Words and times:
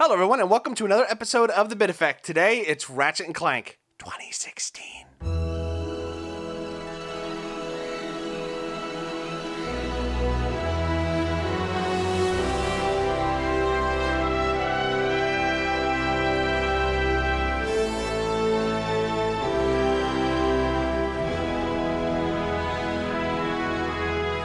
Hello, 0.00 0.14
everyone, 0.14 0.38
and 0.38 0.48
welcome 0.48 0.76
to 0.76 0.84
another 0.84 1.06
episode 1.08 1.50
of 1.50 1.70
The 1.70 1.74
Bit 1.74 1.90
Effect. 1.90 2.24
Today, 2.24 2.60
it's 2.60 2.88
Ratchet 2.88 3.26
and 3.26 3.34
Clank 3.34 3.80
2016. 3.98 4.84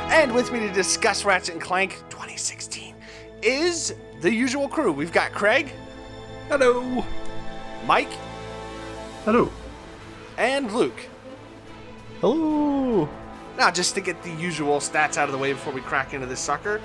And 0.10 0.34
with 0.34 0.52
me 0.52 0.62
to 0.62 0.72
discuss 0.72 1.24
Ratchet 1.24 1.54
and 1.54 1.62
Clank 1.62 1.92
2016 2.10 2.96
is 3.44 3.94
the 4.24 4.34
usual 4.34 4.70
crew. 4.70 4.94
We've 4.94 5.12
got 5.12 5.34
Craig, 5.34 5.70
Hello. 6.48 7.04
Mike, 7.86 8.12
Hello. 9.26 9.52
and 10.38 10.72
Luke. 10.72 11.10
Hello. 12.22 13.10
Now, 13.58 13.70
just 13.70 13.96
to 13.96 14.02
get 14.02 14.24
the 14.24 14.32
usual 14.32 14.80
stats 14.80 15.18
out 15.18 15.28
of 15.28 15.34
the 15.34 15.38
way 15.38 15.52
before 15.52 15.74
we 15.74 15.82
crack 15.82 16.14
into 16.14 16.26
this 16.26 16.40
sucker, 16.40 16.82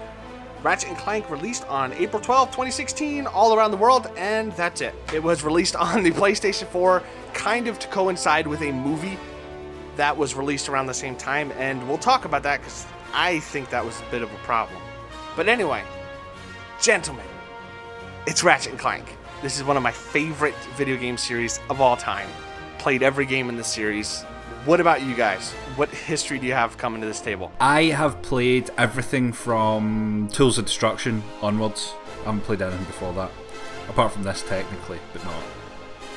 Ratchet 0.65 0.89
and 0.89 0.99
Clank 0.99 1.31
released 1.31 1.65
on 1.69 1.93
April 1.93 2.21
12, 2.21 2.49
2016, 2.49 3.29
all 3.29 3.55
around 3.55 3.71
the 3.71 3.77
world, 3.77 4.09
and 4.17 4.51
that's 4.55 4.81
it. 4.81 4.93
It 5.15 5.23
was 5.23 5.45
released 5.45 5.77
on 5.77 6.03
the 6.03 6.11
PlayStation 6.11 6.67
4, 6.67 7.05
kind 7.35 7.69
of 7.69 7.79
to 7.79 7.87
coincide 7.87 8.49
with 8.49 8.63
a 8.63 8.73
movie 8.73 9.17
that 9.95 10.17
was 10.17 10.35
released 10.35 10.69
around 10.69 10.87
the 10.87 10.95
same 10.95 11.15
time, 11.15 11.53
and 11.53 11.87
we'll 11.89 11.99
talk 11.99 12.25
about 12.25 12.43
that 12.43 12.59
because 12.59 12.85
I 13.15 13.39
think 13.39 13.71
that 13.71 13.85
was 13.85 14.01
a 14.01 14.11
bit 14.11 14.23
of 14.23 14.33
a 14.33 14.39
problem. 14.39 14.83
But 15.37 15.49
anyway, 15.49 15.85
gentlemen, 16.81 17.27
it's 18.27 18.45
Ratchet 18.45 18.73
and 18.73 18.81
Clank. 18.81 19.17
This 19.43 19.57
is 19.57 19.65
one 19.65 19.77
of 19.77 19.83
my 19.83 19.91
favorite 19.91 20.55
video 20.77 20.97
game 20.97 21.17
series 21.17 21.61
of 21.71 21.81
all 21.81 21.97
time. 21.97 22.29
Played 22.79 23.03
every 23.03 23.27
game 23.27 23.49
in 23.49 23.57
the 23.57 23.65
series. 23.65 24.23
What 24.65 24.81
about 24.81 25.03
you 25.03 25.15
guys? 25.15 25.53
What 25.77 25.89
history 25.89 26.39
do 26.39 26.47
you 26.47 26.53
have 26.53 26.77
coming 26.77 27.01
to 27.01 27.07
this 27.07 27.21
table? 27.21 27.51
I 27.61 27.85
have 27.85 28.21
played 28.23 28.71
everything 28.77 29.33
from 29.33 30.29
Tools 30.33 30.59
of 30.59 30.67
Destruction 30.67 31.23
onwards. 31.43 31.93
I 32.21 32.25
haven't 32.25 32.43
played 32.43 32.63
anything 32.63 32.85
before 32.85 33.13
that. 33.15 33.31
Apart 33.89 34.13
from 34.13 34.23
this, 34.25 34.43
technically, 34.43 34.99
but 35.13 35.25
not. 35.25 35.43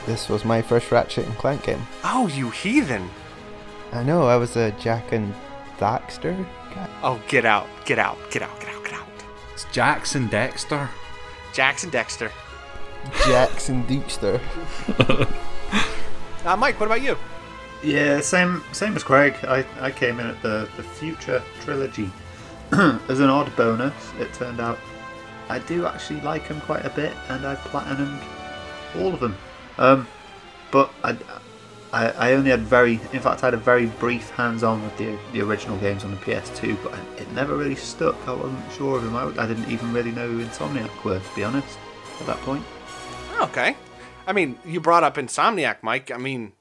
This 0.05 0.29
was 0.29 0.43
my 0.43 0.61
first 0.61 0.91
Ratchet 0.91 1.25
and 1.25 1.37
Clank 1.37 1.63
game. 1.63 1.81
Oh, 2.03 2.27
you 2.27 2.49
heathen! 2.49 3.09
I 3.93 4.03
know, 4.03 4.23
I 4.23 4.37
was 4.37 4.55
a 4.55 4.71
Jak 4.71 5.11
and 5.11 5.33
Daxter 5.77 6.45
guy. 6.73 6.89
Oh, 7.03 7.21
get 7.27 7.45
out, 7.45 7.67
get 7.85 7.99
out, 7.99 8.17
get 8.31 8.41
out, 8.41 8.59
get 8.59 8.59
out, 8.59 8.59
get 8.59 8.69
out. 8.69 8.70
It's 9.53 9.65
Jackson 9.71 10.27
Dexter. 10.27 10.89
Jackson 11.53 11.89
Dexter. 11.89 12.31
Jackson 13.25 13.85
Dexter. 13.87 14.39
Uh, 16.43 16.55
Mike, 16.57 16.79
what 16.79 16.87
about 16.87 17.03
you? 17.03 17.15
Yeah, 17.83 18.19
same 18.19 18.63
same 18.71 18.95
as 18.95 19.03
Craig. 19.03 19.35
I, 19.43 19.65
I 19.79 19.91
came 19.91 20.19
in 20.19 20.27
at 20.27 20.41
the, 20.41 20.67
the 20.75 20.83
Future 20.83 21.43
Trilogy. 21.61 22.11
as 22.71 23.19
an 23.19 23.29
odd 23.29 23.55
bonus, 23.55 23.93
it 24.19 24.33
turned 24.33 24.59
out 24.59 24.79
I 25.49 25.59
do 25.59 25.85
actually 25.85 26.21
like 26.21 26.47
them 26.47 26.61
quite 26.61 26.85
a 26.85 26.89
bit, 26.89 27.13
and 27.29 27.45
I 27.45 27.55
platinumed 27.55 28.23
all 28.97 29.13
of 29.13 29.19
them. 29.19 29.37
Um, 29.77 30.07
but 30.71 30.91
I, 31.03 31.17
I, 31.93 32.09
I 32.11 32.33
only 32.33 32.51
had 32.51 32.61
very, 32.61 32.93
in 33.11 33.19
fact, 33.19 33.43
I 33.43 33.47
had 33.47 33.53
a 33.53 33.57
very 33.57 33.87
brief 33.87 34.29
hands-on 34.31 34.81
with 34.81 34.97
the 34.97 35.17
the 35.33 35.41
original 35.41 35.77
games 35.77 36.05
on 36.05 36.11
the 36.11 36.17
PS2, 36.17 36.77
but 36.83 36.97
it 37.19 37.29
never 37.33 37.57
really 37.57 37.75
stuck. 37.75 38.15
I 38.27 38.33
wasn't 38.33 38.71
sure 38.71 38.97
of 38.97 39.03
them. 39.03 39.15
I, 39.15 39.43
I 39.43 39.45
didn't 39.45 39.69
even 39.69 39.91
really 39.91 40.11
know 40.11 40.27
who 40.27 40.43
Insomniac 40.43 41.03
were, 41.03 41.19
to 41.19 41.35
be 41.35 41.43
honest, 41.43 41.77
at 42.19 42.27
that 42.27 42.37
point. 42.41 42.63
Okay. 43.41 43.75
I 44.25 44.33
mean, 44.33 44.57
you 44.65 44.79
brought 44.79 45.03
up 45.03 45.15
Insomniac, 45.15 45.77
Mike. 45.81 46.11
I 46.11 46.17
mean, 46.17 46.53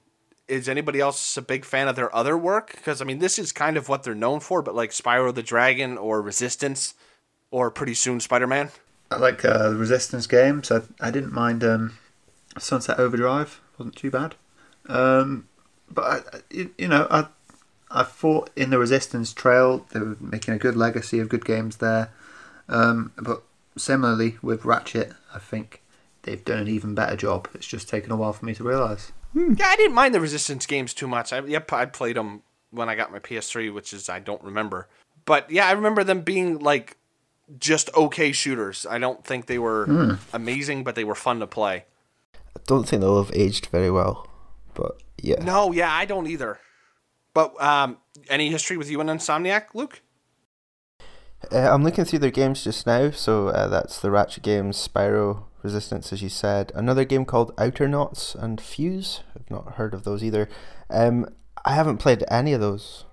is 0.48 0.68
anybody 0.68 0.98
else 0.98 1.36
a 1.36 1.42
big 1.42 1.64
fan 1.64 1.86
of 1.86 1.94
their 1.94 2.14
other 2.14 2.36
work? 2.36 2.72
Because, 2.72 3.00
I 3.00 3.04
mean, 3.04 3.20
this 3.20 3.38
is 3.38 3.52
kind 3.52 3.76
of 3.76 3.88
what 3.88 4.02
they're 4.02 4.14
known 4.14 4.40
for, 4.40 4.62
but 4.62 4.74
like 4.74 4.90
Spyro 4.90 5.32
the 5.32 5.42
Dragon 5.42 5.96
or 5.96 6.20
Resistance 6.20 6.94
or 7.52 7.70
pretty 7.70 7.94
soon 7.94 8.18
Spider 8.18 8.48
Man. 8.48 8.70
I 9.10 9.16
like 9.16 9.44
uh, 9.44 9.70
the 9.70 9.76
Resistance 9.76 10.26
games. 10.26 10.72
I, 10.72 10.80
I 11.00 11.10
didn't 11.10 11.32
mind 11.32 11.62
um, 11.62 11.98
Sunset 12.58 12.98
Overdrive. 12.98 13.60
wasn't 13.78 13.96
too 13.96 14.10
bad. 14.10 14.34
Um, 14.88 15.48
but 15.90 16.02
I, 16.04 16.16
I- 16.36 16.40
you, 16.50 16.70
you 16.78 16.88
know, 16.88 17.06
I 17.10 17.26
I 17.90 18.02
thought 18.04 18.50
in 18.54 18.70
the 18.70 18.78
Resistance 18.78 19.32
trail 19.32 19.84
they 19.92 20.00
were 20.00 20.16
making 20.20 20.54
a 20.54 20.58
good 20.58 20.76
legacy 20.76 21.18
of 21.18 21.28
good 21.28 21.44
games 21.44 21.78
there. 21.78 22.10
Um, 22.68 23.12
but 23.16 23.42
similarly 23.76 24.36
with 24.42 24.64
Ratchet, 24.64 25.12
I 25.34 25.38
think 25.40 25.82
they've 26.22 26.44
done 26.44 26.58
an 26.60 26.68
even 26.68 26.94
better 26.94 27.16
job. 27.16 27.48
It's 27.54 27.66
just 27.66 27.88
taken 27.88 28.12
a 28.12 28.16
while 28.16 28.32
for 28.32 28.44
me 28.46 28.54
to 28.54 28.62
realise. 28.64 29.10
Yeah, 29.34 29.66
I 29.66 29.76
didn't 29.76 29.94
mind 29.94 30.14
the 30.14 30.20
Resistance 30.20 30.66
games 30.66 30.94
too 30.94 31.08
much. 31.08 31.32
I, 31.32 31.40
yep, 31.40 31.72
I 31.72 31.86
played 31.86 32.16
them 32.16 32.42
when 32.70 32.88
I 32.88 32.94
got 32.94 33.10
my 33.12 33.18
PS3, 33.18 33.72
which 33.74 33.92
is 33.92 34.08
I 34.08 34.20
don't 34.20 34.42
remember. 34.44 34.88
But 35.24 35.50
yeah, 35.50 35.66
I 35.66 35.72
remember 35.72 36.04
them 36.04 36.20
being 36.22 36.58
like 36.60 36.96
just 37.58 37.90
okay 37.96 38.30
shooters. 38.30 38.86
I 38.88 38.98
don't 38.98 39.24
think 39.24 39.46
they 39.46 39.58
were 39.58 40.16
amazing, 40.32 40.84
but 40.84 40.94
they 40.94 41.02
were 41.04 41.16
fun 41.16 41.40
to 41.40 41.46
play. 41.48 41.84
I 42.36 42.60
don't 42.66 42.86
think 42.88 43.00
they'll 43.02 43.22
have 43.22 43.34
aged 43.34 43.66
very 43.66 43.90
well, 43.90 44.28
but 44.80 45.02
yeah. 45.20 45.42
No, 45.44 45.72
yeah, 45.72 45.92
I 45.92 46.06
don't 46.06 46.26
either. 46.26 46.58
But 47.34 47.60
um, 47.62 47.98
any 48.28 48.50
history 48.50 48.76
with 48.76 48.90
you 48.90 49.00
and 49.00 49.10
Insomniac, 49.10 49.74
Luke? 49.74 50.00
Uh, 51.52 51.70
I'm 51.70 51.84
looking 51.84 52.04
through 52.04 52.18
their 52.20 52.30
games 52.30 52.64
just 52.64 52.86
now, 52.86 53.10
so 53.10 53.48
uh, 53.48 53.68
that's 53.68 54.00
the 54.00 54.10
Ratchet 54.10 54.42
games, 54.42 54.88
Spyro, 54.88 55.44
Resistance, 55.62 56.12
as 56.12 56.22
you 56.22 56.28
said. 56.28 56.72
Another 56.74 57.04
game 57.04 57.24
called 57.24 57.54
Outernauts 57.56 58.34
and 58.34 58.60
Fuse. 58.60 59.20
I've 59.36 59.50
not 59.50 59.74
heard 59.74 59.94
of 59.94 60.04
those 60.04 60.24
either. 60.24 60.48
Um, 60.88 61.28
I 61.64 61.74
haven't 61.74 61.98
played 61.98 62.24
any 62.30 62.52
of 62.52 62.60
those. 62.60 63.04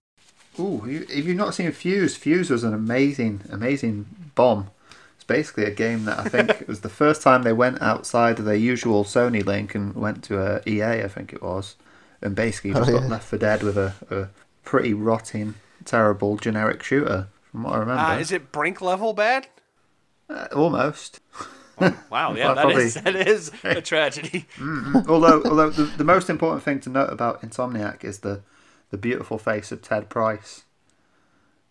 Ooh, 0.59 0.83
you, 0.87 1.05
if 1.09 1.25
you've 1.25 1.37
not 1.37 1.53
seen 1.53 1.71
Fuse, 1.71 2.15
Fuse 2.15 2.49
was 2.49 2.63
an 2.63 2.73
amazing, 2.73 3.41
amazing 3.51 4.07
bomb. 4.35 4.71
It's 5.27 5.35
basically 5.35 5.65
a 5.65 5.71
game 5.71 6.05
that 6.05 6.19
I 6.19 6.23
think 6.29 6.49
it 6.61 6.67
was 6.69 6.81
the 6.81 6.89
first 6.89 7.21
time 7.21 7.43
they 7.43 7.53
went 7.53 7.81
outside 7.81 8.39
of 8.39 8.45
their 8.45 8.55
usual 8.55 9.03
Sony 9.03 9.43
link 9.45 9.75
and 9.75 9.93
went 9.93 10.23
to 10.25 10.39
a 10.39 10.61
EA, 10.65 11.03
I 11.03 11.07
think 11.09 11.33
it 11.33 11.41
was, 11.41 11.75
and 12.21 12.35
basically 12.35 12.71
Oh, 12.71 12.75
just 12.79 12.91
got 12.91 13.01
yeah. 13.03 13.07
left 13.09 13.27
for 13.27 13.37
dead 13.37 13.61
with 13.63 13.77
a, 13.77 13.93
a 14.09 14.27
pretty 14.63 14.93
rotting, 14.93 15.55
terrible 15.85 16.37
generic 16.37 16.81
shooter. 16.83 17.27
From 17.51 17.63
what 17.63 17.73
I 17.73 17.77
remember, 17.79 18.01
Uh, 18.03 18.17
is 18.19 18.31
it 18.31 18.51
Brink 18.51 18.81
level 18.81 19.13
bad? 19.13 19.47
Uh, 20.29 20.47
almost. 20.55 21.19
Wow, 22.09 22.33
yeah, 22.35 22.53
that 22.53 22.63
probably- 22.63 22.83
is 22.85 22.93
that 22.95 23.15
is 23.15 23.51
a 23.63 23.81
tragedy. 23.81 24.45
although, 25.07 25.41
although 25.43 25.69
the, 25.69 25.83
the 25.97 26.03
most 26.03 26.29
important 26.29 26.63
thing 26.63 26.79
to 26.81 26.89
note 26.89 27.11
about 27.11 27.41
Insomniac 27.41 28.03
is 28.03 28.19
the 28.19 28.41
the 28.89 28.97
beautiful 28.97 29.37
face 29.37 29.71
of 29.73 29.81
Ted 29.81 30.09
Price. 30.09 30.63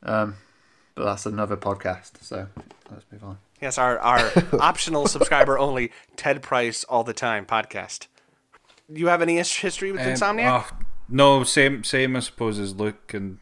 Um, 0.03 0.37
but 0.95 1.05
that's 1.07 1.25
another 1.27 1.57
podcast, 1.57 2.23
so 2.23 2.47
let's 2.91 3.05
move 3.11 3.25
on. 3.25 3.39
Yes, 3.61 3.79
our 3.79 3.99
our 3.99 4.31
optional 4.61 5.07
subscriber 5.07 5.59
only 5.59 5.91
Ted 6.17 6.43
Price 6.43 6.85
all 6.85 7.05
the 7.05 7.13
time 7.15 7.47
podcast. 7.47 8.07
Do 8.93 9.01
you 9.01 9.09
have 9.09 9.23
any 9.23 9.37
history 9.37 9.91
with 9.93 10.01
Um, 10.03 10.09
Insomniac? 10.09 10.65
oh, 10.73 10.77
no, 11.09 11.43
same, 11.45 11.83
same, 11.85 12.15
I 12.17 12.21
suppose, 12.21 12.59
as 12.59 12.75
Luke 12.77 13.13
and 13.15 13.39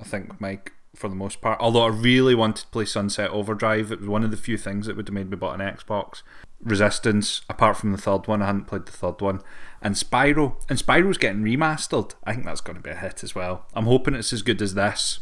I 0.00 0.04
think 0.04 0.40
Mike 0.40 0.72
for 0.94 1.08
the 1.08 1.14
most 1.14 1.40
part. 1.40 1.58
Although 1.60 1.82
I 1.84 1.88
really 1.88 2.34
wanted 2.34 2.62
to 2.62 2.66
play 2.68 2.84
Sunset 2.84 3.30
Overdrive, 3.30 3.92
it 3.92 4.00
was 4.00 4.08
one 4.08 4.24
of 4.24 4.30
the 4.30 4.36
few 4.36 4.56
things 4.56 4.86
that 4.86 4.96
would 4.96 5.08
have 5.08 5.14
made 5.14 5.30
me 5.30 5.36
buy 5.36 5.54
an 5.54 5.60
Xbox. 5.60 6.22
Resistance, 6.60 7.42
apart 7.48 7.76
from 7.76 7.92
the 7.92 7.98
third 7.98 8.26
one, 8.26 8.42
I 8.42 8.46
hadn't 8.46 8.66
played 8.66 8.86
the 8.86 8.92
third 8.92 9.20
one. 9.20 9.40
And 9.80 9.94
Spyro, 9.94 10.56
and 10.68 10.78
Spyro's 10.78 11.18
getting 11.18 11.42
remastered. 11.42 12.14
I 12.24 12.32
think 12.32 12.46
that's 12.46 12.60
going 12.60 12.76
to 12.76 12.82
be 12.82 12.90
a 12.90 12.94
hit 12.96 13.22
as 13.22 13.34
well. 13.34 13.66
I'm 13.74 13.84
hoping 13.86 14.14
it's 14.14 14.32
as 14.32 14.42
good 14.42 14.60
as 14.60 14.74
this. 14.74 15.20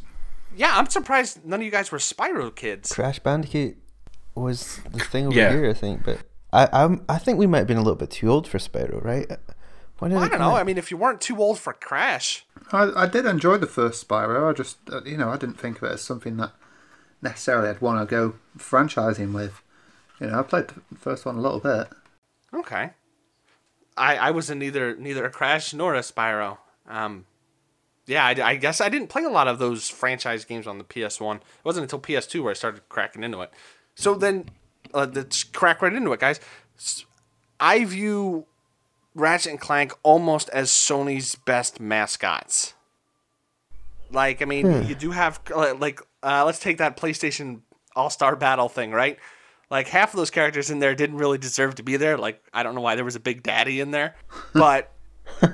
yeah, 0.57 0.79
I'm 0.79 0.87
surprised 0.89 1.45
none 1.45 1.61
of 1.61 1.65
you 1.65 1.71
guys 1.71 1.93
were 1.93 1.99
Spyro 1.99 2.55
kids. 2.55 2.93
Crash 2.93 3.19
Bandicoot 3.19 3.77
was 4.43 4.79
the 4.93 5.01
thing 5.01 5.27
over 5.27 5.35
Yeah. 5.37 5.51
here, 5.53 5.69
I 5.69 5.73
think, 5.73 6.05
but 6.05 6.21
I 6.53 6.69
I'm, 6.73 7.05
I 7.09 7.19
think 7.19 7.39
we 7.39 7.47
might 7.47 7.59
have 7.59 7.67
been 7.67 7.77
a 7.77 7.83
little 7.83 7.97
bit 7.97 8.11
too 8.11 8.31
old 8.31 8.47
for 8.49 8.59
Spyro, 8.59 9.03
right? 9.05 9.31
When 9.99 10.11
did 10.11 10.19
I 10.21 10.29
don't 10.29 10.39
know. 10.41 10.51
out? 10.51 10.57
I 10.57 10.63
mean, 10.65 10.77
if 10.79 10.91
you 10.91 10.97
weren't 10.99 11.21
too 11.23 11.39
old 11.39 11.59
for 11.59 11.73
Crash, 11.73 12.45
I, 12.71 12.91
I 12.95 13.07
did 13.07 13.25
enjoy 13.25 13.57
the 13.57 13.67
first 13.67 14.07
Spyro. 14.07 14.51
I 14.51 14.53
just, 14.53 14.77
uh, 14.93 15.03
you 15.05 15.17
know, 15.17 15.31
I 15.31 15.37
didn't 15.39 15.59
think 15.59 15.79
of 15.79 15.85
it 15.85 15.93
as 15.93 16.03
something 16.03 16.37
that 16.37 16.53
necessarily 17.23 17.71
I'd 17.71 17.81
want 17.81 18.07
to 18.07 18.11
go 18.11 18.35
franchising 18.59 19.33
with. 19.33 19.63
You 20.21 20.27
know, 20.29 20.41
I 20.41 20.43
played 20.43 20.69
the 20.69 20.99
first 20.99 21.25
one 21.25 21.37
a 21.37 21.41
little 21.41 21.61
bit. 21.61 21.89
okay. 22.55 22.91
I 23.99 24.17
I 24.17 24.31
was 24.31 24.51
in 24.51 24.59
neither 24.59 24.95
neither 24.97 25.25
a 25.25 25.31
Crash 25.31 25.73
nor 25.73 25.95
a 25.95 26.01
Spyro. 26.01 26.59
Um, 26.87 27.25
yeah, 28.07 28.25
I, 28.27 28.31
I 28.51 28.57
guess 28.57 28.81
I 28.83 28.89
didn't 28.91 29.09
play 29.09 29.25
a 29.25 29.31
lot 29.31 29.49
of 29.49 29.59
those 29.59 29.89
franchise 29.89 30.45
games 30.45 30.67
on 30.67 30.77
the 30.79 30.85
PS1. 30.85 31.37
It 31.37 31.43
wasn't 31.65 31.85
until 31.85 31.99
PS2 32.01 32.43
where 32.43 32.51
I 32.51 32.55
started 32.55 32.87
cracking 32.91 33.25
into 33.25 33.41
it. 33.41 33.51
So 33.97 34.15
then, 34.15 34.49
uh, 34.95 35.09
let's 35.13 35.43
crack 35.43 35.83
right 35.83 35.93
into 35.93 36.13
it, 36.13 36.21
guys. 36.21 36.39
I 37.59 37.85
view 37.85 38.47
Ratchet 39.15 39.51
and 39.51 39.61
Clank 39.61 39.93
almost 40.05 40.49
as 40.51 40.71
Sony's 40.71 41.35
best 41.35 41.81
mascots. 41.81 42.75
Like, 44.13 44.41
I 44.41 44.45
mean, 44.45 44.87
you 44.87 44.95
do 44.95 45.11
have 45.11 45.41
uh, 45.53 45.75
like, 45.75 46.01
uh, 46.23 46.45
let's 46.45 46.61
take 46.61 46.79
that 46.79 46.97
PlayStation 46.97 47.63
All 47.97 48.11
Star 48.11 48.37
Battle 48.37 48.69
thing, 48.69 48.93
right? 48.93 49.19
Like 49.71 49.89
half 49.89 50.13
of 50.13 50.19
those 50.19 50.31
characters 50.31 50.71
in 50.71 50.79
there 50.79 50.95
didn't 50.95 51.17
really 51.17 51.39
deserve 51.39 51.75
to 51.77 51.83
be 51.83 51.97
there. 51.97 52.17
Like 52.17 52.41
I 52.53 52.63
don't 52.63 52.75
know 52.75 52.81
why 52.81 52.95
there 52.95 53.05
was 53.05 53.17
a 53.17 53.21
Big 53.21 53.43
Daddy 53.43 53.81
in 53.81 53.91
there, 53.91 54.15
but 54.55 54.93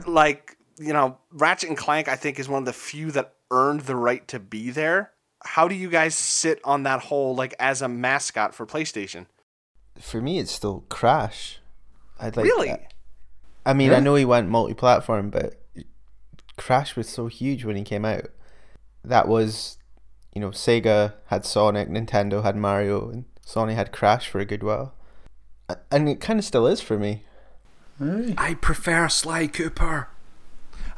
like 0.06 0.56
you 0.78 0.92
know, 0.92 1.18
Ratchet 1.32 1.70
and 1.70 1.78
Clank 1.78 2.08
I 2.08 2.16
think 2.16 2.38
is 2.38 2.48
one 2.48 2.62
of 2.62 2.66
the 2.66 2.72
few 2.72 3.10
that 3.12 3.34
earned 3.50 3.82
the 3.82 3.96
right 3.96 4.26
to 4.28 4.38
be 4.38 4.70
there. 4.70 5.12
How 5.44 5.68
do 5.68 5.74
you 5.74 5.88
guys 5.90 6.14
sit 6.14 6.60
on 6.64 6.84
that 6.84 7.00
whole 7.00 7.34
like 7.34 7.54
as 7.58 7.82
a 7.82 7.88
mascot 7.88 8.54
for 8.54 8.66
PlayStation? 8.66 9.26
For 9.98 10.20
me, 10.20 10.38
it's 10.38 10.52
still 10.52 10.84
Crash. 10.88 11.58
I'd 12.20 12.36
like. 12.36 12.44
Really? 12.44 12.72
I 13.66 13.72
mean, 13.72 13.90
Yeah. 13.90 13.98
I 13.98 14.00
know 14.00 14.14
he 14.14 14.24
went 14.24 14.48
multi-platform, 14.48 15.30
but 15.30 15.60
Crash 16.56 16.96
was 16.96 17.08
so 17.08 17.26
huge 17.26 17.64
when 17.64 17.76
he 17.76 17.82
came 17.82 18.04
out. 18.04 18.26
That 19.04 19.28
was, 19.28 19.78
you 20.34 20.40
know, 20.40 20.50
Sega 20.50 21.14
had 21.26 21.44
Sonic, 21.44 21.88
Nintendo 21.88 22.42
had 22.42 22.56
Mario, 22.56 23.10
and 23.10 23.24
Sony 23.46 23.74
had 23.74 23.92
Crash 23.92 24.28
for 24.28 24.38
a 24.40 24.44
good 24.44 24.62
while. 24.62 24.94
And 25.90 26.08
it 26.08 26.20
kind 26.20 26.38
of 26.38 26.44
still 26.44 26.66
is 26.66 26.80
for 26.80 26.98
me. 26.98 27.24
Hey. 27.98 28.34
I 28.36 28.54
prefer 28.54 29.08
Sly 29.08 29.46
Cooper. 29.46 30.08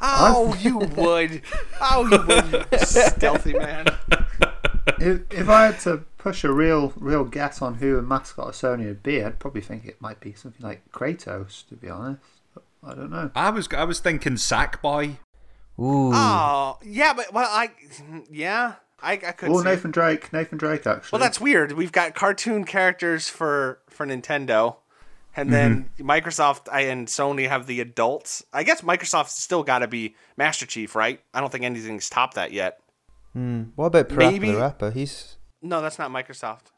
Oh, 0.01 0.55
you 0.59 0.77
would. 0.77 1.41
Oh, 1.81 2.05
you 2.11 2.23
would, 2.27 2.79
stealthy 2.87 3.53
man. 3.53 3.85
If, 4.99 5.21
if 5.31 5.49
I 5.49 5.67
had 5.67 5.79
to 5.81 6.05
push 6.17 6.43
a 6.43 6.51
real 6.51 6.93
real 6.95 7.23
guess 7.23 7.61
on 7.61 7.75
who 7.75 7.97
a 7.97 8.01
mascot 8.01 8.49
of 8.49 8.53
Sony 8.55 8.87
would 8.87 9.03
be, 9.03 9.23
I'd 9.23 9.39
probably 9.39 9.61
think 9.61 9.85
it 9.85 10.01
might 10.01 10.19
be 10.19 10.33
something 10.33 10.65
like 10.65 10.91
Kratos. 10.91 11.67
To 11.69 11.75
be 11.75 11.89
honest, 11.89 12.21
But 12.53 12.63
I 12.83 12.95
don't 12.95 13.09
know. 13.11 13.31
I 13.35 13.49
was 13.49 13.67
I 13.73 13.83
was 13.83 13.99
thinking 13.99 14.33
Sackboy. 14.33 15.17
Ooh. 15.77 16.11
Oh, 16.13 16.77
yeah, 16.83 17.13
but 17.13 17.33
well, 17.33 17.49
I 17.49 17.71
yeah, 18.31 18.75
I 19.01 19.13
I 19.13 19.17
could. 19.17 19.49
Or 19.49 19.61
see 19.61 19.67
it. 19.67 19.71
Nathan 19.71 19.91
Drake. 19.91 20.31
Nathan 20.31 20.57
Drake 20.57 20.87
actually. 20.87 21.09
Well, 21.17 21.19
that's 21.25 21.41
weird. 21.41 21.73
We've 21.73 21.91
got 21.91 22.15
cartoon 22.15 22.63
characters 22.63 23.27
for 23.29 23.79
for 23.89 24.05
Nintendo, 24.05 24.77
and 25.35 25.51
then 25.51 25.89
mm-hmm. 25.99 26.09
Microsoft 26.09 26.67
and 26.71 27.07
Sony 27.07 27.49
have 27.49 27.67
the 27.67 27.81
adults. 27.81 28.43
I 28.53 28.63
guess 28.63 28.81
Microsoft's 28.81 29.41
still 29.41 29.63
got 29.63 29.79
to 29.79 29.87
be 29.87 30.15
Master 30.37 30.65
Chief, 30.65 30.95
right? 30.95 31.19
I 31.33 31.41
don't 31.41 31.51
think 31.51 31.65
anything's 31.65 32.09
topped 32.09 32.35
that 32.35 32.53
yet. 32.53 32.79
Hmm. 33.35 33.63
What 33.75 33.87
about 33.87 34.09
Parappa 34.09 34.31
Maybe- 34.31 34.51
the 34.51 34.57
Rapper? 34.57 34.91
He's 34.91 35.35
No, 35.61 35.81
that's 35.81 35.99
not 35.99 36.09
Microsoft. 36.09 36.71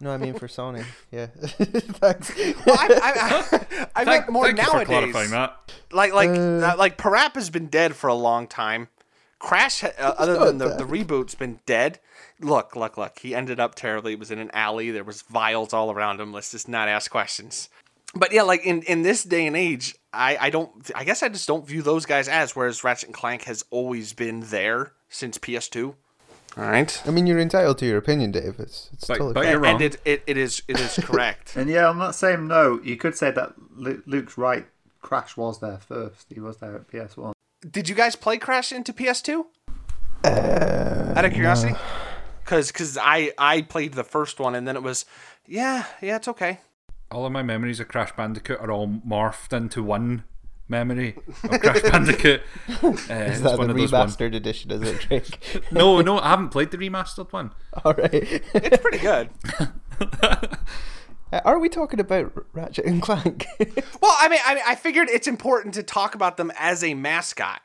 no, 0.00 0.10
I 0.12 0.16
mean 0.18 0.34
for 0.34 0.46
Sony. 0.58 0.84
Yeah. 1.10 1.26
Thanks. 1.32 2.32
Well, 2.66 2.76
I, 2.78 3.00
I, 3.02 3.58
I, 3.58 3.86
I 4.02 4.04
meant 4.04 4.28
more 4.30 4.44
thank 4.44 4.58
you 4.58 4.64
for 4.64 4.84
clarifying 4.84 5.30
that. 5.30 5.72
Like 5.90 6.12
like 6.12 6.28
Uh. 6.30 6.72
uh, 6.72 6.74
like 6.78 6.98
Parappa's 6.98 7.50
been 7.50 7.66
dead 7.68 7.96
for 7.96 8.08
a 8.08 8.14
long 8.14 8.46
time. 8.46 8.88
Crash, 9.40 9.84
uh, 9.84 9.90
other 9.98 10.36
than 10.46 10.58
the, 10.58 10.74
the 10.74 10.84
reboot's 10.84 11.36
been 11.36 11.60
dead. 11.64 12.00
Look, 12.40 12.74
look, 12.74 12.96
look. 12.98 13.20
He 13.20 13.34
ended 13.36 13.60
up 13.60 13.76
terribly. 13.76 14.12
He 14.12 14.16
was 14.16 14.32
in 14.32 14.40
an 14.40 14.50
alley. 14.52 14.90
There 14.90 15.04
was 15.04 15.22
vials 15.22 15.72
all 15.72 15.92
around 15.92 16.20
him. 16.20 16.32
Let's 16.32 16.50
just 16.50 16.68
not 16.68 16.88
ask 16.88 17.08
questions. 17.10 17.68
But 18.16 18.32
yeah, 18.32 18.42
like 18.42 18.66
in, 18.66 18.82
in 18.82 19.02
this 19.02 19.22
day 19.22 19.46
and 19.46 19.56
age, 19.56 19.94
I, 20.12 20.36
I 20.40 20.50
don't. 20.50 20.90
I 20.94 21.04
guess 21.04 21.22
I 21.22 21.28
just 21.28 21.46
don't 21.46 21.64
view 21.66 21.82
those 21.82 22.04
guys 22.04 22.26
as. 22.28 22.56
Whereas 22.56 22.82
Ratchet 22.82 23.08
and 23.10 23.14
Clank 23.14 23.44
has 23.44 23.64
always 23.70 24.12
been 24.12 24.40
there 24.40 24.92
since 25.08 25.38
PS2. 25.38 25.94
All 26.56 26.64
right. 26.64 27.02
I 27.06 27.10
mean, 27.10 27.26
you're 27.26 27.38
entitled 27.38 27.78
to 27.78 27.86
your 27.86 27.98
opinion, 27.98 28.32
Dave. 28.32 28.56
It's, 28.58 28.90
it's 28.92 29.06
But- 29.06 29.14
totally 29.18 29.34
but 29.34 29.44
fine. 29.44 29.52
you're 29.52 29.60
wrong. 29.60 29.74
and 29.74 29.82
it, 29.82 29.96
it, 30.04 30.22
it 30.26 30.36
is 30.36 30.62
it 30.68 30.80
is 30.80 30.98
correct. 31.04 31.52
And 31.56 31.68
yeah, 31.70 31.88
on 31.88 31.98
that 32.00 32.14
same 32.14 32.46
note, 32.48 32.84
you 32.84 32.96
could 32.96 33.16
say 33.16 33.30
that 33.30 33.52
Luke's 33.76 34.36
right. 34.38 34.66
Crash 35.00 35.36
was 35.36 35.60
there 35.60 35.78
first. 35.78 36.26
He 36.32 36.40
was 36.40 36.56
there 36.56 36.74
at 36.74 36.88
PS 36.88 37.16
One. 37.16 37.32
Did 37.70 37.88
you 37.88 37.94
guys 37.94 38.16
play 38.16 38.38
Crash 38.38 38.72
into 38.72 38.92
PS2? 38.92 39.44
Uh, 40.24 41.14
Out 41.16 41.24
of 41.24 41.32
curiosity, 41.32 41.74
because 42.44 42.72
because 42.72 42.98
I 43.00 43.32
I 43.38 43.62
played 43.62 43.94
the 43.94 44.02
first 44.04 44.40
one 44.40 44.54
and 44.56 44.66
then 44.66 44.74
it 44.76 44.82
was 44.82 45.04
yeah 45.46 45.84
yeah 46.02 46.16
it's 46.16 46.28
okay. 46.28 46.58
All 47.10 47.24
of 47.24 47.32
my 47.32 47.42
memories 47.42 47.78
of 47.80 47.88
Crash 47.88 48.14
Bandicoot 48.16 48.58
are 48.60 48.70
all 48.70 48.88
morphed 48.88 49.52
into 49.56 49.82
one 49.82 50.24
memory 50.68 51.16
of 51.44 51.60
Crash 51.60 51.82
Bandicoot. 51.82 52.42
Uh, 52.82 52.90
Is 52.90 53.08
it's 53.08 53.40
that 53.40 53.56
the 53.56 53.62
of 53.62 53.76
those 53.76 53.92
ones. 53.92 54.16
remastered 54.16 54.34
edition? 54.34 54.70
Is 54.70 54.82
it, 54.82 55.00
Drake? 55.00 55.62
No, 55.72 56.00
no, 56.00 56.18
I 56.18 56.28
haven't 56.30 56.50
played 56.50 56.70
the 56.70 56.78
remastered 56.78 57.32
one. 57.32 57.52
All 57.84 57.94
right. 57.94 58.10
It's 58.12 58.76
pretty 58.78 58.98
good. 58.98 59.30
Uh, 60.00 60.46
Are 61.44 61.58
we 61.58 61.68
talking 61.68 62.00
about 62.00 62.32
Ratchet 62.52 62.84
and 62.86 63.02
Clank? 63.02 63.46
Well, 64.00 64.16
I 64.20 64.28
mean, 64.28 64.40
I 64.46 64.54
mean, 64.54 64.64
I 64.66 64.74
figured 64.74 65.08
it's 65.10 65.26
important 65.26 65.74
to 65.74 65.82
talk 65.82 66.14
about 66.14 66.36
them 66.36 66.50
as 66.58 66.82
a 66.84 66.94
mascot 66.94 67.60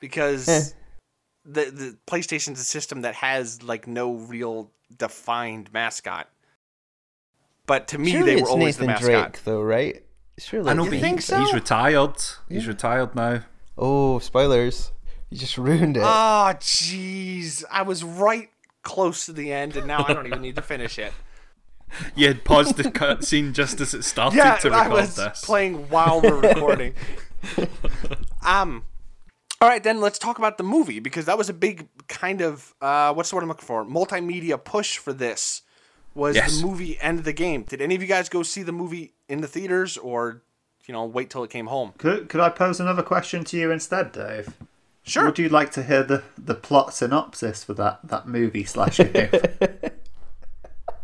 because 0.00 0.48
Eh. 0.48 0.62
the 1.44 1.64
the 1.70 1.98
PlayStation's 2.06 2.60
a 2.60 2.64
system 2.64 3.02
that 3.02 3.14
has 3.16 3.62
like 3.62 3.86
no 3.86 4.14
real 4.14 4.70
defined 4.96 5.72
mascot. 5.72 6.28
But 7.66 7.88
to 7.88 7.98
me, 7.98 8.10
Surely 8.12 8.26
they 8.26 8.34
were 8.36 8.40
it's 8.42 8.50
always 8.50 8.78
Nathan 8.80 8.86
the 8.86 8.92
mascot. 8.92 9.32
Drake, 9.32 9.44
though, 9.44 9.62
right? 9.62 10.02
Surely. 10.38 10.70
I 10.70 10.74
know, 10.74 10.84
but 10.84 10.94
You 10.98 11.04
he- 11.16 11.20
so? 11.20 11.38
he's 11.40 11.52
retired. 11.52 12.14
He's 12.48 12.66
retired 12.66 13.14
now. 13.14 13.42
Oh, 13.76 14.18
spoilers! 14.18 14.92
You 15.30 15.38
just 15.38 15.56
ruined 15.58 15.96
it. 15.96 16.02
Oh, 16.02 16.52
jeez, 16.58 17.64
I 17.70 17.82
was 17.82 18.02
right 18.04 18.48
close 18.82 19.26
to 19.26 19.32
the 19.32 19.52
end, 19.52 19.76
and 19.76 19.86
now 19.86 20.04
I 20.06 20.12
don't 20.12 20.26
even 20.26 20.42
need 20.42 20.56
to 20.56 20.62
finish 20.62 20.98
it. 20.98 21.12
You 22.16 22.28
had 22.28 22.42
paused 22.42 22.76
the 22.78 22.84
cutscene 22.84 23.52
just 23.52 23.78
as 23.82 23.92
it 23.92 24.02
started 24.04 24.38
Yeah, 24.38 24.56
to 24.56 24.70
I 24.70 24.84
record 24.84 24.92
was 24.92 25.14
this. 25.16 25.44
playing 25.44 25.90
while 25.90 26.22
we're 26.22 26.40
recording. 26.40 26.94
um, 28.46 28.84
all 29.60 29.68
right, 29.68 29.82
then 29.82 30.00
let's 30.00 30.18
talk 30.18 30.38
about 30.38 30.56
the 30.58 30.64
movie 30.64 31.00
because 31.00 31.26
that 31.26 31.36
was 31.38 31.48
a 31.48 31.52
big 31.52 31.88
kind 32.08 32.40
of 32.40 32.74
uh, 32.80 33.12
what's 33.12 33.28
the 33.30 33.36
word 33.36 33.42
I'm 33.42 33.48
looking 33.48 33.66
for? 33.66 33.84
Multimedia 33.84 34.62
push 34.62 34.96
for 34.96 35.12
this 35.12 35.62
was 36.14 36.34
Yes. 36.36 36.60
the 36.60 36.66
movie 36.66 36.98
and 37.00 37.24
the 37.24 37.32
game. 37.32 37.62
Did 37.64 37.80
any 37.82 37.94
of 37.94 38.00
you 38.02 38.08
guys 38.08 38.28
go 38.30 38.42
see 38.42 38.62
the 38.62 38.72
movie 38.72 39.12
in 39.32 39.40
the 39.40 39.48
theaters 39.48 39.96
or 39.96 40.42
you 40.86 40.92
know 40.92 41.04
wait 41.06 41.30
till 41.30 41.42
it 41.42 41.50
came 41.50 41.66
home? 41.66 41.94
Could 41.98 42.28
could 42.28 42.40
I 42.40 42.50
pose 42.50 42.78
another 42.78 43.02
question 43.02 43.44
to 43.44 43.56
you 43.56 43.70
instead, 43.70 44.12
Dave? 44.12 44.54
Sure. 45.04 45.24
Would 45.24 45.38
you 45.38 45.48
like 45.48 45.72
to 45.72 45.82
hear 45.82 46.04
the, 46.04 46.22
the 46.38 46.54
plot 46.54 46.94
synopsis 46.94 47.64
for 47.64 47.74
that, 47.74 47.98
that 48.04 48.28
movie 48.28 48.62
slash 48.62 48.98
game? 48.98 49.30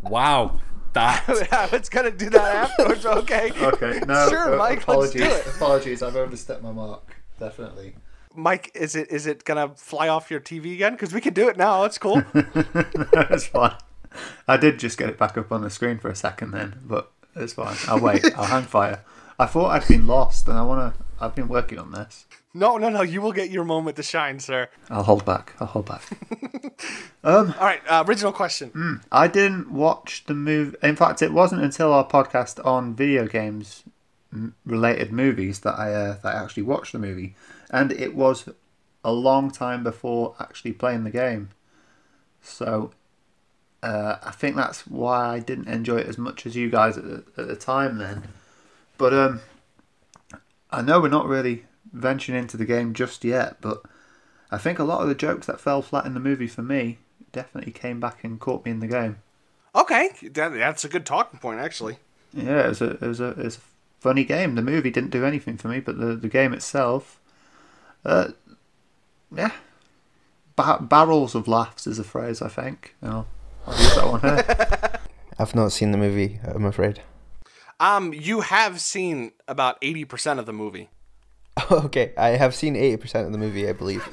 Wow, 0.01 0.61
that 0.93 1.25
I 1.53 1.67
was 1.77 1.89
gonna 1.89 2.13
do 2.13 2.31
that 2.31 2.55
afterwards. 2.55 3.05
Okay. 3.19 3.51
okay, 3.61 4.01
no. 4.07 4.29
Sure, 4.29 4.55
uh, 4.55 4.57
Mike. 4.57 4.83
Apologies. 4.83 5.21
Let's 5.21 5.45
do 5.45 5.51
it. 5.51 5.57
Apologies, 5.57 6.03
I've 6.03 6.17
overstepped 6.17 6.63
my 6.63 6.71
mark. 6.71 7.17
Definitely. 7.41 7.97
Mike, 8.35 8.71
is 8.75 8.95
it 8.95 9.11
is 9.11 9.27
it 9.27 9.45
gonna 9.45 9.71
fly 9.75 10.09
off 10.09 10.31
your 10.31 10.41
TV 10.41 10.73
again? 10.73 10.93
Because 10.93 11.13
we 11.13 11.21
can 11.21 11.35
do 11.35 11.49
it 11.49 11.57
now. 11.57 11.83
It's 11.83 11.99
cool. 11.99 12.23
That's 13.13 13.49
fine. 13.49 13.75
I 14.47 14.57
did 14.57 14.79
just 14.79 14.97
get 14.97 15.09
it 15.09 15.19
back 15.19 15.37
up 15.37 15.51
on 15.51 15.63
the 15.63 15.71
screen 15.71 15.99
for 15.99 16.11
a 16.11 16.17
second 16.17 16.53
then, 16.53 16.79
but 16.85 17.13
it's 17.39 17.53
fine. 17.53 17.77
I'll 17.87 18.01
wait. 18.01 18.25
I'll 18.37 18.45
hang 18.45 18.65
fire. 18.65 19.03
I 19.39 19.47
thought 19.47 19.71
I'd 19.71 19.87
been 19.89 20.07
lost, 20.07 20.49
and 20.49 20.59
I 20.59 20.63
wanna. 20.63 20.95
I've 21.21 21.35
been 21.35 21.49
working 21.49 21.79
on 21.79 21.93
this. 21.93 22.27
no, 22.55 22.77
no, 22.77 22.89
no. 22.89 23.03
You 23.03 23.21
will 23.21 23.33
get 23.33 23.51
your 23.51 23.65
moment 23.65 23.97
to 23.97 24.03
shine, 24.03 24.39
sir. 24.39 24.69
I'll 24.89 25.03
hold 25.03 25.25
back. 25.25 25.55
I'll 25.61 25.67
hold 25.67 25.87
back. 25.87 26.03
um, 27.25 27.55
All 27.59 27.67
right. 27.67 27.81
Uh, 27.89 28.05
original 28.07 28.33
question. 28.33 29.01
I 29.11 29.27
didn't 29.27 29.71
watch 29.71 30.25
the 30.27 30.35
movie. 30.35 30.77
In 30.83 30.97
fact, 30.97 31.23
it 31.23 31.33
wasn't 31.33 31.63
until 31.63 31.93
our 31.93 32.07
podcast 32.07 32.65
on 32.65 32.95
video 32.95 33.27
games 33.27 33.83
related 34.65 35.13
movies 35.13 35.61
that 35.61 35.79
I 35.79 35.93
uh, 35.93 36.19
that 36.23 36.35
I 36.35 36.43
actually 36.43 36.65
watched 36.65 36.93
the 36.93 36.99
movie, 36.99 37.35
and 37.71 37.93
it 37.93 38.15
was 38.15 38.49
a 39.05 39.13
long 39.13 39.51
time 39.51 39.83
before 39.83 40.35
actually 40.39 40.73
playing 40.73 41.05
the 41.05 41.11
game. 41.11 41.51
So 42.43 42.93
uh, 43.83 44.17
I 44.23 44.31
think 44.33 44.57
that's 44.57 44.87
why 44.87 45.35
I 45.35 45.39
didn't 45.39 45.69
enjoy 45.69 45.99
it 45.99 46.09
as 46.09 46.19
much 46.19 46.47
as 46.47 46.57
you 46.57 46.71
guys 46.71 46.97
at 46.97 47.05
the, 47.05 47.25
at 47.37 47.49
the 47.49 47.57
time 47.57 47.99
then. 47.99 48.25
But 48.97 49.15
um, 49.15 49.41
I 50.71 50.83
know 50.83 51.01
we're 51.01 51.09
not 51.09 51.27
really 51.27 51.65
venturing 51.93 52.39
into 52.39 52.57
the 52.57 52.65
game 52.65 52.93
just 52.93 53.25
yet, 53.25 53.61
but 53.61 53.83
I 54.51 54.59
think 54.59 54.79
a 54.79 54.85
lot 54.85 55.03
of 55.03 55.09
the 55.09 55.15
jokes 55.15 55.47
that 55.47 55.61
fell 55.61 55.83
flat 55.83 56.07
in 56.07 56.15
the 56.15 56.21
movie 56.21 56.49
for 56.49 56.63
me 56.63 56.99
definitely 57.33 57.73
came 57.73 58.01
back 58.01 58.25
and 58.25 58.41
caught 58.41 58.65
me 58.65 58.71
in 58.71 58.81
the 58.81 58.89
game. 58.89 59.19
Okay, 59.75 60.11
that, 60.23 60.53
that's 60.53 60.85
a 60.85 60.89
good 60.89 61.07
talking 61.07 61.39
point, 61.39 61.61
actually. 61.61 61.99
Yeah, 62.33 62.67
it 62.67 62.69
was 62.69 62.83
a 62.83 62.91
it 62.91 63.01
was 63.03 63.21
a, 63.21 63.29
it 63.29 63.39
was 63.39 63.57
a 63.57 63.61
funny 64.01 64.25
game. 64.25 64.55
The 64.55 64.63
movie 64.63 64.91
didn't 64.91 65.11
do 65.11 65.25
anything 65.25 65.57
for 65.57 65.69
me, 65.69 65.81
but 65.81 65.99
the, 65.99 66.17
the 66.17 66.29
game 66.29 66.53
itself, 66.53 67.21
uh, 68.05 68.29
yeah, 69.35 69.53
ba- 70.57 70.81
barrels 70.81 71.35
of 71.35 71.49
laughs 71.49 71.87
is 71.87 71.99
a 71.99 72.05
phrase 72.05 72.43
I 72.43 72.49
think. 72.49 72.95
I'll, 73.03 73.27
I'll 73.69 73.79
use 73.79 73.95
that 73.95 74.07
one 74.07 74.21
here. 74.21 75.01
I've 75.39 75.55
not 75.55 75.73
seen 75.73 75.93
the 75.93 75.99
movie. 75.99 76.41
I'm 76.43 76.65
afraid. 76.65 77.01
Um, 77.81 78.13
you 78.13 78.41
have 78.41 78.81
seen 78.81 79.33
about 79.47 79.79
eighty 79.83 80.05
percent 80.05 80.41
of 80.41 80.47
the 80.47 80.53
movie. 80.53 80.91
okay, 81.71 82.13
I 82.17 82.31
have 82.31 82.55
seen 82.55 82.75
eighty 82.77 82.97
percent 82.97 83.27
of 83.27 83.33
the 83.33 83.39
movie. 83.39 83.69
I 83.69 83.73
believe. 83.73 84.05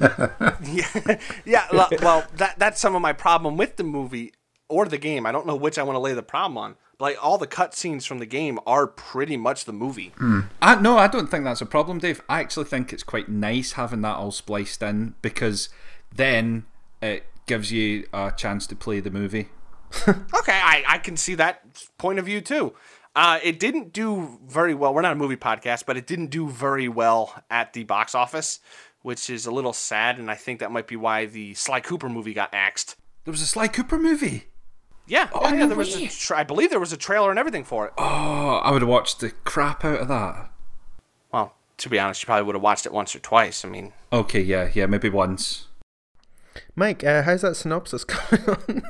Yeah, 0.64 1.18
yeah. 1.44 1.66
Well, 2.02 2.24
that 2.36 2.58
that's 2.58 2.80
some 2.80 2.94
of 2.94 3.02
my 3.02 3.12
problem 3.12 3.56
with 3.56 3.76
the 3.76 3.84
movie 3.84 4.32
or 4.68 4.86
the 4.86 4.98
game. 4.98 5.26
I 5.26 5.32
don't 5.32 5.46
know 5.46 5.56
which 5.56 5.78
I 5.78 5.82
want 5.82 5.96
to 5.96 6.00
lay 6.00 6.12
the 6.12 6.22
problem 6.22 6.58
on. 6.58 6.76
Like 6.98 7.22
all 7.22 7.38
the 7.38 7.46
cutscenes 7.46 8.06
from 8.06 8.18
the 8.18 8.26
game 8.26 8.58
are 8.66 8.86
pretty 8.86 9.36
much 9.36 9.64
the 9.64 9.72
movie. 9.72 10.12
I, 10.62 10.76
no, 10.76 10.96
I 10.96 11.08
don't 11.08 11.30
think 11.30 11.44
that's 11.44 11.60
a 11.60 11.66
problem, 11.66 11.98
Dave. 11.98 12.22
I 12.28 12.40
actually 12.40 12.64
think 12.64 12.92
it's 12.92 13.02
quite 13.02 13.28
nice 13.28 13.72
having 13.72 14.00
that 14.00 14.16
all 14.16 14.30
spliced 14.30 14.82
in 14.82 15.14
because 15.20 15.68
then 16.14 16.64
it 17.02 17.24
gives 17.46 17.72
you 17.72 18.06
a 18.12 18.32
chance 18.36 18.66
to 18.66 18.76
play 18.76 19.00
the 19.00 19.10
movie 19.10 19.48
okay, 20.08 20.20
I, 20.52 20.82
I 20.86 20.98
can 20.98 21.16
see 21.16 21.36
that 21.36 21.62
point 21.96 22.18
of 22.18 22.24
view 22.26 22.40
too. 22.40 22.74
Uh, 23.14 23.38
it 23.42 23.58
didn't 23.60 23.92
do 23.92 24.38
very 24.46 24.74
well. 24.74 24.92
We're 24.92 25.00
not 25.00 25.12
a 25.12 25.16
movie 25.16 25.36
podcast, 25.36 25.84
but 25.86 25.96
it 25.96 26.06
didn't 26.08 26.26
do 26.26 26.48
very 26.50 26.88
well 26.88 27.40
at 27.48 27.72
the 27.72 27.84
box 27.84 28.14
office, 28.14 28.58
which 29.02 29.30
is 29.30 29.46
a 29.46 29.50
little 29.52 29.72
sad. 29.72 30.18
And 30.18 30.28
I 30.30 30.34
think 30.34 30.58
that 30.60 30.72
might 30.72 30.88
be 30.88 30.96
why 30.96 31.26
the 31.26 31.54
Sly 31.54 31.80
Cooper 31.80 32.08
movie 32.08 32.34
got 32.34 32.52
axed. 32.52 32.96
There 33.24 33.32
was 33.32 33.40
a 33.40 33.46
Sly 33.46 33.68
Cooper 33.68 33.96
movie. 33.96 34.48
Yeah, 35.06 35.28
Oh, 35.32 35.54
yeah, 35.54 35.66
there 35.66 35.76
was 35.76 35.94
a 35.96 36.08
tra- 36.08 36.38
I 36.38 36.42
believe 36.44 36.70
there 36.70 36.80
was 36.80 36.92
a 36.92 36.96
trailer 36.96 37.30
and 37.30 37.38
everything 37.38 37.62
for 37.64 37.86
it. 37.86 37.92
Oh, 37.96 38.60
I 38.64 38.72
would 38.72 38.82
have 38.82 38.88
watched 38.88 39.20
the 39.20 39.30
crap 39.30 39.84
out 39.84 40.00
of 40.00 40.08
that. 40.08 40.50
Well, 41.32 41.54
to 41.78 41.88
be 41.88 41.98
honest, 42.00 42.22
you 42.22 42.26
probably 42.26 42.42
would 42.44 42.56
have 42.56 42.62
watched 42.62 42.86
it 42.86 42.92
once 42.92 43.14
or 43.14 43.20
twice. 43.20 43.64
I 43.64 43.68
mean, 43.68 43.92
Okay, 44.12 44.40
yeah, 44.40 44.68
yeah, 44.74 44.86
maybe 44.86 45.08
once. 45.08 45.68
Mike, 46.74 47.04
uh, 47.04 47.22
how's 47.22 47.42
that 47.42 47.56
synopsis 47.56 48.04
coming 48.08 48.48
on? 48.48 48.82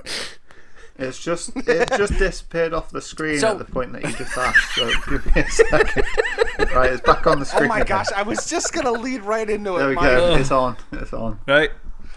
It's 0.98 1.22
just 1.22 1.50
it 1.56 1.88
just 1.96 2.18
disappeared 2.18 2.72
off 2.72 2.90
the 2.90 3.02
screen 3.02 3.38
So- 3.38 3.50
at 3.52 3.58
the 3.58 3.64
point 3.66 3.92
that 3.92 4.02
you 4.04 4.12
just 4.12 4.36
asked. 4.36 4.74
So 4.76 4.90
give 5.10 5.26
me 5.34 5.42
a 5.42 5.50
second. 5.50 6.04
right, 6.74 6.92
it's 6.92 7.02
back 7.02 7.26
on 7.26 7.38
the 7.38 7.44
screen. 7.44 7.64
oh 7.64 7.68
my 7.68 7.80
again. 7.80 7.98
gosh, 7.98 8.12
I 8.16 8.22
was 8.22 8.48
just 8.48 8.72
gonna 8.72 8.92
lead 8.92 9.22
right 9.22 9.48
into 9.48 9.76
it. 9.76 9.78
There 9.80 9.88
we 9.90 9.94
Mike. 9.96 10.04
go. 10.04 10.36
It's 10.36 10.50
on. 10.50 10.76
It's 10.92 11.12
on. 11.12 11.38
Right. 11.46 11.70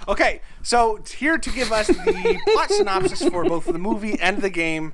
Okay, 0.08 0.42
so 0.64 1.04
here 1.18 1.38
to 1.38 1.50
give 1.52 1.72
us 1.72 1.88
the 1.88 2.40
plot 2.54 2.72
synopsis 2.72 3.28
for 3.30 3.44
both 3.44 3.66
the 3.66 3.78
movie 3.78 4.18
and 4.20 4.42
the 4.42 4.50
game, 4.50 4.94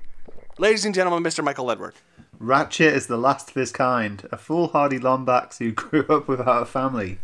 ladies 0.58 0.84
and 0.84 0.94
gentlemen, 0.96 1.24
Mr. 1.24 1.44
Michael 1.44 1.70
Edward. 1.72 1.94
Ratchet 2.38 2.94
is 2.94 3.08
the 3.08 3.16
last 3.18 3.50
of 3.52 3.56
his 3.56 3.72
kind, 3.72 4.28
a 4.32 4.36
foolhardy 4.38 5.00
Lombax 5.00 5.60
who 5.60 5.72
grew 5.72 6.06
up 6.10 6.28
without 6.28 6.64
a 6.64 6.66
family. 6.66 7.20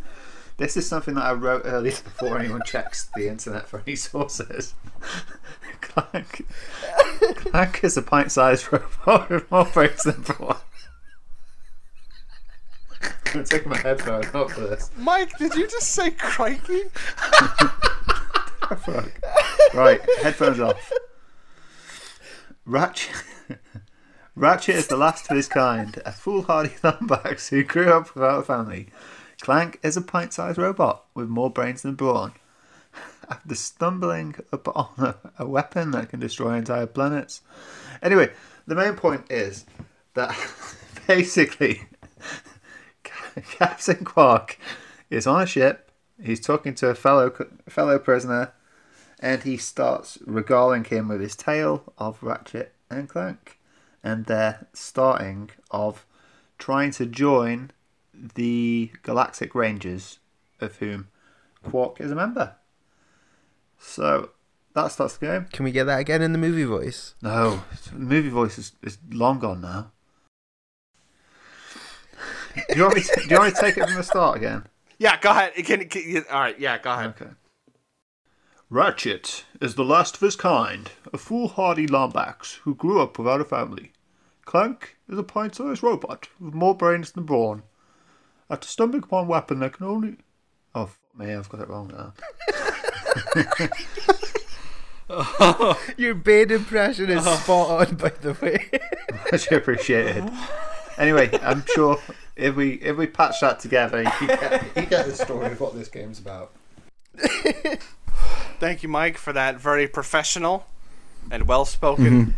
This 0.62 0.78
is 0.78 0.88
something 0.88 1.16
that 1.16 1.26
I 1.26 1.34
wrote 1.34 1.64
earlier 1.66 1.92
before 2.04 2.38
anyone 2.38 2.62
checks 2.64 3.10
the 3.16 3.28
internet 3.28 3.68
for 3.68 3.82
any 3.88 3.96
sources. 3.96 4.76
Clank, 5.82 6.46
Clank 7.38 7.84
is 7.84 7.98
a 7.98 8.04
pint-sized 8.04 8.72
robot 8.72 9.32
with 9.32 9.50
more 9.50 9.66
brains 9.66 10.04
than 10.04 10.22
Brawn. 10.22 10.58
I'm 13.34 13.44
take 13.44 13.66
my 13.66 13.76
headphone 13.76 14.24
off 14.36 14.54
for 14.54 14.62
this. 14.62 14.92
Mike, 14.96 15.36
did 15.40 15.56
you 15.56 15.68
just 15.68 15.94
say 15.94 16.12
crikey? 16.12 16.84
Fuck. 18.78 19.20
Right, 19.74 20.00
headphones 20.22 20.60
off. 20.60 20.92
Ratchet. 22.68 23.24
Ratchet 24.36 24.76
is 24.76 24.88
the 24.88 24.96
last 24.96 25.28
of 25.32 25.36
his 25.36 25.48
kind, 25.48 26.00
a 26.06 26.12
foolhardy 26.12 26.76
Lombax 26.84 27.50
who 27.50 27.64
grew 27.64 27.92
up 27.92 28.14
without 28.14 28.42
a 28.42 28.44
family. 28.44 28.90
Clank 29.42 29.80
is 29.82 29.98
a 29.98 30.02
pint-sized 30.02 30.60
robot 30.60 31.06
with 31.16 31.28
more 31.28 31.50
brains 31.50 31.82
than 31.82 31.96
Brawn. 31.96 32.34
After 33.30 33.56
stumbling 33.56 34.36
upon 34.52 34.90
a, 35.00 35.16
a 35.40 35.48
weapon 35.48 35.92
that 35.92 36.10
can 36.10 36.20
destroy 36.20 36.54
entire 36.54 36.86
planets. 36.86 37.42
Anyway, 38.04 38.32
the 38.68 38.76
main 38.76 38.94
point 38.94 39.26
is 39.32 39.66
that 40.14 40.38
basically 41.08 41.82
Captain 43.52 44.06
Quark 44.06 44.60
is 45.10 45.26
on 45.26 45.42
a 45.42 45.46
ship. 45.48 45.92
He's 46.22 46.40
talking 46.40 46.76
to 46.76 46.90
a 46.90 46.96
fellow 46.96 47.34
fellow 47.68 47.98
prisoner, 47.98 48.54
and 49.20 49.42
he 49.42 49.58
starts 49.58 50.20
regaling 50.26 50.84
him 50.84 51.08
with 51.08 51.20
his 51.20 51.36
tale 51.36 51.94
of 51.98 52.22
Ratchet 52.22 52.74
and 52.92 53.10
Clank, 53.10 53.58
and 54.04 54.26
their 54.26 54.68
starting 54.74 55.50
of 55.72 56.06
trying 56.60 56.92
to 56.92 57.08
join 57.08 57.72
the 58.14 58.92
Galactic 59.04 59.56
Rangers, 59.56 60.20
of 60.60 60.76
whom 60.78 61.08
Quark 61.64 62.00
is 62.02 62.12
a 62.12 62.16
member. 62.16 62.56
So 63.80 64.32
that 64.74 64.92
starts 64.92 65.18
the 65.18 65.26
game. 65.26 65.46
Can 65.52 65.64
we 65.66 65.72
get 65.72 65.86
that 65.86 66.00
again 66.00 66.22
in 66.22 66.32
the 66.34 66.38
movie 66.38 66.64
voice? 66.64 67.16
No, 67.22 67.64
the 67.92 67.98
movie 68.00 68.30
voice 68.30 68.58
is, 68.58 68.74
is 68.84 68.98
long 69.12 69.40
gone 69.40 69.62
now. 69.62 69.92
Do 72.70 72.76
you 72.76 72.84
want 72.84 72.96
me? 72.96 73.02
To, 73.02 73.16
do 73.16 73.28
you 73.30 73.38
want 73.38 73.54
me 73.54 73.56
to 73.56 73.62
take 73.62 73.78
it 73.78 73.86
from 73.88 73.96
the 73.96 74.04
start 74.04 74.38
again? 74.38 74.66
Yeah, 75.00 75.20
go 75.20 75.32
ahead. 75.32 75.54
It 75.56 75.64
can, 75.66 75.88
can- 75.88 76.04
you- 76.08 76.26
all 76.30 76.42
right, 76.42 76.60
yeah, 76.60 76.78
go 76.78 76.92
ahead. 76.92 77.14
Okay. 77.20 77.32
Ratchet 78.70 79.46
is 79.60 79.76
the 79.76 79.84
last 79.84 80.16
of 80.16 80.22
his 80.22 80.36
kind, 80.36 80.92
a 81.12 81.18
foolhardy 81.18 81.88
Lombax 81.88 82.56
who 82.60 82.74
grew 82.76 83.02
up 83.02 83.18
without 83.18 83.42
a 83.42 83.46
family. 83.46 83.92
Clank 84.46 84.98
is 85.10 85.18
a 85.18 85.24
pint-sized 85.24 85.84
robot 85.84 86.30
with 86.40 86.54
more 86.54 86.76
brains 86.76 87.12
than 87.12 87.24
Brawn. 87.26 87.64
After 88.52 88.68
stumbling 88.68 89.04
upon 89.04 89.24
a 89.24 89.28
weapon 89.28 89.60
that 89.60 89.72
can 89.72 89.86
only... 89.88 90.18
Oh, 90.76 90.88
fuck 90.88 91.18
me, 91.18 91.34
I've 91.34 91.48
got 91.48 91.62
it 91.62 91.70
wrong 91.70 91.88
now. 91.88 92.14
Your 95.98 96.16
Bane 96.16 96.52
impression 96.52 97.10
is 97.10 97.24
spot 97.24 97.90
on, 97.90 97.96
by 97.96 98.10
the 98.10 98.34
way. 98.42 98.70
Much 99.32 99.50
appreciated. 99.52 100.30
Anyway, 100.98 101.30
I'm 101.42 101.64
sure 101.74 101.98
if 102.36 102.56
we 102.56 102.74
if 102.74 102.98
we 102.98 103.08
patch 103.08 103.40
that 103.40 103.60
together, 103.60 104.04
you 104.04 104.28
get, 104.28 104.64
you 104.76 104.86
get 104.86 105.06
the 105.06 105.16
story 105.16 105.52
of 105.52 105.60
what 105.60 105.74
this 105.74 105.88
game's 105.88 106.20
about. 106.20 106.52
Thank 108.60 108.84
you, 108.84 108.90
Mike, 108.90 109.18
for 109.18 109.32
that 109.34 109.60
very 109.60 109.88
professional 109.88 110.66
and 111.30 111.48
well-spoken 111.48 112.36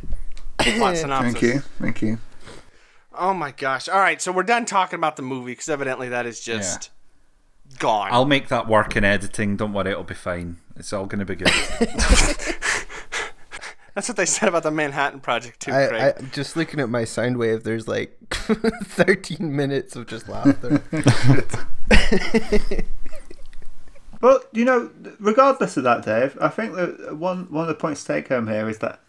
mm-hmm. 0.60 0.77
plot 0.77 0.98
synopsis. 0.98 1.63
thank 1.79 2.01
you. 2.01 2.20
Oh 3.15 3.34
my 3.34 3.51
gosh! 3.51 3.88
All 3.88 4.00
right, 4.00 4.22
so 4.22 4.32
we're 4.32 4.43
done 4.43 4.65
talking 4.65 4.98
about 4.98 5.15
the 5.15 5.22
movie 5.22 5.51
because 5.51 5.70
evidently 5.70 6.10
that 6.10 6.25
is 6.25 6.39
just 6.39 6.89
gone. 7.79 8.10
I'll 8.12 8.25
make 8.25 8.48
that 8.50 8.67
work 8.67 8.96
in 8.96 9.03
editing. 9.03 9.58
Don't 9.58 9.74
worry, 9.74 9.91
it'll 9.91 10.03
be 10.03 10.13
fine. 10.13 10.58
It's 10.75 10.91
all 10.91 11.05
going 11.05 11.20
to 11.20 11.25
be 11.25 11.36
good. 11.36 11.48
That's 13.96 14.08
what 14.08 14.17
they 14.17 14.25
said 14.25 14.50
about 14.50 14.63
the 14.63 14.72
Manhattan 14.72 15.20
Project 15.20 15.60
too, 15.60 15.72
I, 15.72 15.88
Craig. 15.88 16.15
I 16.17 16.22
just 16.34 16.58
looking 16.58 16.79
at 16.79 16.89
my 16.89 17.03
sound 17.03 17.38
wave. 17.38 17.63
There's 17.63 17.88
like 17.88 18.17
13 18.32 19.55
minutes 19.55 19.96
of 19.96 20.08
just 20.08 20.27
laughter. 20.27 20.82
But 24.24 24.48
you 24.53 24.63
know, 24.63 24.89
regardless 25.20 25.75
of 25.75 25.84
that, 25.84 26.05
Dave, 26.05 26.38
I 26.39 26.48
think 26.48 26.75
that 26.75 27.17
one 27.17 27.51
one 27.51 27.63
of 27.63 27.67
the 27.67 27.75
points 27.75 28.05
to 28.05 28.13
take 28.13 28.29
home 28.29 28.48
here 28.48 28.70
is 28.70 28.77
that 28.77 29.01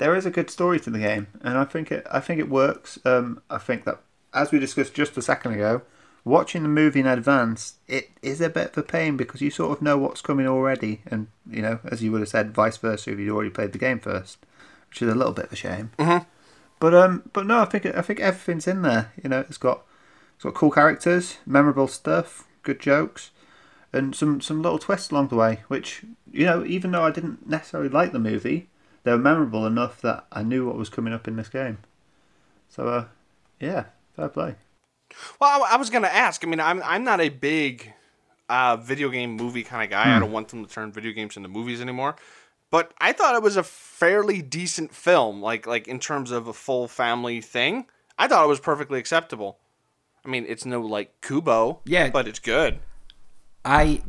there 0.00 0.16
is 0.16 0.24
a 0.24 0.30
good 0.30 0.50
story 0.50 0.80
to 0.80 0.90
the 0.90 0.98
game, 0.98 1.26
and 1.42 1.56
I 1.58 1.64
think 1.64 1.92
it 1.92 2.06
I 2.10 2.20
think 2.20 2.40
it 2.40 2.48
works. 2.48 2.98
Um, 3.04 3.42
I 3.50 3.58
think 3.58 3.84
that 3.84 4.00
as 4.32 4.50
we 4.50 4.58
discussed 4.58 4.94
just 4.94 5.16
a 5.18 5.22
second 5.22 5.52
ago, 5.52 5.82
watching 6.24 6.62
the 6.62 6.70
movie 6.70 7.00
in 7.00 7.06
advance, 7.06 7.74
it 7.86 8.10
is 8.22 8.40
a 8.40 8.48
bit 8.48 8.70
of 8.70 8.78
a 8.78 8.82
pain 8.82 9.18
because 9.18 9.42
you 9.42 9.50
sort 9.50 9.72
of 9.76 9.82
know 9.82 9.98
what's 9.98 10.22
coming 10.22 10.46
already, 10.48 11.02
and 11.06 11.28
you 11.48 11.60
know, 11.60 11.80
as 11.84 12.02
you 12.02 12.10
would 12.10 12.22
have 12.22 12.30
said, 12.30 12.54
vice 12.54 12.78
versa 12.78 13.12
if 13.12 13.18
you'd 13.18 13.30
already 13.30 13.50
played 13.50 13.72
the 13.72 13.78
game 13.78 14.00
first, 14.00 14.38
which 14.88 15.02
is 15.02 15.08
a 15.12 15.14
little 15.14 15.34
bit 15.34 15.44
of 15.46 15.52
a 15.52 15.56
shame. 15.56 15.90
Mhm. 15.98 16.24
But 16.78 16.94
um, 16.94 17.22
but 17.34 17.46
no, 17.46 17.60
I 17.60 17.66
think 17.66 17.84
I 17.84 18.00
think 18.00 18.20
everything's 18.20 18.66
in 18.66 18.80
there. 18.80 19.12
You 19.22 19.28
know, 19.28 19.40
it's 19.40 19.58
got 19.58 19.82
it's 20.34 20.44
got 20.44 20.54
cool 20.54 20.70
characters, 20.70 21.36
memorable 21.44 21.88
stuff, 21.88 22.46
good 22.62 22.80
jokes 22.80 23.30
and 23.92 24.14
some 24.14 24.40
some 24.40 24.62
little 24.62 24.78
twists 24.78 25.10
along 25.10 25.28
the 25.28 25.36
way, 25.36 25.60
which 25.68 26.04
you 26.32 26.46
know, 26.46 26.64
even 26.64 26.90
though 26.92 27.04
I 27.04 27.10
didn't 27.10 27.46
necessarily 27.46 27.90
like 27.90 28.12
the 28.12 28.18
movie, 28.18 28.69
they 29.04 29.10
were 29.12 29.18
memorable 29.18 29.66
enough 29.66 30.00
that 30.02 30.26
I 30.32 30.42
knew 30.42 30.66
what 30.66 30.76
was 30.76 30.88
coming 30.88 31.12
up 31.12 31.26
in 31.28 31.36
this 31.36 31.48
game. 31.48 31.78
So, 32.68 32.88
uh, 32.88 33.04
yeah, 33.58 33.84
fair 34.16 34.28
play. 34.28 34.54
Well, 35.40 35.64
I, 35.64 35.74
I 35.74 35.76
was 35.76 35.90
gonna 35.90 36.06
ask. 36.08 36.44
I 36.44 36.48
mean, 36.48 36.60
I'm 36.60 36.82
I'm 36.84 37.02
not 37.04 37.20
a 37.20 37.28
big 37.30 37.92
uh, 38.48 38.76
video 38.76 39.08
game 39.08 39.32
movie 39.36 39.62
kind 39.64 39.82
of 39.84 39.90
guy. 39.90 40.16
I 40.16 40.18
don't 40.20 40.32
want 40.32 40.48
them 40.48 40.64
to 40.64 40.72
turn 40.72 40.92
video 40.92 41.12
games 41.12 41.36
into 41.36 41.48
movies 41.48 41.80
anymore. 41.80 42.16
But 42.70 42.92
I 43.00 43.12
thought 43.12 43.34
it 43.34 43.42
was 43.42 43.56
a 43.56 43.64
fairly 43.64 44.42
decent 44.42 44.94
film, 44.94 45.42
like 45.42 45.66
like 45.66 45.88
in 45.88 45.98
terms 45.98 46.30
of 46.30 46.46
a 46.46 46.52
full 46.52 46.86
family 46.86 47.40
thing. 47.40 47.86
I 48.18 48.28
thought 48.28 48.44
it 48.44 48.48
was 48.48 48.60
perfectly 48.60 48.98
acceptable. 49.00 49.58
I 50.24 50.28
mean, 50.28 50.44
it's 50.46 50.64
no 50.66 50.80
like 50.80 51.20
Kubo, 51.22 51.80
Yeah. 51.86 52.10
but 52.10 52.28
it's 52.28 52.38
good. 52.38 52.78
I 53.64 54.02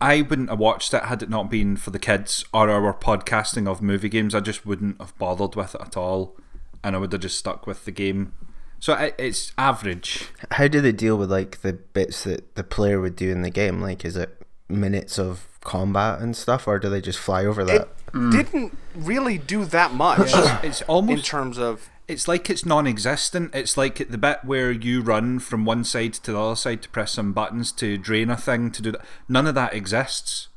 I 0.00 0.22
wouldn't 0.22 0.48
have 0.48 0.58
watched 0.58 0.94
it 0.94 1.04
had 1.04 1.22
it 1.22 1.28
not 1.28 1.50
been 1.50 1.76
for 1.76 1.90
the 1.90 1.98
kids 1.98 2.44
or 2.54 2.70
our 2.70 2.94
podcasting 2.94 3.68
of 3.68 3.82
movie 3.82 4.08
games. 4.08 4.34
I 4.34 4.40
just 4.40 4.64
wouldn't 4.64 5.00
have 5.00 5.16
bothered 5.18 5.54
with 5.54 5.74
it 5.74 5.80
at 5.80 5.96
all, 5.96 6.36
and 6.82 6.96
I 6.96 6.98
would 6.98 7.12
have 7.12 7.20
just 7.20 7.38
stuck 7.38 7.66
with 7.66 7.84
the 7.84 7.90
game. 7.90 8.32
So 8.78 8.94
it, 8.94 9.14
it's 9.18 9.52
average. 9.58 10.28
How 10.52 10.68
do 10.68 10.80
they 10.80 10.92
deal 10.92 11.16
with 11.18 11.30
like 11.30 11.60
the 11.60 11.74
bits 11.74 12.24
that 12.24 12.54
the 12.54 12.64
player 12.64 13.00
would 13.00 13.14
do 13.14 13.30
in 13.30 13.42
the 13.42 13.50
game? 13.50 13.82
Like, 13.82 14.04
is 14.04 14.16
it 14.16 14.40
minutes 14.68 15.18
of 15.18 15.46
combat 15.60 16.20
and 16.20 16.34
stuff, 16.34 16.66
or 16.66 16.78
do 16.78 16.88
they 16.88 17.02
just 17.02 17.18
fly 17.18 17.44
over 17.44 17.62
that? 17.64 17.88
It 18.14 18.30
didn't 18.30 18.76
really 18.94 19.38
do 19.38 19.64
that 19.66 19.92
much 19.92 20.32
It's 20.64 20.80
in 20.80 20.86
almost 20.88 21.26
terms 21.26 21.58
of 21.58 21.90
it's 22.10 22.26
like 22.26 22.50
it's 22.50 22.66
non-existent. 22.66 23.54
It's 23.54 23.76
like 23.76 24.08
the 24.08 24.18
bit 24.18 24.44
where 24.44 24.72
you 24.72 25.00
run 25.00 25.38
from 25.38 25.64
one 25.64 25.84
side 25.84 26.14
to 26.14 26.32
the 26.32 26.40
other 26.40 26.56
side 26.56 26.82
to 26.82 26.88
press 26.88 27.12
some 27.12 27.32
buttons 27.32 27.70
to 27.72 27.96
drain 27.96 28.30
a 28.30 28.36
thing 28.36 28.72
to 28.72 28.82
do 28.82 28.92
that. 28.92 29.02
None 29.28 29.46
of 29.46 29.54
that 29.54 29.72
exists. 29.74 30.48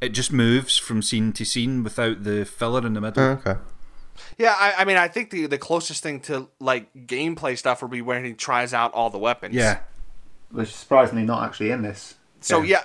It 0.00 0.10
just 0.10 0.32
moves 0.32 0.78
from 0.78 1.02
scene 1.02 1.32
to 1.34 1.44
scene 1.44 1.84
without 1.84 2.24
the 2.24 2.44
filler 2.46 2.84
in 2.86 2.94
the 2.94 3.00
middle. 3.00 3.22
Oh, 3.22 3.30
okay. 3.32 3.56
yeah. 4.38 4.56
I, 4.58 4.74
I 4.78 4.84
mean, 4.86 4.96
I 4.96 5.06
think 5.06 5.30
the 5.30 5.46
the 5.46 5.58
closest 5.58 6.02
thing 6.02 6.20
to 6.20 6.48
like 6.58 6.92
gameplay 6.94 7.58
stuff 7.58 7.82
would 7.82 7.90
be 7.90 8.02
when 8.02 8.24
he 8.24 8.32
tries 8.32 8.72
out 8.72 8.94
all 8.94 9.10
the 9.10 9.18
weapons. 9.18 9.54
Yeah, 9.54 9.80
Which 10.50 10.70
is 10.70 10.74
surprisingly 10.74 11.24
not 11.24 11.44
actually 11.44 11.70
in 11.70 11.82
this. 11.82 12.14
So 12.40 12.60
game. 12.62 12.70
yeah, 12.70 12.84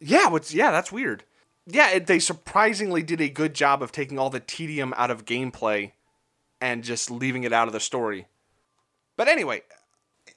yeah, 0.00 0.28
what's 0.28 0.52
yeah, 0.52 0.72
that's 0.72 0.90
weird. 0.90 1.22
yeah, 1.66 1.90
it, 1.92 2.06
they 2.06 2.18
surprisingly 2.18 3.04
did 3.04 3.20
a 3.20 3.28
good 3.28 3.54
job 3.54 3.82
of 3.82 3.92
taking 3.92 4.18
all 4.18 4.30
the 4.30 4.40
tedium 4.40 4.92
out 4.96 5.10
of 5.12 5.24
gameplay 5.24 5.92
and 6.62 6.84
just 6.84 7.10
leaving 7.10 7.42
it 7.42 7.52
out 7.52 7.66
of 7.66 7.74
the 7.74 7.80
story. 7.80 8.26
But 9.16 9.28
anyway, 9.28 9.62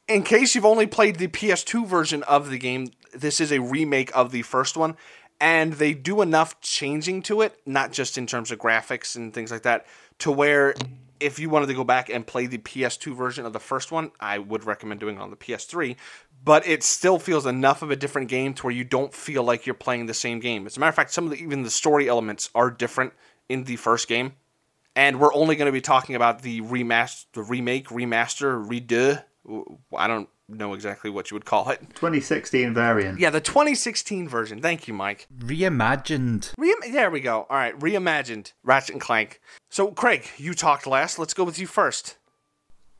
in 0.08 0.24
case 0.24 0.55
you've 0.55 0.65
only 0.65 0.88
played 0.88 1.17
the 1.17 1.27
PS2 1.27 1.88
version 1.88 2.24
of 2.24 2.50
the 2.50 2.58
game, 2.58 2.88
this 3.13 3.39
is 3.39 3.51
a 3.51 3.62
remake 3.62 4.12
of 4.15 4.32
the 4.32 4.41
first 4.41 4.75
one, 4.75 4.98
and 5.39 5.74
they 5.74 5.94
do 5.94 6.22
enough 6.22 6.60
changing 6.62 7.22
to 7.24 7.41
it, 7.41 7.60
not 7.65 7.91
just 7.91 8.17
in 8.17 8.25
terms 8.25 8.51
of 8.51 8.58
graphics 8.58 9.15
and 9.15 9.34
things 9.34 9.51
like 9.51 9.62
that, 9.62 9.86
to 10.20 10.32
where 10.32 10.74
if 11.20 11.38
you 11.38 11.50
wanted 11.50 11.67
to 11.67 11.75
go 11.75 11.84
back 11.84 12.10
and 12.10 12.25
play 12.25 12.48
the 12.48 12.58
PS2 12.58 13.15
version 13.15 13.46
of 13.46 13.53
the 13.53 13.60
first 13.60 13.91
one, 13.91 14.12
I 14.20 14.39
would 14.39 14.65
recommend 14.65 15.00
doing 15.00 15.17
it 15.17 15.22
on 15.22 15.29
the 15.29 15.38
PS3. 15.38 15.96
But 16.44 16.67
it 16.67 16.84
still 16.84 17.20
feels 17.20 17.46
enough 17.46 17.84
of 17.84 17.91
a 17.91 17.96
different 17.96 18.29
game 18.29 18.53
to 18.55 18.63
where 18.63 18.74
you 18.74 18.84
don't 18.84 19.13
feel 19.13 19.44
like 19.44 19.65
you're 19.65 19.75
playing 19.75 20.08
the 20.08 20.13
same 20.13 20.39
game. 20.39 20.65
As 20.65 20.75
a 20.75 20.79
matter 20.79 20.89
of 20.89 20.96
fact, 20.96 21.12
some 21.12 21.25
of 21.25 21.32
the, 21.32 21.38
even 21.38 21.63
the 21.63 21.70
story 21.70 22.10
elements 22.10 22.50
are 22.55 22.72
different 22.72 23.13
in 23.48 23.65
the 23.65 23.75
first 23.75 24.08
game. 24.08 24.34
And 24.96 25.20
we're 25.20 25.34
only 25.34 25.56
going 25.56 25.66
to 25.68 25.72
be 25.74 25.82
talking 25.82 26.16
about 26.16 26.42
the 26.42 26.62
remaster, 26.62 27.25
the 27.34 27.44
remake, 27.44 27.88
remaster, 27.90 28.66
redo. 28.66 29.24
I 29.96 30.08
don't 30.08 30.30
know 30.48 30.74
exactly 30.74 31.10
what 31.10 31.30
you 31.32 31.36
would 31.36 31.46
call 31.46 31.70
it. 31.70 31.80
2016 31.96 32.74
variant. 32.74 33.20
Yeah, 33.20 33.30
the 33.30 33.42
2016 33.42 34.30
version. 34.30 34.62
Thank 34.62 34.88
you, 34.88 34.94
Mike. 34.94 35.28
Reimagined. 35.38 36.54
Re- 36.58 36.75
there 36.92 37.10
we 37.12 37.20
go. 37.20 37.46
All 37.50 37.58
right, 37.58 37.78
reimagined 37.80 38.54
Ratchet 38.64 38.92
and 38.94 39.02
Clank. 39.02 39.42
So, 39.70 39.88
Craig, 39.92 40.25
you 40.38 40.54
talked 40.54 40.88
last. 40.88 41.20
Let's 41.20 41.34
go 41.34 41.44
with 41.44 41.60
you 41.60 41.68
first. 41.68 42.18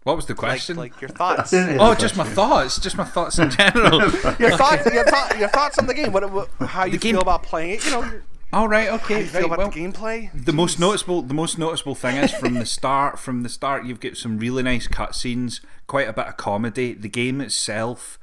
What 0.04 0.16
was 0.16 0.25
the 0.28 0.36
question? 0.36 0.75
like 0.78 1.00
your 1.02 1.10
thoughts. 1.10 1.52
oh, 1.54 1.96
just 1.96 2.16
my 2.16 2.25
thoughts. 2.25 2.80
Just 2.80 2.96
my 2.98 3.04
thoughts 3.06 3.40
in 3.40 3.50
general. 3.52 4.02
your 4.02 4.56
thoughts. 4.58 4.86
Your, 4.94 5.04
thought, 5.06 5.40
your 5.40 5.50
thoughts 5.50 5.80
on 5.80 5.88
the 5.88 5.94
game. 5.96 6.12
What, 6.12 6.30
what 6.32 6.50
how 6.60 6.84
you 6.86 7.00
game- 7.00 7.14
feel 7.16 7.22
about 7.22 7.42
playing 7.44 7.72
it? 7.72 7.86
You 7.86 7.92
know, 7.92 8.04
your- 8.04 8.24
All 8.56 8.70
right. 8.70 8.88
how 8.88 8.96
Okay. 8.96 9.20
you 9.20 9.26
feel 9.26 9.42
Right, 9.42 9.46
about 9.48 9.58
well, 9.58 9.70
the 9.70 9.80
gameplay. 9.82 10.30
the 10.46 10.54
most 10.54 10.80
noticeable 10.80 11.22
the 11.22 11.34
most 11.34 11.58
noticeable 11.58 11.94
thing 11.94 12.16
is 12.16 12.32
from 12.32 12.54
the 12.54 12.66
start 12.78 13.20
from 13.20 13.44
the 13.44 13.50
start 13.50 13.86
you've 13.86 14.00
got 14.00 14.16
some 14.16 14.38
really 14.40 14.64
nice 14.64 14.88
cutscenes 14.88 15.60
quite 15.88 16.08
a 16.08 16.14
bit 16.14 16.28
of 16.28 16.38
comedy 16.38 16.94
the 16.94 17.10
game 17.10 17.42
itself 17.42 18.18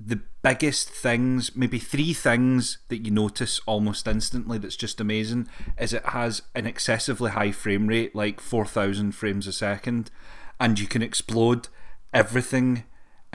the 0.00 0.20
biggest 0.42 0.88
things 0.88 1.54
maybe 1.54 1.78
three 1.78 2.14
things 2.14 2.78
that 2.88 3.04
you 3.04 3.10
notice 3.10 3.60
almost 3.66 4.06
instantly 4.08 4.56
that's 4.56 4.74
just 4.76 5.00
amazing 5.02 5.46
is 5.78 5.92
it 5.92 6.06
has 6.06 6.40
an 6.54 6.66
excessively 6.66 7.30
high 7.32 7.52
frame 7.52 7.88
rate 7.88 8.14
like 8.14 8.40
4000 8.40 9.12
frames 9.12 9.46
a 9.46 9.52
second 9.52 10.10
and 10.58 10.78
you 10.80 10.86
can 10.86 11.02
explode 11.02 11.68
everything 12.14 12.84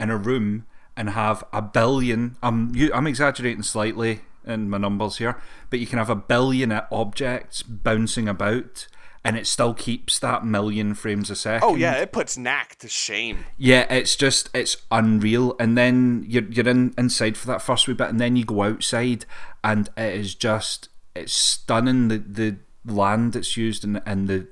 in 0.00 0.10
a 0.10 0.16
room 0.16 0.66
and 0.96 1.10
have 1.10 1.44
a 1.52 1.62
billion 1.62 2.36
I'm 2.42 2.72
I'm 2.92 3.06
exaggerating 3.06 3.62
slightly 3.62 4.22
in 4.46 4.68
my 4.70 4.78
numbers 4.78 5.18
here 5.18 5.40
but 5.70 5.78
you 5.78 5.86
can 5.86 5.98
have 5.98 6.10
a 6.10 6.16
billion 6.16 6.72
objects 6.90 7.62
bouncing 7.62 8.28
about 8.28 8.86
and 9.26 9.38
it 9.38 9.46
still 9.46 9.72
keeps 9.72 10.18
that 10.18 10.44
million 10.44 10.94
frames 10.94 11.30
a 11.30 11.34
second 11.36 11.66
Oh 11.66 11.76
yeah, 11.76 11.94
it 11.94 12.12
puts 12.12 12.36
Knack 12.36 12.76
to 12.80 12.88
shame. 12.88 13.46
yeah, 13.56 13.90
it's 13.90 14.16
just 14.16 14.50
it's 14.52 14.76
unreal. 14.90 15.56
And 15.58 15.78
then 15.78 16.26
you're 16.28 16.44
you're 16.44 16.68
in 16.68 16.92
inside 16.98 17.38
for 17.38 17.46
that 17.46 17.62
first 17.62 17.88
wee 17.88 17.94
bit, 17.94 18.10
and 18.10 18.20
then 18.20 18.36
you 18.36 18.44
go 18.44 18.62
outside, 18.62 19.24
and 19.62 19.88
it 19.96 20.14
is 20.14 20.34
just 20.34 20.90
it's 21.14 21.32
stunning 21.32 22.08
the 22.08 22.18
the 22.18 22.56
land 22.84 23.32
that's 23.32 23.56
used 23.56 23.82
and 23.82 24.02
and 24.04 24.28
the 24.28 24.46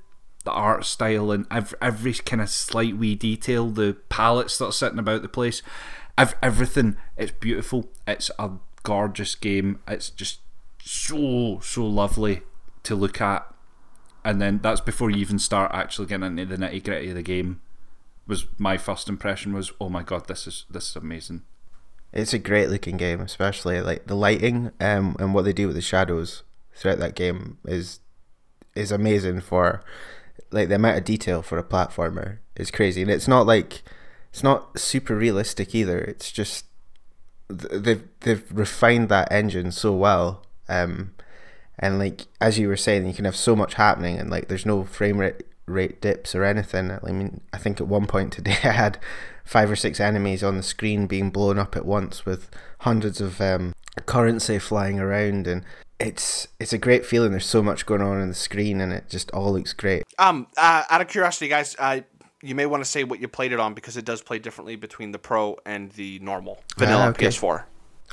the 0.45 0.51
art 0.51 0.87
style 0.87 1.31
and 1.31 1.47
every, 1.51 1.77
every 1.83 2.15
kind 2.15 2.41
of 2.41 2.49
slight 2.49 2.97
wee 2.97 3.15
detail, 3.15 3.69
the 3.69 3.99
palettes 4.09 4.57
that 4.57 4.65
are 4.67 4.73
sitting 4.73 4.99
about 4.99 5.21
the 5.21 5.29
place, 5.29 5.61
ev- 6.17 6.35
everything. 6.43 6.97
It's 7.19 7.33
beautiful. 7.33 7.91
It's 8.09 8.31
a 8.39 8.53
gorgeous 8.83 9.35
game. 9.35 9.81
It's 9.89 10.11
just 10.11 10.41
so 10.83 11.61
so 11.62 11.87
lovely 11.87 12.43
to 12.83 12.95
look 12.95 13.21
at. 13.21 13.47
And 14.25 14.41
then 14.41 14.61
that's 14.62 14.81
before 14.81 15.11
you 15.11 15.17
even 15.17 15.39
start 15.39 15.73
actually 15.75 16.07
getting 16.07 16.39
into 16.39 16.47
the 16.47 16.57
nitty 16.57 16.85
gritty 16.85 17.09
of 17.11 17.17
the 17.17 17.23
game 17.23 17.61
was 18.27 18.47
my 18.59 18.77
first 18.79 19.09
impression 19.09 19.53
was 19.53 19.73
oh 19.81 19.89
my 19.89 20.03
god 20.03 20.29
this 20.29 20.47
is 20.47 20.65
this 20.71 20.91
is 20.91 20.97
amazing 20.97 21.43
It's 22.12 22.33
a 22.33 22.39
great 22.39 22.69
looking 22.69 22.97
game, 22.97 23.21
especially 23.21 23.80
like 23.80 24.06
the 24.06 24.15
lighting 24.15 24.71
um, 24.80 25.17
and 25.19 25.35
what 25.35 25.45
they 25.45 25.52
do 25.52 25.67
with 25.67 25.76
the 25.76 25.83
shadows 25.83 26.43
throughout 26.75 26.99
that 26.99 27.15
game 27.15 27.59
is 27.67 28.00
is 28.75 28.93
amazing 28.93 29.41
for 29.41 29.83
like 30.50 30.69
the 30.69 30.76
amount 30.76 30.99
of 30.99 31.04
detail 31.04 31.43
for 31.43 31.59
a 31.59 31.65
platformer 31.65 32.39
is 32.56 32.71
crazy, 32.71 33.02
and 33.02 33.11
it's 33.11 33.28
not 33.28 33.47
like 33.47 33.83
it's 34.30 34.43
not 34.43 34.78
super 34.78 35.17
realistic 35.17 35.75
either. 35.75 35.99
It's 35.99 36.30
just 36.30 36.67
they've 37.52 38.02
they've 38.21 38.45
refined 38.50 39.08
that 39.08 39.30
engine 39.30 39.73
so 39.73 39.93
well, 39.93 40.45
um, 40.69 41.12
and 41.78 41.99
like 41.99 42.26
as 42.41 42.58
you 42.58 42.69
were 42.69 42.76
saying, 42.76 43.06
you 43.06 43.15
can 43.15 43.25
have 43.25 43.36
so 43.36 43.56
much 43.56 43.75
happening, 43.75 44.19
and 44.19 44.30
like 44.30 44.49
there's 44.49 44.67
no 44.67 44.84
frame 44.84 45.19
rate 45.19 45.43
rate 45.67 46.00
dips 46.00 46.34
or 46.34 46.45
anything. 46.45 46.91
I 46.91 47.12
mean, 47.12 47.41
I 47.52 47.58
think 47.58 47.80
at 47.80 47.88
one 47.88 48.06
point 48.06 48.32
today 48.32 48.56
I 48.65 48.73
had 48.73 48.99
five 49.45 49.71
or 49.71 49.76
six 49.76 50.00
enemies 50.00 50.43
on 50.43 50.56
the 50.56 50.62
screen 50.62 51.06
being 51.06 51.30
blown 51.30 51.58
up 51.58 51.76
at 51.76 51.84
once 51.84 52.25
with 52.25 52.50
hundreds 52.80 53.21
of 53.21 53.41
um, 53.41 53.75
currency 54.06 54.58
flying 54.58 54.99
around, 54.99 55.47
and 55.47 55.65
it's 55.99 56.49
it's 56.58 56.73
a 56.73 56.78
great 56.78 57.06
feeling. 57.06 57.30
There's 57.30 57.47
so 57.47 57.62
much 57.62 57.86
going 57.86 58.02
on 58.02 58.21
on 58.21 58.28
the 58.28 58.34
screen, 58.34 58.80
and 58.80 58.93
it 58.93 59.08
just 59.08 59.30
all 59.30 59.52
looks 59.52 59.73
great. 59.73 60.02
Um, 60.19 60.47
uh, 60.56 60.84
out 60.91 61.00
of 61.00 61.08
curiosity, 61.08 61.49
guys, 61.49 61.76
uh, 61.78 62.00
you 62.43 62.55
may 62.55 62.67
want 62.67 62.83
to 62.83 62.89
say 62.91 63.05
what 63.05 63.21
you 63.21 63.28
played 63.28 63.52
it 63.52 63.61
on 63.61 63.73
because 63.75 63.97
it 63.97 64.05
does 64.05 64.21
play 64.23 64.39
differently 64.39 64.76
between 64.76 65.13
the 65.13 65.19
Pro 65.19 65.57
and 65.65 65.91
the 65.93 66.19
normal 66.21 66.63
vanilla 66.76 67.05
Ah, 67.07 67.09
okay. 67.11 67.26
PS4. 67.28 67.65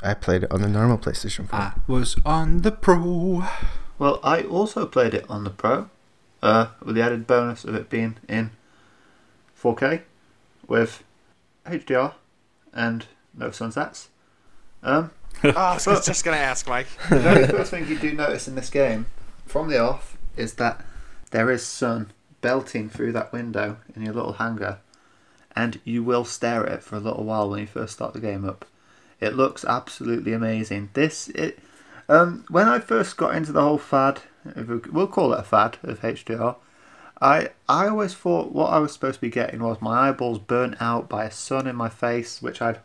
I 0.02 0.14
played 0.14 0.44
it 0.44 0.52
on 0.52 0.62
the 0.62 0.68
normal 0.68 0.96
PlayStation 0.98 1.48
4. 1.48 1.58
I 1.58 1.72
was 1.86 2.16
on 2.24 2.62
the 2.62 2.70
pro 2.72 3.44
Well, 3.98 4.18
I 4.22 4.42
also 4.42 4.86
played 4.86 5.12
it 5.12 5.26
on 5.28 5.44
the 5.44 5.50
Pro, 5.50 5.90
uh, 6.42 6.68
with 6.82 6.94
the 6.94 7.02
added 7.02 7.26
bonus 7.26 7.64
of 7.64 7.74
it 7.74 7.90
being 7.90 8.16
in 8.28 8.52
4K 9.60 10.02
with 10.66 11.04
HDR 11.66 12.14
and 12.72 13.06
no 13.36 13.50
sunsets. 13.50 14.08
Um, 14.82 15.10
Ah, 15.44 15.76
so 15.78 15.90
I 15.90 15.94
was 15.94 16.06
just 16.06 16.24
gonna 16.24 16.36
ask, 16.38 16.66
Mike. 16.68 16.86
the 17.08 17.18
very 17.18 17.46
first 17.46 17.70
thing 17.70 17.86
you 17.88 17.98
do 17.98 18.12
notice 18.12 18.48
in 18.48 18.54
this 18.54 18.70
game, 18.70 19.06
from 19.46 19.68
the 19.68 19.78
off, 19.78 20.16
is 20.36 20.54
that 20.54 20.84
there 21.30 21.50
is 21.50 21.64
sun 21.64 22.12
belting 22.40 22.88
through 22.88 23.12
that 23.12 23.32
window 23.32 23.78
in 23.94 24.02
your 24.02 24.14
little 24.14 24.34
hangar, 24.34 24.78
and 25.54 25.80
you 25.84 26.02
will 26.02 26.24
stare 26.24 26.66
at 26.66 26.72
it 26.72 26.82
for 26.82 26.96
a 26.96 27.00
little 27.00 27.24
while 27.24 27.48
when 27.50 27.60
you 27.60 27.66
first 27.66 27.94
start 27.94 28.12
the 28.12 28.20
game 28.20 28.44
up. 28.44 28.64
It 29.20 29.34
looks 29.34 29.64
absolutely 29.64 30.32
amazing. 30.32 30.90
This 30.94 31.28
it. 31.28 31.58
Um, 32.08 32.44
when 32.48 32.66
I 32.66 32.80
first 32.80 33.16
got 33.16 33.36
into 33.36 33.52
the 33.52 33.62
whole 33.62 33.78
fad, 33.78 34.22
we'll 34.56 35.06
call 35.06 35.32
it 35.32 35.38
a 35.38 35.44
fad 35.44 35.78
of 35.82 36.00
HDR, 36.00 36.56
I 37.20 37.50
I 37.68 37.88
always 37.88 38.14
thought 38.14 38.52
what 38.52 38.72
I 38.72 38.78
was 38.78 38.92
supposed 38.92 39.16
to 39.16 39.20
be 39.20 39.30
getting 39.30 39.62
was 39.62 39.80
my 39.80 40.08
eyeballs 40.08 40.38
burnt 40.38 40.80
out 40.80 41.08
by 41.08 41.24
a 41.24 41.30
sun 41.30 41.66
in 41.66 41.76
my 41.76 41.88
face, 41.88 42.40
which 42.40 42.62
I'd, 42.62 42.78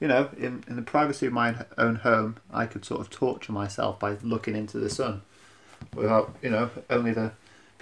you 0.00 0.08
know, 0.08 0.30
in, 0.36 0.64
in 0.66 0.76
the 0.76 0.82
privacy 0.82 1.26
of 1.26 1.32
my 1.32 1.54
own 1.76 1.96
home, 1.96 2.36
I 2.52 2.66
could 2.66 2.84
sort 2.84 3.00
of 3.00 3.10
torture 3.10 3.52
myself 3.52 3.98
by 3.98 4.16
looking 4.22 4.56
into 4.56 4.78
the 4.78 4.88
sun, 4.88 5.22
without 5.94 6.34
you 6.40 6.50
know 6.50 6.70
only 6.88 7.12
the 7.12 7.32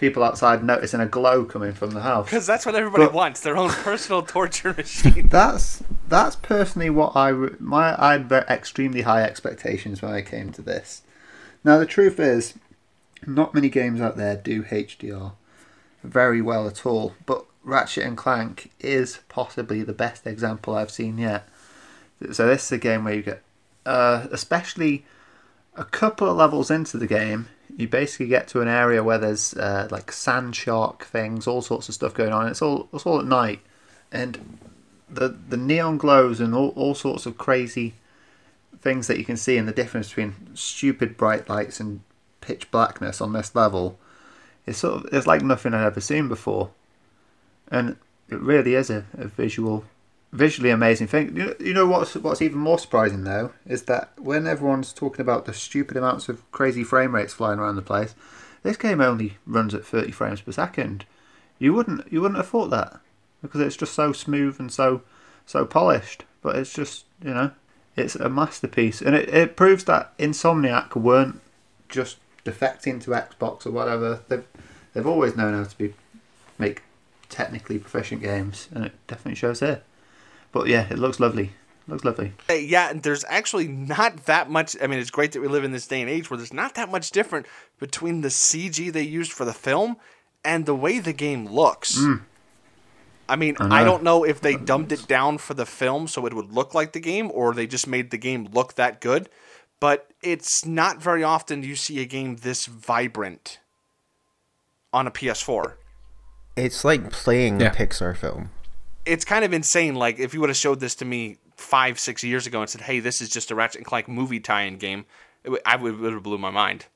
people 0.01 0.25
outside 0.25 0.65
noticing 0.65 0.99
a 0.99 1.07
glow 1.07 1.45
coming 1.45 1.73
from 1.73 1.91
the 1.91 2.01
house. 2.01 2.25
Because 2.27 2.47
that's 2.47 2.65
what 2.65 2.75
everybody 2.75 3.05
But- 3.05 3.13
wants 3.13 3.41
their 3.43 3.57
own 3.57 3.69
personal 3.71 4.23
torture 4.37 4.73
machine. 4.77 5.29
That's 5.29 5.85
that's 6.09 6.35
personally 6.37 6.91
what 6.91 7.15
I 7.15 7.31
my 7.61 7.95
I 8.03 8.13
had 8.19 8.33
extremely 8.49 9.03
high 9.03 9.23
expectations 9.23 10.03
when 10.03 10.13
I 10.13 10.23
came 10.23 10.51
to 10.53 10.63
this. 10.63 11.03
Now 11.63 11.79
the 11.79 11.87
truth 11.87 12.19
is, 12.19 12.55
not 13.27 13.55
many 13.55 13.69
games 13.69 14.01
out 14.01 14.17
there 14.17 14.35
do 14.35 14.63
HDR 14.65 15.33
very 16.03 16.41
well 16.41 16.67
at 16.67 16.87
all, 16.87 17.15
but 17.27 17.45
Ratchet 17.63 18.05
and 18.07 18.17
Clank 18.17 18.71
is 18.81 19.21
possibly 19.29 19.83
the 19.83 19.93
best 19.93 20.27
example 20.27 20.75
I've 20.75 20.91
seen 20.91 21.19
yet. 21.19 21.47
So 22.33 22.47
this 22.47 22.65
is 22.65 22.73
a 22.73 22.79
game 22.79 23.05
where 23.05 23.15
you 23.15 23.23
get, 23.23 23.43
uh, 23.85 24.27
especially 24.33 25.05
a 25.77 25.85
couple 25.85 26.29
of 26.31 26.37
levels 26.39 26.71
into 26.71 26.97
the 26.97 27.07
game, 27.07 27.49
you 27.77 27.89
basically 27.89 28.27
get 28.27 28.49
to 28.49 28.61
an 28.61 28.69
area 28.69 29.03
where 29.03 29.19
there's 29.19 29.55
uh, 29.55 29.89
like 29.91 30.13
sand 30.13 30.57
shark 30.57 31.05
things, 31.05 31.47
all 31.47 31.63
sorts 31.63 31.89
of 31.89 31.95
stuff 31.95 32.15
going 32.15 32.33
on. 32.33 32.47
It's 32.49 32.63
all 32.63 32.89
it's 32.93 33.07
all 33.07 33.21
at 33.21 33.27
night, 33.27 33.61
and 34.13 34.59
the 35.09 35.29
the 35.29 35.57
neon 35.57 35.99
glows 35.99 36.41
and 36.41 36.55
all, 36.55 36.71
all 36.71 36.95
sorts 36.95 37.27
of 37.27 37.39
crazy 37.39 37.95
things 38.81 39.07
that 39.07 39.19
you 39.19 39.25
can 39.25 39.37
see 39.37 39.59
and 39.59 39.69
the 39.69 39.73
difference 39.73 40.09
between 40.09 40.35
stupid 40.55 41.17
bright 41.17 41.49
lights 41.49 41.81
and 41.81 42.01
pitch 42.41 42.71
blackness 42.71 43.21
on 43.21 43.35
this 43.35 43.55
level 43.55 43.99
is 44.65 44.79
sort 44.79 45.05
of 45.05 45.13
it's 45.13 45.27
like 45.27 45.43
nothing 45.43 45.75
I'd 45.75 45.85
ever 45.85 46.01
seen 46.01 46.29
before. 46.29 46.71
And 47.69 47.97
it 48.29 48.41
really 48.41 48.75
is 48.75 48.91
a, 48.91 49.05
a 49.15 49.27
visual 49.27 49.85
visually 50.33 50.71
amazing 50.71 51.07
thing. 51.07 51.37
You 51.37 51.47
know, 51.47 51.55
you 51.61 51.75
know 51.75 51.87
what's 51.87 52.15
what's 52.15 52.43
even 52.43 52.59
more 52.59 52.79
surprising 52.79 53.25
though 53.25 53.53
is 53.67 53.83
that 53.85 54.11
when 54.19 54.47
everyone's 54.47 54.93
talking 54.93 55.21
about 55.21 55.45
the 55.45 55.53
stupid 55.53 55.97
amounts 55.97 56.29
of 56.29 56.51
crazy 56.53 56.85
frame 56.85 57.15
rates 57.15 57.35
flying 57.35 57.59
around 57.59 57.77
the 57.77 57.83
place, 57.83 58.15
this 58.63 58.77
game 58.77 59.01
only 59.01 59.39
runs 59.47 59.75
at 59.75 59.85
30 59.85 60.13
frames 60.13 60.41
per 60.41 60.53
second. 60.53 61.05
You 61.59 61.75
wouldn't 61.75 62.11
you 62.13 62.21
wouldn't 62.21 62.39
have 62.39 62.49
thought 62.49 62.71
that 62.71 63.01
because 63.43 63.61
it's 63.61 63.77
just 63.77 63.95
so 63.95 64.13
smooth 64.13 64.59
and 64.59 64.73
so 64.73 65.03
so 65.47 65.65
polished. 65.65 66.25
But 66.43 66.57
it's 66.57 66.73
just 66.73 67.05
you 67.23 67.35
know 67.35 67.51
it's 67.97 68.15
a 68.15 68.29
masterpiece, 68.29 69.03
and 69.03 69.15
it, 69.15 69.29
it 69.29 69.57
proves 69.57 69.85
that 69.85 70.17
Insomniac 70.19 70.95
weren't 70.95 71.41
just 71.89 72.19
defecting 72.45 73.03
to 73.03 73.11
Xbox 73.11 73.67
or 73.67 73.73
whatever. 73.73 74.23
They've 74.29 74.47
they've 74.95 75.07
always 75.07 75.37
known 75.37 75.55
how 75.55 75.65
to 75.65 75.77
be 75.77 75.95
make 76.59 76.83
technically 77.29 77.79
proficient 77.79 78.23
games, 78.23 78.69
and 78.73 78.85
it 78.85 78.93
definitely 79.07 79.35
shows 79.35 79.61
here. 79.61 79.83
But 80.53 80.67
yeah, 80.69 80.87
it 80.91 80.99
looks 80.99 81.21
lovely. 81.21 81.53
looks 81.87 82.05
lovely. 82.05 82.33
Yeah, 82.51 82.91
and 82.91 83.03
there's 83.03 83.25
actually 83.29 83.69
not 83.69 84.27
that 84.27 84.51
much. 84.51 84.77
I 84.83 84.87
mean, 84.87 84.99
it's 84.99 85.11
great 85.11 85.33
that 85.33 85.41
we 85.41 85.49
live 85.49 85.65
in 85.65 85.73
this 85.73 85.87
day 85.87 86.01
and 86.01 86.11
age 86.11 86.31
where 86.31 86.39
there's 86.39 86.53
not 86.53 86.75
that 86.75 86.91
much 86.91 87.11
different 87.11 87.47
between 87.79 88.21
the 88.23 88.29
CG 88.29 88.93
they 88.93 89.03
used 89.03 89.33
for 89.33 89.45
the 89.45 89.53
film 89.53 89.97
and 90.45 90.67
the 90.67 90.75
way 90.75 90.99
the 90.99 91.13
game 91.13 91.47
looks. 91.47 91.99
Mm. 91.99 92.23
I 93.29 93.37
mean, 93.37 93.57
I, 93.61 93.81
know. 93.81 93.85
don't 93.85 94.03
know 94.03 94.25
if 94.25 94.41
they 94.41 94.55
uh, 94.55 94.59
dumbed 94.59 94.91
it 94.91 95.07
down 95.07 95.39
for 95.39 95.55
the 95.55 95.67
film 95.67 96.09
so 96.09 96.27
it 96.27 96.35
would 96.35 96.53
look 96.53 96.75
like 96.75 96.93
the 96.93 97.01
game 97.01 97.31
or 97.33 97.55
they 97.55 97.67
just 97.69 97.87
made 97.87 98.11
the 98.11 98.19
game 98.19 98.49
look 98.53 98.75
that 98.75 99.01
good. 99.01 99.29
But 99.79 100.09
it's 100.21 100.67
not 100.67 101.01
very 101.01 101.23
often 101.23 101.63
you 101.63 101.77
see 101.77 102.01
a 102.01 102.05
game 102.07 102.37
this 102.37 102.67
vibrant 102.67 103.61
on 104.93 105.07
a 105.07 105.11
PS4. 105.13 105.75
It's 106.57 106.85
like 106.85 107.11
playing 107.13 107.61
Yeah. 107.61 107.69
a 107.73 107.75
Pixar 107.75 108.17
film. 108.17 108.51
It's 109.05 109.25
kind 109.25 109.45
of 109.45 109.53
insane. 109.53 109.95
Like 109.95 110.19
if 110.19 110.35
you 110.35 110.41
would 110.41 110.51
have 110.51 110.57
showed 110.57 110.81
this 110.81 110.95
to 110.97 111.05
me 111.05 111.39
five, 111.57 111.99
six 111.99 112.25
years 112.25 112.47
ago 112.47 112.61
and 112.61 112.69
said, 112.71 112.83
"Hey, 112.83 113.01
this 113.01 113.21
is 113.21 113.29
just 113.29 113.51
a 113.51 113.55
Ratchet 113.55 113.79
and 113.79 113.87
Clank 113.87 114.09
movie 114.09 114.41
tie-in 114.41 114.77
game," 114.77 115.07
it 115.45 115.51
would, 115.51 115.63
I 115.65 115.77
would, 115.77 115.99
would 115.99 116.13
have 116.13 116.23
blew 116.23 116.39
my 116.39 116.51
mind. 116.51 116.87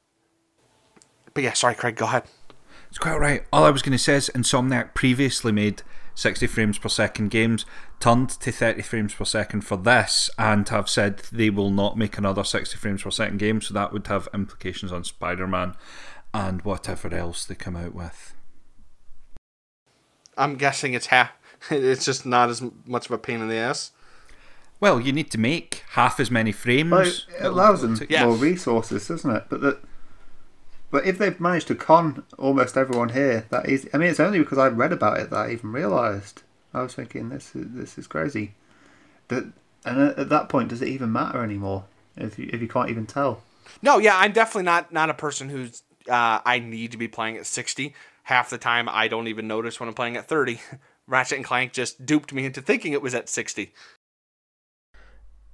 But 1.33 1.43
yeah, 1.43 1.53
sorry, 1.53 1.75
Craig. 1.75 1.97
Go 1.97 2.07
ahead. 2.07 2.25
It's 2.89 2.99
quite 2.99 3.19
right. 3.19 3.43
All 3.53 3.65
I 3.65 3.71
was 3.71 3.83
going 3.83 3.93
to 3.93 3.99
say 3.99 4.15
is 4.15 4.31
Insomniac 4.35 4.95
previously 4.95 5.51
made 5.51 5.83
60 6.15 6.47
frames 6.47 6.79
per 6.79 6.89
second 6.89 7.31
games, 7.31 7.67
turned 7.99 8.31
to 8.31 8.53
30 8.53 8.83
frames 8.83 9.15
per 9.15 9.25
second 9.25 9.63
for 9.63 9.77
this, 9.77 10.31
and 10.39 10.69
have 10.69 10.89
said 10.89 11.19
they 11.33 11.51
will 11.51 11.71
not 11.71 11.99
make 11.99 12.17
another 12.17 12.45
60 12.45 12.77
frames 12.77 13.03
per 13.03 13.11
second 13.11 13.39
game, 13.39 13.61
so 13.61 13.75
that 13.75 13.93
would 13.93 14.07
have 14.07 14.29
implications 14.33 14.93
on 14.93 15.03
Spider 15.03 15.49
Man 15.49 15.75
and 16.33 16.63
whatever 16.63 17.13
else 17.13 17.45
they 17.45 17.55
come 17.57 17.77
out 17.77 17.95
with. 17.95 18.35
I'm 20.37 20.57
guessing 20.57 20.95
it's 20.95 21.07
half. 21.07 21.33
It's 21.71 22.05
just 22.05 22.27
not 22.27 22.51
as 22.51 22.63
much 22.87 23.07
of 23.07 23.13
a 23.13 23.19
pain 23.19 23.41
in 23.41 23.49
the 23.49 23.57
ass. 23.57 23.93
Well, 24.81 25.01
you 25.01 25.13
need 25.13 25.31
to 25.31 25.39
make 25.39 25.85
half 25.93 26.21
as 26.21 26.31
many 26.31 26.53
frames. 26.53 26.91
But 26.91 27.07
it 27.07 27.45
allows 27.47 27.81
them 27.83 27.99
Yeah. 28.09 28.27
more 28.27 28.35
resources, 28.35 29.09
doesn't 29.09 29.31
it? 29.31 29.45
But 29.49 29.61
that, 29.63 29.79
but 30.91 31.07
if 31.07 31.17
they've 31.19 31.41
managed 31.41 31.69
to 31.69 31.75
con 31.75 32.25
almost 32.39 32.77
everyone 32.77 33.11
here, 33.11 33.47
that 33.51 33.69
is. 33.69 33.89
I 33.95 33.99
mean, 33.99 34.11
it's 34.11 34.21
only 34.21 34.39
because 34.41 34.59
I 34.59 34.69
read 34.69 34.93
about 34.93 35.19
it 35.21 35.31
that 35.31 35.37
I 35.39 35.53
even 35.53 35.73
realised. 35.73 36.43
I 36.73 36.83
was 36.83 36.95
thinking 36.95 37.29
this 37.29 37.55
is 37.55 37.67
this 37.71 37.97
is 37.99 38.07
crazy. 38.07 38.55
That 39.29 39.45
and 39.85 40.01
at 40.01 40.19
at 40.19 40.29
that 40.29 40.49
point, 40.49 40.69
does 40.69 40.83
it 40.83 40.89
even 40.89 41.13
matter 41.13 41.43
anymore? 41.43 41.85
If 42.17 42.39
you 42.39 42.51
if 42.53 42.61
you 42.61 42.69
can't 42.69 42.91
even 42.91 43.07
tell. 43.07 43.43
No, 43.81 43.99
yeah, 43.99 44.17
I'm 44.19 44.33
definitely 44.33 44.65
not 44.65 44.93
not 44.93 45.09
a 45.11 45.15
person 45.15 45.49
who's. 45.49 45.83
Uh, 46.09 46.41
I 46.45 46.59
need 46.59 46.93
to 46.93 46.99
be 46.99 47.09
playing 47.09 47.39
at 47.39 47.47
60. 47.47 47.95
Half 48.25 48.51
the 48.51 48.59
time, 48.59 48.89
I 48.91 49.09
don't 49.09 49.27
even 49.29 49.49
notice 49.49 49.81
when 49.81 49.89
I'm 49.89 49.95
playing 49.95 50.17
at 50.19 50.29
30. 50.29 50.61
Ratchet 51.07 51.37
and 51.37 51.45
Clank 51.45 51.73
just 51.73 52.07
duped 52.07 52.33
me 52.33 52.47
into 52.47 52.61
thinking 52.63 52.93
it 52.93 53.03
was 53.03 53.15
at 53.15 53.29
60. 53.29 53.73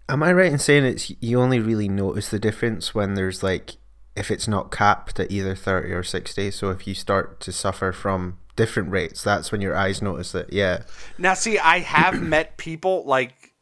Am 0.08 0.22
I 0.22 0.32
right 0.32 0.52
in 0.52 0.58
saying 0.58 0.84
it's 0.84 1.12
you 1.20 1.40
only 1.40 1.60
really 1.60 1.88
notice 1.88 2.28
the 2.30 2.38
difference 2.38 2.94
when 2.94 3.14
there's 3.14 3.42
like 3.42 3.76
if 4.16 4.30
it's 4.30 4.48
not 4.48 4.72
capped 4.72 5.20
at 5.20 5.30
either 5.30 5.54
30 5.54 5.92
or 5.92 6.02
60 6.02 6.50
so 6.50 6.70
if 6.70 6.86
you 6.86 6.94
start 6.94 7.38
to 7.40 7.52
suffer 7.52 7.92
from 7.92 8.38
different 8.56 8.90
rates 8.90 9.22
that's 9.22 9.52
when 9.52 9.60
your 9.60 9.76
eyes 9.76 10.02
notice 10.02 10.32
that 10.32 10.52
yeah 10.52 10.82
Now, 11.16 11.34
see, 11.34 11.58
I 11.58 11.78
have 11.78 12.20
met 12.22 12.56
people 12.56 13.04
like 13.06 13.54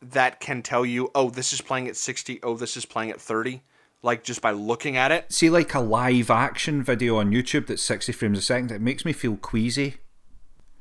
that 0.00 0.40
can 0.40 0.62
tell 0.62 0.86
you, 0.86 1.10
oh, 1.14 1.28
this 1.30 1.52
is 1.52 1.60
playing 1.60 1.88
at 1.88 1.96
60, 1.96 2.40
oh, 2.42 2.56
this 2.56 2.76
is 2.76 2.86
playing 2.86 3.10
at 3.10 3.20
30, 3.20 3.62
like 4.02 4.22
just 4.24 4.40
by 4.40 4.52
looking 4.52 4.96
at 4.96 5.12
it. 5.12 5.32
See, 5.32 5.50
like 5.50 5.74
a 5.74 5.80
live 5.80 6.30
action 6.30 6.82
video 6.82 7.16
on 7.18 7.30
YouTube 7.30 7.66
that's 7.66 7.82
60 7.82 8.12
frames 8.12 8.38
a 8.38 8.42
second, 8.42 8.70
it 8.70 8.80
makes 8.80 9.04
me 9.04 9.12
feel 9.12 9.36
queasy. 9.36 9.96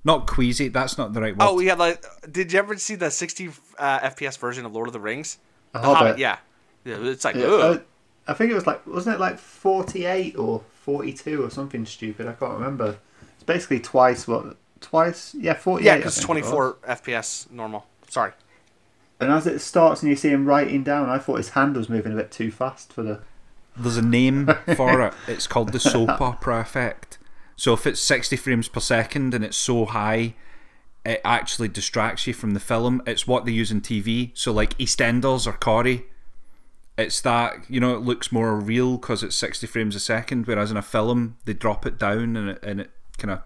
Not 0.03 0.27
queasy, 0.27 0.69
that's 0.69 0.97
not 0.97 1.13
the 1.13 1.21
right 1.21 1.35
word. 1.35 1.45
Oh, 1.45 1.59
yeah, 1.59 1.73
like, 1.73 2.03
did 2.31 2.53
you 2.53 2.59
ever 2.59 2.77
see 2.77 2.95
the 2.95 3.11
60 3.11 3.49
uh, 3.77 3.99
FPS 3.99 4.37
version 4.37 4.65
of 4.65 4.73
Lord 4.73 4.87
of 4.87 4.93
the 4.93 4.99
Rings? 4.99 5.37
The 5.73 5.79
Hobbit. 5.79 5.97
Hobbit, 5.97 6.17
yeah. 6.19 6.37
yeah. 6.85 6.95
It's 6.99 7.25
like, 7.25 7.35
Yeah, 7.35 7.45
ugh. 7.47 7.81
I, 8.27 8.31
I 8.31 8.33
think 8.33 8.51
it 8.51 8.55
was 8.55 8.67
like 8.67 8.85
wasn't 8.85 9.15
it 9.15 9.19
like 9.19 9.39
forty 9.39 10.05
eight 10.05 10.37
or 10.37 10.61
forty 10.81 11.13
two 11.13 11.43
or 11.43 11.49
something 11.49 11.85
stupid? 11.85 12.27
I 12.27 12.33
can't 12.33 12.53
remember. 12.53 12.97
It's 13.35 13.43
basically 13.43 13.79
twice 13.79 14.27
what 14.27 14.57
twice 14.81 15.33
yeah 15.33 15.53
forty 15.53 15.85
eight. 15.85 15.87
yeah, 15.87 15.97
because 15.97 16.19
24 16.19 16.77
FPS 16.87 17.49
normal. 17.49 17.85
Sorry. 18.09 18.33
And 19.19 19.31
as 19.31 19.47
it 19.47 19.59
starts 19.59 20.01
and 20.03 20.09
you 20.09 20.15
see 20.15 20.29
him 20.29 20.45
writing 20.45 20.83
down, 20.83 21.09
I 21.09 21.17
thought 21.17 21.37
his 21.37 21.49
hand 21.49 21.75
was 21.75 21.89
moving 21.89 22.13
a 22.13 22.15
bit 22.15 22.31
too 22.31 22.51
fast 22.51 22.93
for 22.93 23.01
the. 23.01 23.21
There's 23.75 23.97
a 23.97 24.01
name 24.01 24.47
for 24.75 25.01
it. 25.01 25.13
It's 25.27 25.47
called 25.47 25.71
the 25.71 25.79
soap 25.81 26.21
opera 26.21 26.59
effect. 26.59 27.16
So 27.57 27.73
if 27.73 27.85
it's 27.85 27.99
60 27.99 28.37
frames 28.37 28.69
per 28.69 28.79
second 28.79 29.33
and 29.33 29.43
it's 29.43 29.57
so 29.57 29.85
high, 29.85 30.35
it 31.03 31.19
actually 31.25 31.67
distracts 31.67 32.27
you 32.27 32.33
from 32.33 32.51
the 32.51 32.59
film. 32.59 33.01
It's 33.05 33.27
what 33.27 33.45
they 33.45 33.51
use 33.51 33.71
in 33.71 33.81
TV. 33.81 34.31
So 34.35 34.53
like 34.53 34.77
EastEnders 34.77 35.47
or 35.47 35.53
Corrie, 35.53 36.05
it's 36.97 37.19
that 37.21 37.57
you 37.67 37.79
know 37.79 37.95
it 37.95 38.01
looks 38.01 38.31
more 38.31 38.55
real 38.59 38.97
because 38.97 39.23
it's 39.23 39.35
60 39.35 39.67
frames 39.67 39.95
a 39.95 39.99
second, 39.99 40.45
whereas 40.45 40.71
in 40.71 40.77
a 40.77 40.81
film 40.81 41.37
they 41.45 41.53
drop 41.53 41.85
it 41.85 41.97
down 41.97 42.37
and 42.37 42.49
it, 42.49 42.59
and 42.63 42.81
it 42.81 42.91
kind 43.17 43.31
of 43.31 43.41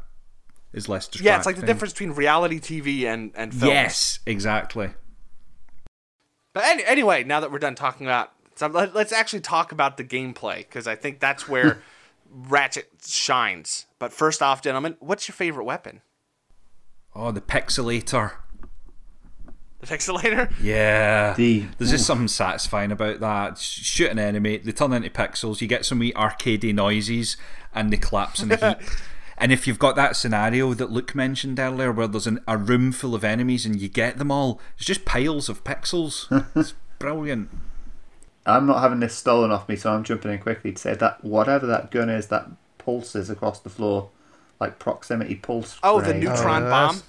is 0.73 0.89
less 0.89 1.07
distracting. 1.07 1.25
Yeah, 1.25 1.37
it's 1.37 1.45
like 1.45 1.57
the 1.57 1.65
difference 1.65 1.93
between 1.93 2.11
reality 2.11 2.59
TV 2.59 3.05
and, 3.05 3.31
and 3.35 3.53
film. 3.53 3.71
Yes, 3.71 4.19
exactly. 4.25 4.91
But 6.53 6.63
any, 6.65 6.83
anyway, 6.85 7.23
now 7.23 7.39
that 7.39 7.51
we're 7.51 7.59
done 7.59 7.75
talking 7.75 8.05
about, 8.05 8.31
so 8.55 8.67
let, 8.67 8.93
let's 8.93 9.13
actually 9.13 9.39
talk 9.39 9.71
about 9.71 9.97
the 9.97 10.03
gameplay 10.03 10.57
because 10.57 10.87
I 10.87 10.95
think 10.95 11.19
that's 11.19 11.47
where 11.47 11.81
Ratchet 12.31 12.89
shines. 13.05 13.85
But 13.99 14.13
first 14.13 14.41
off, 14.41 14.61
gentlemen, 14.61 14.95
what's 14.99 15.27
your 15.27 15.33
favorite 15.35 15.65
weapon? 15.65 16.01
Oh, 17.13 17.31
the 17.31 17.41
pixelator. 17.41 18.31
The 19.81 19.87
pixelator? 19.87 20.51
Yeah. 20.61 21.33
The- 21.33 21.65
There's 21.77 21.91
just 21.91 22.05
something 22.05 22.27
satisfying 22.27 22.91
about 22.91 23.19
that. 23.19 23.57
Sh- 23.57 23.81
Shoot 23.83 24.11
an 24.11 24.19
enemy, 24.19 24.57
they 24.57 24.71
turn 24.71 24.93
into 24.93 25.09
pixels, 25.09 25.59
you 25.61 25.67
get 25.67 25.85
some 25.85 25.99
wee 25.99 26.13
arcadey 26.13 26.73
noises, 26.73 27.35
and 27.73 27.91
they 27.91 27.97
collapse 27.97 28.41
in 28.41 28.51
a 28.51 28.55
heap. 28.57 28.77
and 29.37 29.51
if 29.51 29.67
you've 29.67 29.79
got 29.79 29.95
that 29.95 30.15
scenario 30.15 30.73
that 30.75 30.91
Luke 30.91 31.15
mentioned 31.15 31.59
earlier, 31.59 31.91
where 31.91 32.07
there's 32.07 32.27
an, 32.27 32.39
a 32.47 32.57
room 32.57 32.91
full 32.91 33.13
of 33.15 33.23
enemies 33.23 33.65
and 33.65 33.81
you 33.81 33.89
get 33.89 34.17
them 34.19 34.31
all, 34.31 34.61
it's 34.77 34.85
just 34.85 35.03
piles 35.03 35.49
of 35.49 35.63
pixels. 35.63 36.27
it's 36.55 36.75
brilliant. 36.99 37.49
I'm 38.45 38.65
not 38.65 38.81
having 38.81 38.99
this 38.99 39.13
stolen 39.15 39.51
off 39.51 39.69
me, 39.69 39.75
so 39.75 39.91
I'm 39.93 40.03
jumping 40.03 40.31
in 40.31 40.39
quickly 40.39 40.71
to 40.71 40.77
say 40.81 40.95
that 40.95 41.23
whatever 41.23 41.65
that 41.67 41.91
gun 41.91 42.09
is 42.09 42.27
that 42.27 42.47
pulses 42.77 43.29
across 43.29 43.59
the 43.59 43.69
floor, 43.69 44.09
like 44.59 44.79
proximity 44.79 45.35
pulse. 45.35 45.77
Oh, 45.83 46.01
the 46.01 46.13
neutron 46.13 46.63
Oh, 46.63 46.69
bomb? 46.69 46.95
that's- 46.95 47.03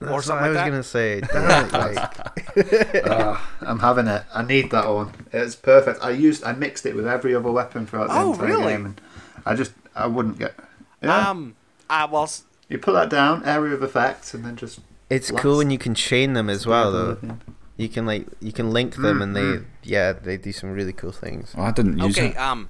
Or 0.00 0.06
that's 0.06 0.12
what 0.12 0.24
something 0.24 0.44
I 0.44 0.48
was 0.48 0.56
that? 0.56 0.70
gonna 0.70 0.82
say 0.82 1.20
damn 1.32 1.68
like, 1.70 3.06
Ah, 3.10 3.50
I'm 3.60 3.78
having 3.80 4.06
it. 4.06 4.22
I 4.34 4.42
need 4.42 4.70
that 4.70 4.88
one. 4.88 5.12
It's 5.32 5.54
perfect. 5.56 6.02
I 6.02 6.10
used, 6.10 6.42
I 6.44 6.52
mixed 6.52 6.86
it 6.86 6.96
with 6.96 7.06
every 7.06 7.34
other 7.34 7.50
weapon 7.52 7.86
throughout 7.86 8.08
the 8.08 8.14
Oh, 8.14 8.32
entire 8.32 8.46
really? 8.46 8.72
game, 8.72 8.86
and 8.86 9.00
I 9.44 9.54
just, 9.54 9.72
I 9.94 10.06
wouldn't 10.06 10.38
get. 10.38 10.54
Yeah. 11.02 11.28
Um, 11.30 11.56
I 11.90 12.06
was. 12.06 12.44
you 12.68 12.78
put 12.78 12.92
that 12.92 13.10
down, 13.10 13.44
area 13.44 13.74
of 13.74 13.82
effects, 13.82 14.32
and 14.32 14.44
then 14.44 14.56
just. 14.56 14.80
it's 15.10 15.30
Lots. 15.30 15.42
cool 15.42 15.56
when 15.58 15.70
you 15.70 15.78
can 15.78 15.94
chain 15.94 16.32
them 16.32 16.48
as 16.48 16.66
well 16.66 16.90
though 16.92 17.18
Yeah. 17.22 17.32
You 17.80 17.88
can 17.88 18.04
like 18.06 18.26
you 18.40 18.52
can 18.52 18.70
link 18.72 18.94
them 18.96 19.18
Mm, 19.18 19.22
and 19.22 19.36
they 19.36 19.64
yeah 19.82 20.12
they 20.12 20.36
do 20.36 20.52
some 20.52 20.70
really 20.72 20.92
cool 20.92 21.12
things 21.12 21.54
Oh, 21.56 21.62
I 21.62 21.72
didn't 21.72 21.98
use 21.98 22.16
okay, 22.18 22.28
it. 22.28 22.36
um, 22.38 22.68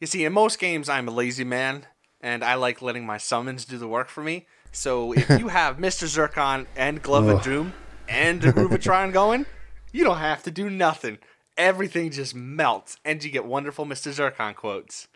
you 0.00 0.06
see, 0.06 0.24
in 0.24 0.32
most 0.32 0.58
games, 0.58 0.88
I'm 0.88 1.08
a 1.08 1.10
lazy 1.12 1.44
man, 1.44 1.86
and 2.20 2.42
I 2.42 2.54
like 2.54 2.82
letting 2.82 3.06
my 3.06 3.18
summons 3.18 3.64
do 3.64 3.78
the 3.78 3.88
work 3.88 4.08
for 4.08 4.22
me. 4.22 4.46
So 4.72 5.12
if 5.12 5.28
you 5.30 5.48
have 5.60 5.78
Mr. 5.78 6.06
Zircon 6.06 6.66
and 6.76 7.02
Glove 7.02 7.28
of 7.28 7.42
Doom 7.42 7.72
and 8.08 8.44
a 8.44 8.52
Groovitron 8.52 9.12
going, 9.12 9.46
you 9.92 10.04
don't 10.04 10.18
have 10.18 10.42
to 10.42 10.50
do 10.50 10.68
nothing. 10.68 11.18
Everything 11.56 12.10
just 12.10 12.34
melts, 12.34 12.98
and 13.04 13.22
you 13.24 13.30
get 13.30 13.44
wonderful 13.46 13.86
Mr. 13.86 14.12
Zircon 14.12 14.54
quotes. 14.54 15.08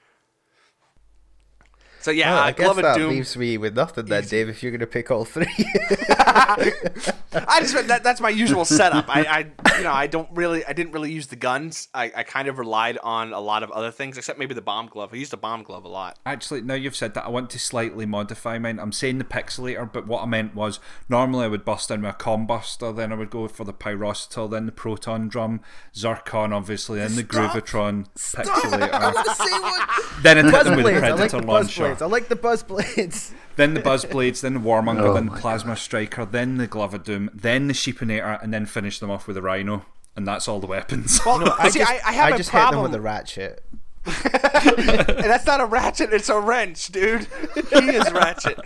So 2.01 2.11
yeah, 2.11 2.31
Well, 2.31 2.39
uh, 2.39 2.47
I 2.47 2.53
guess 2.53 2.65
Glove 2.65 2.79
of 2.85 2.97
Doom. 2.97 3.11
leaves 3.11 3.37
me 3.37 3.59
with 3.59 3.75
nothing 3.77 4.07
then 4.07 4.25
Dave 4.25 4.49
if 4.49 4.63
you're 4.63 4.73
gonna 4.73 4.87
pick 4.87 5.11
all 5.11 5.27
three 5.27 5.45
I 7.33 7.61
just 7.61 7.89
that, 7.89 8.03
that's 8.03 8.21
my 8.21 8.29
usual 8.29 8.65
setup. 8.65 9.07
I, 9.09 9.23
I 9.23 9.77
you 9.79 9.85
know 9.85 9.93
I 9.93 10.07
don't 10.07 10.29
really 10.33 10.65
I 10.65 10.73
didn't 10.73 10.93
really 10.93 11.13
use 11.13 11.29
the 11.29 11.37
guns. 11.37 11.89
I, 11.95 12.13
I 12.15 12.23
kind 12.25 12.49
of 12.49 12.59
relied 12.59 12.99
on 12.99 13.33
a 13.33 13.41
lot 13.41 13.63
of 13.63 13.71
other 13.71 13.91
things, 13.91 14.19
except 14.19 14.39
maybe 14.39 14.55
the 14.55 14.63
bomb 14.63 14.87
glove. 14.87 15.11
I 15.13 15.17
used 15.17 15.33
the 15.33 15.37
bomb 15.37 15.63
glove 15.63 15.85
a 15.85 15.89
lot. 15.89 16.19
Actually, 16.27 16.63
now 16.63 16.75
you've 16.75 16.97
said 16.97 17.15
that, 17.15 17.25
I 17.25 17.29
want 17.29 17.51
to 17.51 17.59
slightly 17.59 18.07
modify 18.07 18.59
mine. 18.59 18.79
I'm 18.79 18.93
saying 18.93 19.19
the 19.19 19.25
pixelator, 19.25 19.91
but 19.91 20.07
what 20.07 20.23
I 20.23 20.27
meant 20.27 20.55
was 20.55 20.81
normally 21.09 21.45
I 21.45 21.49
would 21.49 21.65
bust 21.65 21.91
in 21.91 22.03
with 22.03 22.15
a 22.15 22.19
combuster, 22.19 22.95
then 22.95 23.13
I 23.13 23.15
would 23.17 23.31
go 23.31 23.47
for 23.49 23.65
the 23.65 23.73
pyrocitor, 23.73 24.51
then 24.51 24.67
the 24.67 24.73
proton 24.73 25.29
drum, 25.29 25.61
zircon, 25.95 26.53
obviously, 26.53 26.99
then 26.99 27.17
the 27.17 27.23
Stop. 27.23 27.53
Groovitron, 27.53 27.89
I'm 27.89 28.05
pixelator. 28.15 28.81
the 28.81 29.61
one 29.61 30.23
then 30.23 30.39
I'd 30.39 30.53
hit 30.53 30.65
them 30.65 30.77
with 30.77 30.87
the 30.87 31.01
blades 31.01 31.03
I 31.03 31.11
like 31.11 31.31
predator 31.31 31.41
the 31.41 31.47
buzz 31.47 31.67
launcher. 31.67 31.83
blades 31.83 32.03
I 32.03 32.07
like 32.07 32.29
the 32.29 32.37
buzz 32.37 32.63
blades 32.63 33.35
Then 33.57 33.75
the 33.75 33.81
buzz 33.81 34.05
blades, 34.05 34.41
then 34.41 34.55
the 34.55 34.61
warmonger, 34.61 35.11
Oh 35.11 35.15
then 35.15 35.27
the 35.27 35.33
my 35.33 35.41
plasma 35.41 35.77
striker, 35.77 36.25
then 36.25 36.57
the 36.57 36.67
glove 36.67 36.95
of 36.95 37.05
doom, 37.05 37.20
then 37.35 37.67
the 37.67 37.75
sheepinator, 37.75 38.43
and 38.43 38.55
then 38.55 38.65
finish 38.67 38.99
them 38.99 39.11
off 39.11 39.27
with 39.27 39.37
a 39.37 39.43
rhino. 39.43 39.85
And 40.17 40.27
that's 40.27 40.49
all 40.49 40.61
the 40.61 40.67
weapons. 40.67 41.21
Well, 41.25 41.55
I 41.59 41.69
see, 41.69 41.81
just, 41.81 41.91
I, 41.91 42.01
I 42.05 42.13
have 42.13 42.35
a 42.35 42.37
just 42.37 42.51
hit 42.51 42.71
them 42.71 42.83
with 42.83 42.95
a 42.95 43.01
ratchet 43.01 43.65
That's 44.05 45.47
not 45.47 45.61
a 45.61 45.67
ratchet, 45.67 46.13
it's 46.13 46.31
a 46.31 46.41
wrench, 46.41 46.89
dude. 46.89 47.27
he 47.55 47.91
is 47.91 48.11
ratchet. 48.13 48.59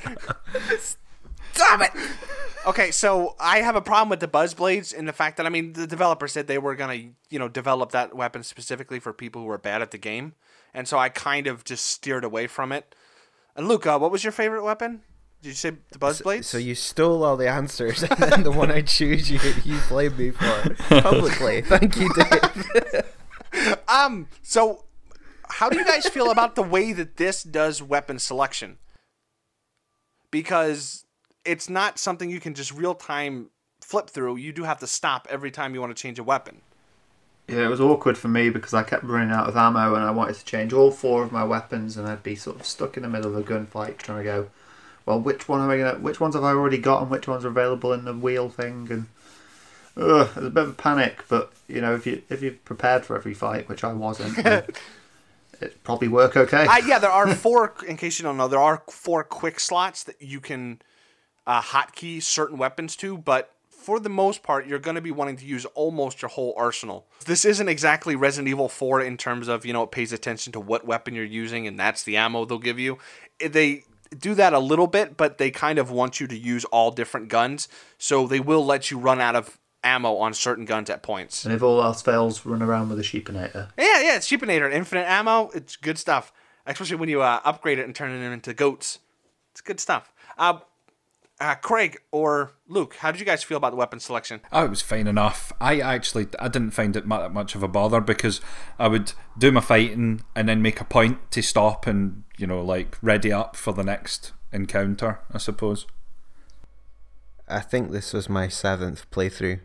Stop 1.53 1.81
it! 1.83 1.90
Okay, 2.67 2.90
so 2.90 3.35
I 3.40 3.59
have 3.59 3.77
a 3.77 3.83
problem 3.83 4.09
with 4.09 4.21
the 4.21 4.29
buzz 4.29 4.55
blades 4.55 4.93
in 4.93 5.07
the 5.07 5.12
fact 5.12 5.37
that 5.37 5.47
I 5.47 5.49
mean 5.49 5.73
the 5.73 5.87
developer 5.87 6.29
said 6.29 6.47
they 6.47 6.59
were 6.59 6.77
gonna, 6.77 7.11
you 7.31 7.38
know, 7.38 7.49
develop 7.49 7.90
that 7.93 8.14
weapon 8.14 8.43
specifically 8.43 9.01
for 9.01 9.12
people 9.12 9.43
who 9.43 9.51
are 9.51 9.59
bad 9.59 9.83
at 9.83 9.90
the 9.90 9.99
game. 9.99 10.35
And 10.73 10.88
so 10.88 10.99
I 10.99 11.09
kind 11.09 11.47
of 11.47 11.64
just 11.64 11.85
steered 11.85 12.25
away 12.25 12.47
from 12.47 12.73
it. 12.73 12.95
And 13.57 13.69
Luca, 13.69 13.99
what 13.99 14.11
was 14.11 14.25
your 14.25 14.33
favorite 14.33 14.64
weapon? 14.64 15.03
Did 15.44 15.50
you 15.50 15.57
say 15.57 15.72
the 15.90 15.98
buzz 15.98 16.22
blades? 16.22 16.46
So 16.46 16.57
you 16.57 16.74
stole 16.74 17.22
all 17.22 17.37
the 17.37 17.50
answers, 17.50 18.02
and 18.02 18.18
then 18.18 18.44
the 18.44 18.50
one 18.50 18.70
I 18.70 18.80
choose, 18.80 19.30
you 19.30 19.38
you 19.62 19.78
blamed 19.90 20.18
me 20.18 20.30
for 20.30 20.74
publicly. 21.02 21.61
Thank 21.61 21.98
you, 21.98 22.11
Dave. 22.14 23.04
Um, 23.87 24.26
so 24.42 24.85
how 25.48 25.68
do 25.68 25.78
you 25.78 25.85
guys 25.85 26.09
feel 26.09 26.33
about 26.33 26.57
the 26.57 26.62
way 26.62 26.92
that 26.92 27.18
this 27.18 27.44
does 27.44 27.80
weapon 27.80 28.18
selection? 28.18 28.78
Because 30.33 31.04
it's 31.44 31.68
not 31.68 31.98
something 32.00 32.30
you 32.30 32.40
can 32.40 32.54
just 32.54 32.72
real 32.72 32.96
time 32.96 33.50
flip 33.80 34.11
through. 34.11 34.38
You 34.38 34.52
do 34.52 34.64
have 34.64 34.78
to 34.78 34.88
stop 34.88 35.28
every 35.30 35.52
time 35.52 35.72
you 35.72 35.80
want 35.80 35.96
to 35.96 36.02
change 36.02 36.18
a 36.18 36.24
weapon. 36.24 36.62
Yeah, 37.46 37.66
it 37.66 37.68
was 37.68 37.80
awkward 37.80 38.18
for 38.18 38.28
me 38.28 38.50
because 38.50 38.74
I 38.74 38.83
kept 38.83 39.04
running 39.04 39.30
out 39.30 39.48
of 39.48 39.57
ammo 39.57 39.94
and 39.94 40.04
I 40.04 40.11
wanted 40.11 40.35
to 40.37 40.44
change 40.44 40.72
all 40.72 40.90
four 40.90 41.22
of 41.22 41.30
my 41.30 41.44
weapons 41.44 41.96
and 41.96 42.09
I'd 42.09 42.24
be 42.24 42.35
sort 42.35 42.59
of 42.59 42.66
stuck 42.66 42.96
in 42.96 43.04
the 43.04 43.09
middle 43.09 43.37
of 43.37 43.37
a 43.37 43.48
gunfight 43.48 43.98
trying 43.98 44.18
to 44.18 44.24
go, 44.24 44.50
well, 45.07 45.21
which 45.21 45.49
one 45.49 45.61
am 45.61 45.71
I 45.71 45.79
gonna? 45.79 45.99
Which 45.99 46.21
ones 46.21 46.35
have 46.35 46.45
I 46.45 46.51
already 46.51 46.79
got 46.79 47.03
and 47.03 47.11
which 47.11 47.29
ones 47.29 47.45
are 47.45 47.49
available 47.49 47.93
in 47.93 48.05
the 48.05 48.14
wheel 48.14 48.49
thing? 48.49 48.88
And 48.90 49.07
ugh, 49.97 50.31
it 50.31 50.37
was 50.37 50.47
a 50.47 50.51
bit 50.51 50.62
of 50.64 50.71
a 50.71 50.75
panic. 50.75 51.25
But 51.29 51.53
you 51.69 51.81
know, 51.81 51.95
if 51.95 52.07
you 52.07 52.23
if 52.29 52.43
you're 52.43 52.53
prepared 52.53 53.05
for 53.05 53.17
every 53.17 53.35
fight, 53.35 53.69
which 53.69 53.85
I 53.85 53.93
wasn't, 53.93 54.38
it 55.61 55.85
probably 55.85 56.09
work 56.09 56.37
okay. 56.37 56.67
Uh, 56.67 56.79
yeah, 56.87 56.99
there 56.99 57.11
are 57.11 57.29
four. 57.35 57.75
In 57.87 57.97
case 57.97 58.19
you 58.19 58.23
don't 58.23 58.37
know, 58.37 58.49
there 58.49 58.61
are 58.61 58.83
four 58.90 59.25
quick 59.25 59.61
slots 59.61 60.05
that 60.05 60.21
you 60.21 60.40
can 60.40 60.81
uh, 61.47 61.61
hotkey 61.61 62.23
certain 62.23 62.57
weapons 62.57 62.97
to, 62.97 63.19
but 63.19 63.51
for 63.85 64.01
the 64.01 64.09
most 64.09 64.43
part, 64.43 64.67
you're 64.67 64.79
going 64.79 64.95
to 64.95 65.03
be 65.03 65.11
wanting 65.11 65.37
to 65.37 65.45
use 65.45 65.67
almost 65.75 66.23
your 66.23 66.31
whole 66.31 66.55
arsenal. 66.57 67.05
This 67.27 67.45
isn't 67.45 67.69
exactly 67.69 68.17
Resident 68.17 68.49
Evil 68.49 68.71
4 68.71 69.03
in 69.03 69.19
terms 69.19 69.47
of, 69.47 69.67
you 69.67 69.75
know, 69.75 69.83
it 69.83 69.90
pays 69.90 70.11
attention 70.11 70.55
to 70.55 70.61
what 70.61 70.87
weapon 70.87 71.14
you're 71.14 71.23
using 71.23 71.67
and 71.67 71.79
that's 71.79 72.03
the 72.03 72.17
ammo 72.17 72.47
they'll 72.47 72.59
give 72.59 72.79
you. 72.79 72.97
They 73.38 73.85
do 74.14 74.35
that 74.35 74.53
a 74.53 74.59
little 74.59 74.87
bit, 74.87 75.16
but 75.16 75.38
they 75.38 75.50
kind 75.50 75.79
of 75.79 75.90
want 75.90 76.20
you 76.20 76.27
to 76.27 76.37
use 76.37 76.64
all 76.66 76.90
different 76.90 77.29
guns, 77.29 77.68
so 77.98 78.27
they 78.27 78.40
will 78.40 78.64
let 78.64 78.90
you 78.90 78.98
run 78.98 79.20
out 79.20 79.37
of 79.37 79.59
ammo 79.83 80.16
on 80.16 80.33
certain 80.33 80.64
guns 80.64 80.88
at 80.88 81.03
points. 81.03 81.44
and 81.44 81.55
if 81.55 81.62
all 81.62 81.83
else 81.83 82.00
fails, 82.03 82.46
run 82.46 82.62
around 82.62 82.88
with 82.88 82.98
a 82.98 83.03
sheepinator. 83.03 83.68
Yeah, 83.77 84.00
yeah, 84.00 84.16
it's 84.16 84.29
Sheepinator, 84.31 84.72
infinite 84.72 85.07
ammo. 85.07 85.50
It's 85.55 85.77
good 85.77 85.98
stuff, 85.98 86.33
especially 86.66 86.96
when 86.96 87.09
you 87.09 87.20
uh, 87.22 87.40
upgrade 87.44 87.79
it 87.79 87.85
and 87.85 87.94
turn 87.94 88.11
it 88.11 88.33
into 88.33 88.55
goats. 88.55 88.98
It's 89.53 89.61
good 89.61 89.79
stuff. 89.81 90.12
Uh, 90.38 90.59
uh, 91.40 91.55
Craig 91.57 91.99
or 92.11 92.53
Luke, 92.68 92.97
how 92.97 93.11
did 93.11 93.20
you 93.20 93.27
guys 93.27 93.42
feel 93.42 93.57
about 93.57 93.70
the 93.70 93.77
weapon 93.77 94.01
selection? 94.01 94.40
Oh, 94.53 94.64
it 94.64 94.70
was 94.70 94.83
fine 94.83 95.07
enough. 95.07 95.53
I 95.61 95.81
actually 95.81 96.29
I 96.38 96.49
didn't 96.49 96.70
find 96.73 96.97
it 96.97 97.07
mu- 97.07 97.29
much 97.29 97.55
of 97.55 97.62
a 97.62 97.68
bother 97.68 98.01
because 98.01 98.40
I 98.79 98.88
would 98.88 99.12
do 99.37 99.51
my 99.51 99.61
fighting 99.61 100.23
and 100.35 100.49
then 100.49 100.62
make 100.62 100.81
a 100.81 100.85
point 100.85 101.31
to 101.33 101.42
stop 101.42 101.87
and 101.87 102.25
you 102.38 102.47
know 102.47 102.62
like 102.62 102.97
ready 103.03 103.33
up 103.33 103.57
for 103.57 103.73
the 103.73 103.85
next 103.85 104.33
encounter. 104.53 105.20
I 105.33 105.38
suppose. 105.38 105.87
I 107.49 107.61
think 107.61 107.90
this 107.90 108.12
was 108.14 108.29
my 108.29 108.49
seventh 108.49 109.11
playthrough, 109.11 109.61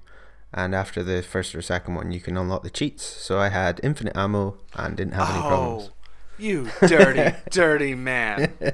and 0.54 0.76
after 0.76 1.02
the 1.02 1.22
first 1.24 1.56
or 1.56 1.62
second 1.62 1.96
one, 1.96 2.12
you 2.12 2.20
can 2.20 2.36
unlock 2.36 2.64
the 2.64 2.70
cheats. 2.70 3.04
So 3.04 3.40
I 3.40 3.50
had 3.50 3.80
infinite 3.84 4.18
ammo 4.18 4.58
and 4.74 4.98
didn't 4.98 5.14
have 5.14 5.30
any 5.30 5.42
problems. 5.42 5.90
Oh, 5.92 5.94
you 6.38 6.70
dirty, 6.88 7.38
dirty 7.52 7.96
man. 7.96 8.54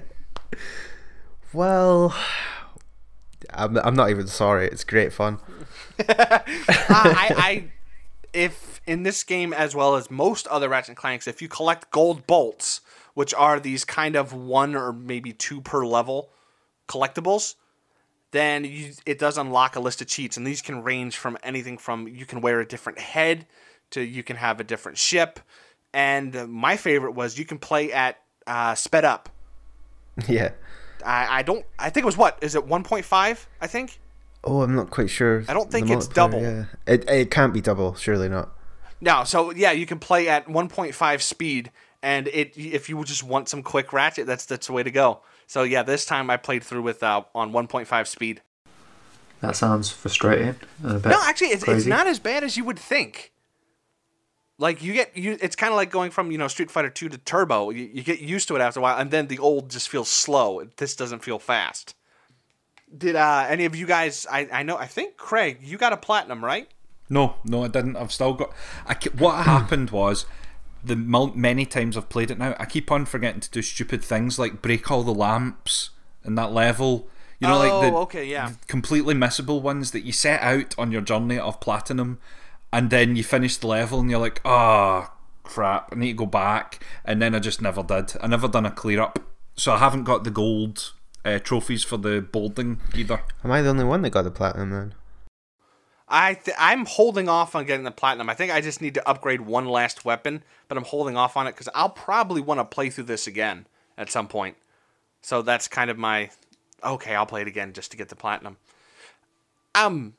Well, 1.53 2.13
I'm, 3.55 3.77
I'm 3.77 3.95
not 3.95 4.09
even 4.09 4.27
sorry. 4.27 4.67
It's 4.67 4.83
great 4.83 5.13
fun. 5.13 5.39
Uh, 6.07 6.43
I, 6.89 7.33
I, 7.37 7.63
if 8.33 8.81
in 8.85 9.03
this 9.03 9.23
game 9.23 9.53
as 9.53 9.75
well 9.75 9.95
as 9.95 10.11
most 10.11 10.45
other 10.47 10.69
Ratchet 10.69 10.89
and 10.89 10.97
Clanks, 10.97 11.27
if 11.27 11.41
you 11.41 11.47
collect 11.47 11.89
gold 11.89 12.27
bolts, 12.27 12.81
which 13.13 13.33
are 13.33 13.59
these 13.59 13.85
kind 13.85 14.15
of 14.15 14.33
one 14.33 14.75
or 14.75 14.93
maybe 14.93 15.33
two 15.33 15.61
per 15.61 15.85
level 15.85 16.29
collectibles, 16.87 17.55
then 18.31 18.65
you, 18.65 18.91
it 19.05 19.17
does 19.17 19.37
unlock 19.37 19.75
a 19.75 19.79
list 19.79 20.01
of 20.01 20.07
cheats, 20.07 20.37
and 20.37 20.45
these 20.45 20.61
can 20.61 20.83
range 20.83 21.17
from 21.17 21.37
anything 21.41 21.77
from 21.77 22.07
you 22.07 22.25
can 22.25 22.41
wear 22.41 22.59
a 22.59 22.67
different 22.67 22.99
head 22.99 23.47
to 23.91 24.01
you 24.01 24.21
can 24.21 24.35
have 24.35 24.59
a 24.59 24.63
different 24.63 24.97
ship, 24.97 25.39
and 25.93 26.47
my 26.49 26.75
favorite 26.75 27.13
was 27.13 27.39
you 27.39 27.45
can 27.45 27.57
play 27.57 27.91
at 27.91 28.17
uh, 28.45 28.75
sped 28.75 29.05
up. 29.05 29.29
yeah. 30.27 30.51
I, 31.05 31.39
I 31.39 31.41
don't. 31.43 31.65
I 31.79 31.89
think 31.89 32.03
it 32.03 32.07
was 32.07 32.17
what 32.17 32.37
is 32.41 32.55
it 32.55 32.65
1.5? 32.65 33.45
I 33.61 33.67
think. 33.67 33.99
Oh, 34.43 34.61
I'm 34.61 34.75
not 34.75 34.89
quite 34.89 35.09
sure. 35.09 35.43
I 35.47 35.53
don't 35.53 35.71
the 35.71 35.79
think 35.79 35.89
it's 35.89 36.07
double. 36.07 36.41
Yeah. 36.41 36.65
It 36.87 37.09
it 37.09 37.31
can't 37.31 37.53
be 37.53 37.61
double. 37.61 37.95
Surely 37.95 38.29
not. 38.29 38.49
No, 39.01 39.23
so 39.23 39.51
yeah, 39.51 39.71
you 39.71 39.85
can 39.85 39.99
play 39.99 40.29
at 40.29 40.47
1.5 40.47 41.21
speed, 41.21 41.71
and 42.01 42.27
it 42.27 42.57
if 42.57 42.89
you 42.89 43.03
just 43.03 43.23
want 43.23 43.49
some 43.49 43.63
quick 43.63 43.93
ratchet, 43.93 44.27
that's 44.27 44.45
that's 44.45 44.67
the 44.67 44.73
way 44.73 44.83
to 44.83 44.91
go. 44.91 45.21
So 45.47 45.63
yeah, 45.63 45.83
this 45.83 46.05
time 46.05 46.29
I 46.29 46.37
played 46.37 46.63
through 46.63 46.81
with 46.81 47.03
uh, 47.03 47.23
on 47.33 47.51
1.5 47.51 48.07
speed. 48.07 48.41
That 49.41 49.55
sounds 49.55 49.91
frustrating. 49.91 50.55
a 50.83 50.93
bit 50.93 51.09
No, 51.09 51.19
actually, 51.23 51.49
it's, 51.49 51.67
it's 51.67 51.85
not 51.85 52.07
as 52.07 52.19
bad 52.19 52.43
as 52.43 52.57
you 52.57 52.63
would 52.63 52.79
think. 52.79 53.31
Like 54.57 54.81
you 54.81 54.93
get 54.93 55.17
you, 55.17 55.37
it's 55.41 55.55
kind 55.55 55.71
of 55.71 55.75
like 55.75 55.91
going 55.91 56.11
from 56.11 56.31
you 56.31 56.37
know 56.37 56.47
Street 56.47 56.71
Fighter 56.71 56.89
Two 56.89 57.09
to 57.09 57.17
Turbo. 57.17 57.71
You, 57.71 57.89
you 57.93 58.03
get 58.03 58.21
used 58.21 58.47
to 58.47 58.55
it 58.55 58.61
after 58.61 58.79
a 58.79 58.83
while, 58.83 58.97
and 58.97 59.11
then 59.11 59.27
the 59.27 59.39
old 59.39 59.69
just 59.69 59.89
feels 59.89 60.09
slow. 60.09 60.63
This 60.77 60.95
doesn't 60.95 61.23
feel 61.23 61.39
fast. 61.39 61.93
Did 62.97 63.15
uh, 63.15 63.45
any 63.49 63.65
of 63.65 63.75
you 63.75 63.85
guys? 63.85 64.25
I, 64.31 64.47
I 64.51 64.63
know. 64.63 64.77
I 64.77 64.87
think 64.87 65.17
Craig, 65.17 65.59
you 65.61 65.77
got 65.77 65.91
a 65.91 65.97
platinum, 65.97 66.43
right? 66.43 66.69
No, 67.09 67.35
no, 67.43 67.63
I 67.63 67.67
didn't. 67.67 67.97
I've 67.97 68.13
still 68.13 68.33
got. 68.33 68.53
I 68.87 68.95
what 69.17 69.43
happened 69.43 69.89
was 69.89 70.25
the 70.85 70.95
many 70.95 71.65
times 71.65 71.97
I've 71.97 72.09
played 72.09 72.31
it 72.31 72.37
now, 72.37 72.55
I 72.59 72.65
keep 72.65 72.91
on 72.91 73.05
forgetting 73.05 73.41
to 73.41 73.49
do 73.49 73.61
stupid 73.61 74.03
things 74.03 74.37
like 74.37 74.61
break 74.61 74.89
all 74.91 75.03
the 75.03 75.13
lamps 75.13 75.89
in 76.23 76.35
that 76.35 76.51
level. 76.51 77.07
You 77.39 77.47
know, 77.47 77.55
oh, 77.55 77.59
like 77.59 77.91
the 77.91 77.97
okay, 77.97 78.25
yeah. 78.25 78.53
completely 78.67 79.13
missable 79.13 79.61
ones 79.61 79.91
that 79.91 80.05
you 80.05 80.13
set 80.13 80.41
out 80.41 80.73
on 80.77 80.91
your 80.91 81.01
journey 81.01 81.37
of 81.37 81.59
platinum, 81.59 82.19
and 82.75 82.89
then 82.89 83.15
you 83.15 83.23
finish 83.23 83.55
the 83.55 83.67
level 83.67 84.01
and 84.01 84.11
you're 84.11 84.19
like, 84.19 84.41
ah, 84.43 85.13
crap, 85.43 85.93
I 85.93 85.95
need 85.95 86.09
to 86.09 86.17
go 86.17 86.25
back. 86.25 86.85
And 87.05 87.21
then 87.21 87.33
I 87.33 87.39
just 87.39 87.61
never 87.61 87.81
did. 87.81 88.11
I 88.21 88.27
never 88.27 88.49
done 88.49 88.65
a 88.65 88.71
clear 88.71 88.99
up, 88.99 89.17
so 89.55 89.71
I 89.71 89.77
haven't 89.77 90.03
got 90.03 90.25
the 90.25 90.29
gold 90.29 90.91
uh, 91.23 91.39
trophies 91.39 91.85
for 91.85 91.95
the 91.95 92.19
bolding 92.19 92.81
either. 92.93 93.23
Am 93.45 93.51
I 93.51 93.61
the 93.61 93.69
only 93.69 93.85
one 93.85 94.01
that 94.01 94.09
got 94.09 94.23
the 94.23 94.31
platinum 94.31 94.71
then? 94.71 94.93
I 96.09 96.33
th- 96.33 96.57
I'm 96.59 96.85
holding 96.85 97.29
off 97.29 97.55
on 97.55 97.65
getting 97.65 97.85
the 97.85 97.91
platinum. 97.91 98.29
I 98.29 98.33
think 98.33 98.51
I 98.51 98.59
just 98.59 98.81
need 98.81 98.95
to 98.95 99.09
upgrade 99.09 99.39
one 99.39 99.67
last 99.67 100.03
weapon, 100.03 100.43
but 100.67 100.77
I'm 100.77 100.83
holding 100.83 101.15
off 101.15 101.37
on 101.37 101.47
it 101.47 101.51
because 101.51 101.69
I'll 101.73 101.89
probably 101.89 102.41
want 102.41 102.59
to 102.59 102.65
play 102.65 102.89
through 102.89 103.05
this 103.05 103.25
again 103.25 103.67
at 103.97 104.11
some 104.11 104.27
point. 104.27 104.57
So 105.21 105.41
that's 105.41 105.69
kind 105.69 105.89
of 105.89 105.97
my 105.97 106.29
okay. 106.83 107.15
I'll 107.15 107.25
play 107.25 107.41
it 107.41 107.47
again 107.47 107.71
just 107.71 107.91
to 107.91 107.97
get 107.97 108.09
the 108.09 108.17
platinum. 108.17 108.57
Um, 109.73 110.15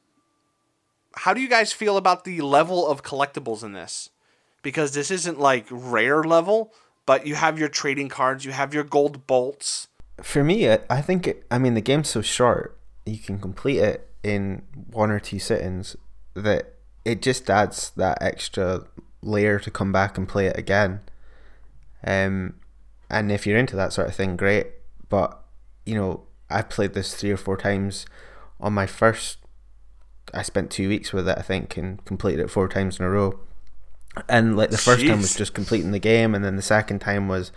how 1.16 1.34
do 1.34 1.40
you 1.40 1.48
guys 1.48 1.72
feel 1.72 1.96
about 1.96 2.24
the 2.24 2.40
level 2.40 2.86
of 2.86 3.02
collectibles 3.02 3.62
in 3.62 3.72
this? 3.72 4.10
Because 4.62 4.92
this 4.92 5.10
isn't 5.10 5.38
like 5.38 5.66
rare 5.70 6.22
level, 6.22 6.72
but 7.06 7.26
you 7.26 7.34
have 7.34 7.58
your 7.58 7.68
trading 7.68 8.08
cards, 8.08 8.44
you 8.44 8.52
have 8.52 8.74
your 8.74 8.84
gold 8.84 9.26
bolts. 9.26 9.88
For 10.22 10.42
me, 10.42 10.70
I 10.70 11.00
think 11.02 11.26
it, 11.26 11.46
I 11.50 11.58
mean 11.58 11.74
the 11.74 11.80
game's 11.80 12.08
so 12.08 12.22
short, 12.22 12.78
you 13.04 13.18
can 13.18 13.38
complete 13.38 13.78
it 13.78 14.10
in 14.22 14.62
one 14.90 15.10
or 15.10 15.20
two 15.20 15.38
sittings 15.38 15.96
that 16.34 16.74
it 17.04 17.22
just 17.22 17.48
adds 17.48 17.90
that 17.96 18.18
extra 18.20 18.84
layer 19.22 19.58
to 19.60 19.70
come 19.70 19.92
back 19.92 20.18
and 20.18 20.28
play 20.28 20.46
it 20.46 20.58
again. 20.58 21.00
Um, 22.04 22.54
and 23.08 23.30
if 23.30 23.46
you're 23.46 23.58
into 23.58 23.76
that 23.76 23.92
sort 23.92 24.08
of 24.08 24.14
thing, 24.14 24.36
great. 24.36 24.66
But 25.08 25.40
you 25.84 25.94
know, 25.94 26.24
I 26.50 26.62
played 26.62 26.94
this 26.94 27.14
three 27.14 27.30
or 27.30 27.36
four 27.36 27.56
times 27.56 28.06
on 28.60 28.72
my 28.72 28.86
first. 28.86 29.38
I 30.34 30.42
spent 30.42 30.70
two 30.70 30.88
weeks 30.88 31.12
with 31.12 31.28
it, 31.28 31.38
I 31.38 31.42
think, 31.42 31.76
and 31.76 32.04
completed 32.04 32.40
it 32.40 32.50
four 32.50 32.68
times 32.68 32.98
in 32.98 33.04
a 33.04 33.10
row. 33.10 33.38
And 34.28 34.56
like 34.56 34.70
the 34.70 34.78
first 34.78 35.06
time 35.06 35.20
was 35.20 35.34
just 35.34 35.54
completing 35.54 35.90
the 35.90 35.98
game, 35.98 36.34
and 36.34 36.44
then 36.44 36.56
the 36.56 36.62
second 36.62 37.00
time 37.00 37.28
was 37.28 37.52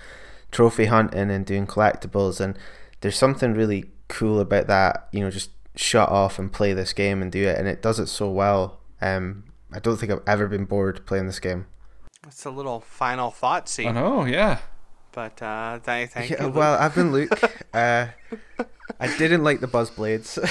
trophy 0.52 0.86
hunting 0.86 1.32
and 1.32 1.46
doing 1.46 1.66
collectibles. 1.66 2.42
And 2.42 2.58
there's 3.02 3.18
something 3.18 3.54
really 3.54 3.92
cool 4.08 4.40
about 4.40 4.68
that. 4.68 5.08
You 5.12 5.22
know, 5.22 5.32
just 5.32 5.52
shut 5.76 6.10
off 6.10 6.38
and 6.38 6.52
play 6.52 6.74
this 6.74 6.94
game 6.94 7.22
and 7.22 7.32
do 7.32 7.48
it, 7.48 7.58
and 7.58 7.68
it 7.68 7.82
does 7.82 8.00
it 8.00 8.08
so 8.08 8.30
well. 8.30 8.80
Um, 9.02 9.46
I 9.72 9.80
don't 9.80 9.98
think 9.98 10.12
I've 10.12 10.24
ever 10.28 10.48
been 10.48 10.66
bored 10.66 11.06
playing 11.06 11.28
this 11.28 11.40
game. 11.40 11.68
It's 12.28 12.46
a 12.46 12.52
little 12.52 12.82
final 12.82 13.32
thought 13.32 13.64
I 13.64 13.66
scene, 13.68 13.94
know, 13.94 14.26
yeah. 14.26 14.60
But 15.12 15.42
uh, 15.42 15.80
th- 15.84 16.10
thank 16.10 16.30
Yeah, 16.32 16.46
you. 16.46 16.50
well, 16.50 16.78
I've 16.80 16.96
been 16.96 17.12
Luke. 17.14 17.40
uh, 17.74 18.08
I 19.00 19.18
didn't 19.18 19.44
like 19.44 19.60
the 19.60 19.68
buzz 19.68 19.90
blades. 19.92 20.38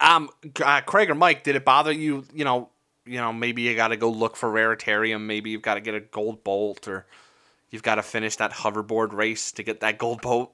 Um, 0.00 0.28
uh, 0.62 0.82
Craig 0.82 1.10
or 1.10 1.14
Mike, 1.14 1.42
did 1.42 1.56
it 1.56 1.64
bother 1.64 1.92
you? 1.92 2.24
You 2.34 2.44
know, 2.44 2.68
you 3.06 3.16
know, 3.18 3.32
maybe 3.32 3.62
you 3.62 3.74
got 3.74 3.88
to 3.88 3.96
go 3.96 4.10
look 4.10 4.36
for 4.36 4.50
Raritarium. 4.50 5.22
Maybe 5.22 5.50
you've 5.50 5.62
got 5.62 5.74
to 5.74 5.80
get 5.80 5.94
a 5.94 6.00
gold 6.00 6.44
bolt, 6.44 6.86
or 6.86 7.06
you've 7.70 7.82
got 7.82 7.94
to 7.96 8.02
finish 8.02 8.36
that 8.36 8.52
hoverboard 8.52 9.12
race 9.12 9.52
to 9.52 9.62
get 9.62 9.80
that 9.80 9.98
gold 9.98 10.20
bolt. 10.20 10.52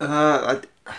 Uh, 0.00 0.60
I, 0.86 0.94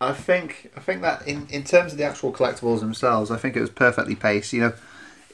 I 0.00 0.12
think 0.12 0.70
I 0.76 0.80
think 0.80 1.02
that 1.02 1.26
in, 1.26 1.46
in 1.50 1.64
terms 1.64 1.92
of 1.92 1.98
the 1.98 2.04
actual 2.04 2.32
collectibles 2.32 2.80
themselves, 2.80 3.30
I 3.30 3.36
think 3.38 3.56
it 3.56 3.60
was 3.60 3.70
perfectly 3.70 4.14
paced. 4.14 4.52
You 4.52 4.60
know, 4.60 4.72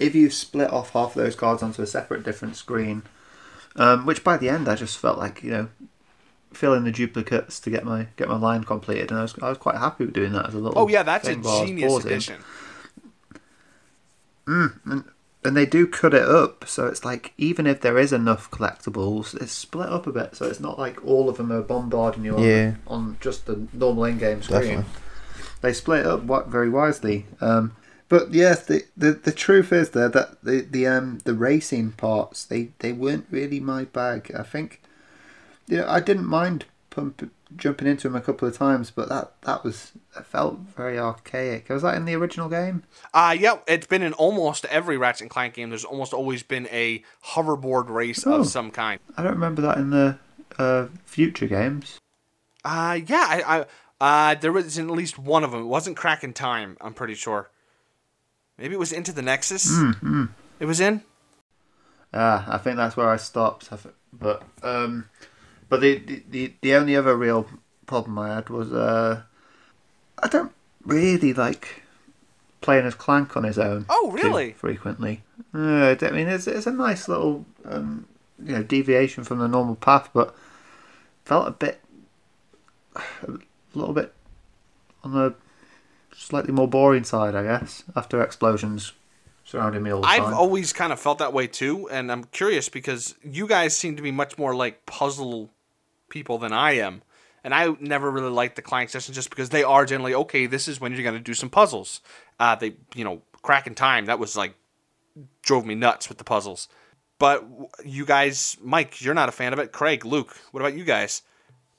if 0.02 0.14
you 0.14 0.30
split 0.30 0.70
off 0.72 0.90
half 0.90 1.16
of 1.16 1.22
those 1.22 1.34
cards 1.36 1.62
onto 1.62 1.82
a 1.82 1.86
separate 1.86 2.22
different 2.24 2.56
screen, 2.56 3.02
um, 3.76 4.04
which 4.06 4.22
by 4.24 4.36
the 4.36 4.48
end 4.48 4.68
I 4.68 4.74
just 4.74 4.98
felt 4.98 5.18
like 5.18 5.42
you 5.42 5.50
know 5.50 5.68
fill 6.52 6.74
in 6.74 6.84
the 6.84 6.92
duplicates 6.92 7.58
to 7.60 7.70
get 7.70 7.84
my 7.84 8.08
get 8.16 8.28
my 8.28 8.36
line 8.36 8.64
completed, 8.64 9.10
and 9.10 9.18
I 9.18 9.22
was 9.22 9.34
I 9.42 9.48
was 9.48 9.58
quite 9.58 9.76
happy 9.76 10.04
with 10.04 10.14
doing 10.14 10.32
that 10.32 10.46
as 10.48 10.54
a 10.54 10.58
little. 10.58 10.78
Oh 10.78 10.88
yeah, 10.88 11.02
that's 11.02 11.26
a 11.26 11.32
thing 11.32 11.42
while 11.42 11.64
genius 11.66 11.92
pausing. 11.92 12.10
addition. 12.12 12.36
and 15.44 15.56
they 15.56 15.66
do 15.66 15.86
cut 15.86 16.14
it 16.14 16.22
up 16.28 16.64
so 16.66 16.86
it's 16.86 17.04
like 17.04 17.32
even 17.38 17.66
if 17.66 17.80
there 17.80 17.98
is 17.98 18.12
enough 18.12 18.50
collectibles 18.50 19.40
it's 19.40 19.52
split 19.52 19.88
up 19.88 20.06
a 20.06 20.12
bit 20.12 20.34
so 20.36 20.46
it's 20.46 20.60
not 20.60 20.78
like 20.78 21.04
all 21.04 21.28
of 21.28 21.36
them 21.36 21.50
are 21.52 21.62
bombarding 21.62 22.24
you 22.24 22.36
on, 22.36 22.42
Yeah. 22.42 22.74
on 22.86 23.16
just 23.20 23.46
the 23.46 23.66
normal 23.72 24.04
in-game 24.04 24.42
screen 24.42 24.60
Definitely. 24.60 24.84
they 25.62 25.72
split 25.72 26.00
it 26.00 26.06
up 26.06 26.48
very 26.48 26.68
wisely 26.68 27.26
um, 27.40 27.74
but 28.12 28.32
yes 28.34 28.66
the, 28.66 28.84
the 28.96 29.12
the 29.12 29.32
truth 29.32 29.72
is 29.72 29.90
there 29.90 30.08
that 30.10 30.42
the 30.44 30.60
the 30.70 30.86
um 30.86 31.18
the 31.24 31.32
racing 31.34 31.92
parts 31.92 32.44
they 32.44 32.68
they 32.80 32.92
weren't 32.92 33.26
really 33.30 33.58
my 33.58 33.84
bag 33.84 34.30
i 34.38 34.42
think 34.42 34.82
you 35.66 35.78
know 35.78 35.86
i 35.88 35.98
didn't 35.98 36.26
mind 36.26 36.66
pump 36.90 37.30
jumping 37.56 37.88
into 37.88 38.06
them 38.08 38.16
a 38.16 38.20
couple 38.20 38.46
of 38.46 38.54
times 38.56 38.90
but 38.90 39.08
that 39.08 39.32
that 39.42 39.64
was 39.64 39.92
it 40.18 40.26
felt 40.26 40.58
very 40.58 40.98
archaic 40.98 41.68
was 41.70 41.82
that 41.82 41.94
in 41.96 42.04
the 42.04 42.14
original 42.14 42.48
game 42.50 42.82
Uh 43.14 43.34
yeah, 43.38 43.56
it's 43.66 43.86
been 43.86 44.02
in 44.02 44.12
almost 44.14 44.64
every 44.66 44.96
Ratchet 44.98 45.22
and 45.22 45.30
Clank 45.30 45.54
game. 45.54 45.68
There's 45.70 45.84
almost 45.84 46.12
always 46.14 46.42
been 46.42 46.66
a 46.70 47.02
hoverboard 47.32 47.88
race 47.88 48.26
Oh. 48.26 48.40
of 48.40 48.46
some 48.46 48.70
kind. 48.70 49.00
i 49.16 49.22
don't 49.22 49.32
remember 49.32 49.62
that 49.62 49.78
in 49.78 49.88
the 49.90 50.18
uh, 50.58 50.86
future 51.06 51.46
games 51.46 51.98
Uh 52.64 52.98
yeah, 53.06 53.26
I, 53.36 53.42
I 53.58 53.66
uh 54.30 54.34
there 54.34 54.52
was 54.52 54.76
in 54.78 54.88
at 54.90 54.96
least 54.96 55.18
one 55.18 55.44
of 55.44 55.50
them. 55.52 55.62
It 55.62 55.66
wasn't 55.76 55.96
Crack 55.96 56.22
in 56.24 56.32
Time. 56.34 56.76
I'm 56.80 56.92
pretty 56.94 57.14
sure. 57.14 57.48
Maybe 58.58 58.74
it 58.74 58.78
was 58.78 58.92
Into 58.92 59.12
the 59.12 59.22
Nexus. 59.22 59.70
It 60.60 60.66
was 60.66 60.80
in. 60.80 61.02
Ah, 62.14 62.44
I 62.54 62.58
think 62.58 62.76
that's 62.76 62.96
where 62.96 63.08
I 63.08 63.16
stopped. 63.16 63.72
I 63.72 63.76
th- 63.76 63.94
but 64.12 64.42
um, 64.62 65.08
but 65.68 65.80
the, 65.80 65.98
the 65.98 66.22
the 66.30 66.52
the 66.60 66.74
only 66.74 66.94
other 66.94 67.16
real 67.16 67.46
problem 67.86 68.18
I 68.18 68.34
had 68.34 68.50
was 68.50 68.72
uh, 68.72 69.22
I 70.22 70.28
don't 70.28 70.52
really 70.84 71.32
like 71.32 71.82
playing 72.60 72.86
as 72.86 72.94
Clank 72.94 73.36
on 73.36 73.44
his 73.44 73.58
own. 73.58 73.86
Oh, 73.88 74.10
really? 74.12 74.52
frequently. 74.52 75.22
Uh, 75.54 75.96
I 76.00 76.10
mean, 76.10 76.28
it's 76.28 76.46
it's 76.46 76.66
a 76.66 76.72
nice 76.72 77.08
little 77.08 77.46
um, 77.64 78.06
you 78.44 78.52
know 78.52 78.62
deviation 78.62 79.24
from 79.24 79.38
the 79.38 79.48
normal 79.48 79.76
path, 79.76 80.10
but 80.12 80.34
felt 81.24 81.48
a 81.48 81.52
bit 81.52 81.80
a 82.96 83.38
little 83.74 83.94
bit 83.94 84.12
on 85.02 85.12
the 85.12 85.34
slightly 86.14 86.52
more 86.52 86.68
boring 86.68 87.04
side, 87.04 87.34
I 87.34 87.42
guess. 87.42 87.84
After 87.94 88.22
explosions 88.22 88.92
surrounding 89.44 89.82
me 89.82 89.90
all 89.90 90.02
the 90.02 90.08
I've 90.08 90.24
time. 90.24 90.34
always 90.34 90.72
kind 90.72 90.92
of 90.92 91.00
felt 91.00 91.18
that 91.18 91.32
way 91.32 91.46
too, 91.46 91.88
and 91.90 92.10
I'm 92.10 92.24
curious 92.24 92.68
because 92.68 93.14
you 93.22 93.46
guys 93.46 93.76
seem 93.76 93.96
to 93.96 94.02
be 94.02 94.10
much 94.10 94.38
more 94.38 94.54
like 94.54 94.86
puzzle 94.86 95.50
people 96.08 96.38
than 96.38 96.52
I 96.52 96.72
am. 96.72 97.02
And 97.44 97.52
I 97.52 97.74
never 97.80 98.08
really 98.08 98.30
liked 98.30 98.54
the 98.54 98.62
Clank 98.62 98.90
sessions 98.90 99.16
just 99.16 99.30
because 99.30 99.48
they 99.48 99.64
are 99.64 99.84
generally 99.84 100.14
okay. 100.14 100.46
This 100.46 100.68
is 100.68 100.80
when 100.80 100.92
you're 100.92 101.02
going 101.02 101.14
to 101.14 101.20
do 101.20 101.34
some 101.34 101.50
puzzles. 101.50 102.00
Uh, 102.38 102.54
they, 102.54 102.74
you 102.94 103.02
know, 103.02 103.22
Crack 103.42 103.66
in 103.66 103.74
Time 103.74 104.06
that 104.06 104.20
was 104.20 104.36
like 104.36 104.54
drove 105.42 105.66
me 105.66 105.74
nuts 105.74 106.08
with 106.08 106.18
the 106.18 106.24
puzzles. 106.24 106.68
But 107.18 107.44
you 107.84 108.04
guys, 108.04 108.56
Mike, 108.62 109.02
you're 109.02 109.14
not 109.14 109.28
a 109.28 109.32
fan 109.32 109.52
of 109.52 109.58
it. 109.58 109.72
Craig, 109.72 110.04
Luke, 110.04 110.36
what 110.52 110.60
about 110.60 110.74
you 110.74 110.84
guys? 110.84 111.22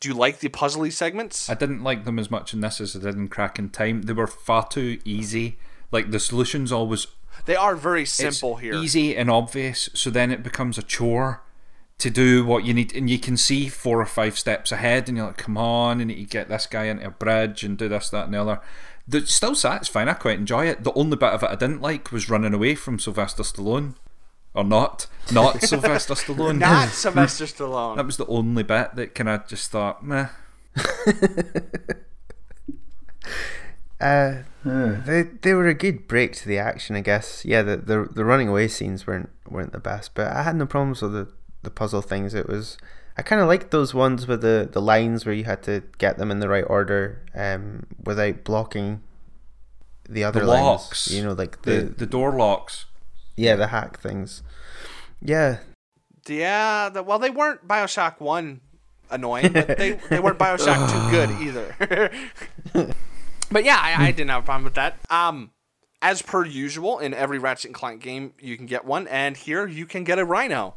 Do 0.04 0.10
you 0.10 0.16
like 0.16 0.40
the 0.40 0.50
puzzly 0.50 0.92
segments? 0.92 1.50
I 1.50 1.54
didn't 1.54 1.82
like 1.82 2.04
them 2.04 2.20
as 2.20 2.30
much 2.30 2.54
in 2.54 2.60
this 2.60 2.82
as 2.82 2.94
I 2.94 3.00
did 3.00 3.16
in 3.16 3.30
Crack 3.30 3.58
in 3.58 3.70
Time. 3.70 4.02
They 4.02 4.12
were 4.12 4.28
far 4.28 4.68
too 4.68 5.00
easy. 5.06 5.58
Like 5.94 6.12
the 6.12 6.20
solutions 6.20 6.74
always 6.74 7.08
They 7.46 7.56
are 7.56 7.74
very 7.78 8.02
it's 8.02 8.12
simple 8.12 8.58
here. 8.58 8.74
easy 8.74 9.16
and 9.16 9.32
obvious. 9.32 9.90
So 9.94 10.10
then 10.10 10.30
it 10.30 10.44
becomes 10.44 10.78
a 10.78 10.84
chore 10.84 11.42
to 12.00 12.10
do 12.10 12.44
what 12.44 12.66
you 12.66 12.74
need, 12.74 12.94
and 12.94 13.10
you 13.10 13.18
can 13.18 13.38
see 13.38 13.70
four 13.70 14.02
or 14.02 14.06
five 14.06 14.38
steps 14.38 14.74
ahead, 14.74 15.08
and 15.08 15.18
you're 15.18 15.28
like, 15.28 15.38
"Come 15.38 15.58
on, 15.58 16.00
need 16.00 16.16
to 16.16 16.24
get 16.26 16.50
this 16.50 16.66
guy 16.66 16.88
into 16.88 17.08
a 17.08 17.10
bridge 17.10 17.64
and 17.64 17.78
do 17.78 17.88
this, 17.88 18.10
that, 18.10 18.26
and 18.26 18.34
the 18.34 18.42
other." 18.42 18.60
It's 19.10 19.34
still 19.34 19.56
satisfying. 19.56 20.10
I 20.10 20.16
quite 20.16 20.38
enjoy 20.38 20.66
it. 20.66 20.84
The 20.84 20.92
only 20.96 21.16
bit 21.16 21.32
of 21.32 21.44
it 21.44 21.50
I 21.50 21.56
didn't 21.56 21.82
like 21.82 22.12
was 22.12 22.30
running 22.30 22.54
away 22.54 22.76
from 22.76 23.00
Sylvester 23.00 23.44
Stallone, 23.44 23.96
or 24.54 24.64
not, 24.64 25.08
not 25.32 25.62
Sylvester 25.68 26.14
Stallone. 26.16 26.60
Not 26.60 26.90
Sylvester 26.90 27.46
Stallone. 27.46 27.96
That 27.98 28.06
was 28.06 28.18
the 28.18 28.26
only 28.28 28.64
bit 28.64 28.96
that 28.96 29.16
kind 29.16 29.30
of 29.30 29.48
just 29.48 29.72
thought, 29.72 30.06
meh. 30.06 30.28
Uh, 34.02 34.40
they 34.66 35.24
they 35.42 35.54
were 35.54 35.68
a 35.68 35.74
good 35.74 36.10
break 36.10 36.34
to 36.34 36.48
the 36.48 36.58
action, 36.58 36.96
I 36.98 37.02
guess. 37.02 37.46
Yeah, 37.46 37.62
the 37.62 37.78
the, 37.78 38.04
the 38.12 38.26
running 38.26 38.50
away 38.50 38.68
scenes 38.68 39.08
weren't 39.08 39.30
weren't 39.50 39.72
the 39.72 39.80
best, 39.80 40.14
but 40.14 40.28
I 40.28 40.44
had 40.44 40.58
no 40.58 40.66
problems 40.66 41.02
with 41.02 41.14
the, 41.14 41.30
the 41.62 41.70
puzzle 41.70 42.02
things. 42.02 42.34
It 42.34 42.50
was 42.50 42.78
I 43.18 43.22
kind 43.22 43.42
of 43.42 43.48
liked 43.48 43.72
those 43.72 43.94
ones 43.94 44.28
with 44.28 44.42
the, 44.42 44.68
the 44.70 44.82
lines 44.82 45.26
where 45.26 45.36
you 45.36 45.46
had 45.46 45.64
to 45.64 45.84
get 46.00 46.18
them 46.18 46.32
in 46.32 46.40
the 46.40 46.50
right 46.50 46.66
order, 46.68 47.22
um, 47.34 47.86
without 48.04 48.44
blocking 48.44 49.02
the 50.10 50.26
other 50.26 50.42
The 50.42 50.48
lines. 50.48 50.64
locks, 50.66 51.12
You 51.12 51.24
know, 51.24 51.32
like 51.34 51.62
The 51.62 51.72
the, 51.72 51.82
the 52.00 52.06
door 52.06 52.34
locks. 52.36 52.86
Yeah 53.36 53.56
the 53.56 53.68
hack 53.68 54.00
things. 54.00 54.44
Yeah, 55.22 55.60
Yeah, 56.28 56.90
the, 56.90 57.04
well, 57.04 57.20
they 57.20 57.30
weren't 57.30 57.68
Bioshock 57.68 58.20
One 58.20 58.62
annoying, 59.10 59.54
but 59.54 59.78
they 59.78 59.92
they 60.10 60.20
weren't 60.20 60.40
Bioshock 60.40 60.92
Two 60.92 61.12
good 61.12 61.30
either. 61.42 62.12
but 63.52 63.64
yeah, 63.64 63.78
I, 63.80 64.08
I 64.08 64.12
didn't 64.12 64.30
have 64.30 64.44
a 64.44 64.46
problem 64.46 64.66
with 64.66 64.76
that. 64.76 64.98
Um, 65.10 65.52
as 66.02 66.22
per 66.22 66.46
usual, 66.46 67.00
in 67.00 67.14
every 67.14 67.40
Ratchet 67.40 67.70
and 67.70 67.76
Clank 67.76 68.02
game, 68.02 68.34
you 68.40 68.58
can 68.58 68.66
get 68.66 68.86
one, 68.86 69.08
and 69.08 69.38
here 69.38 69.66
you 69.66 69.86
can 69.86 70.04
get 70.04 70.20
a 70.20 70.26
RYNO. 70.26 70.74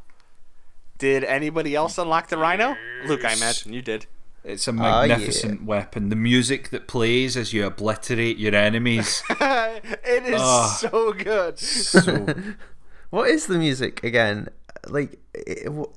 Did 0.98 1.24
anybody 1.24 1.74
else 1.74 1.98
unlock 1.98 2.28
the 2.28 2.36
RYNO? 2.36 2.76
Luke, 3.06 3.24
I 3.24 3.32
imagine 3.32 3.72
you 3.72 3.82
did. 3.82 4.06
It's 4.48 4.68
a 4.68 4.72
Ah, 4.78 5.02
yeah. 5.02 5.08
magnificent 5.08 5.64
weapon. 5.64 6.08
The 6.08 6.14
music 6.16 6.70
that 6.70 6.86
plays 6.86 7.36
as 7.36 7.52
you 7.52 7.66
obliterate 7.66 8.38
your 8.38 8.54
enemies. 8.54 9.22
it 9.30 10.24
is 10.24 10.40
Ah. 10.40 10.76
so 10.80 11.12
good. 11.12 11.58
so 11.58 12.26
what 13.10 13.28
is 13.28 13.46
the 13.46 13.58
music 13.58 14.04
again? 14.04 14.48
Like 14.88 15.18
it, 15.34 15.66
it, 15.66 15.72
it 15.72 15.88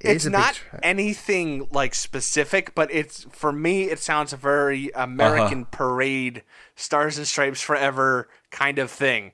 it's 0.00 0.24
is 0.24 0.30
not 0.32 0.58
anything 0.82 1.68
like 1.70 1.94
specific, 1.94 2.74
but 2.74 2.90
it's 2.90 3.24
for 3.32 3.52
me. 3.52 3.90
It 3.90 3.98
sounds 3.98 4.32
a 4.32 4.38
very 4.38 4.90
American 4.94 5.66
parade, 5.66 6.42
stars 6.74 7.18
and 7.18 7.26
stripes 7.26 7.60
forever 7.60 8.28
kind 8.50 8.78
of 8.78 8.90
thing. 8.90 9.32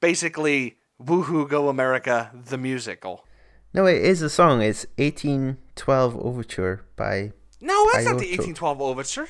Basically, 0.00 0.78
woohoo, 1.00 1.48
go 1.48 1.68
America, 1.68 2.32
the 2.34 2.58
musical. 2.58 3.24
No, 3.72 3.86
it 3.86 4.02
is 4.02 4.20
a 4.22 4.30
song. 4.30 4.62
It's 4.62 4.84
1812 4.96 6.16
Overture 6.16 6.84
by. 6.96 7.32
No, 7.60 7.88
that's 7.92 8.04
not 8.04 8.18
the 8.18 8.26
1812 8.30 8.80
Overture. 8.80 9.28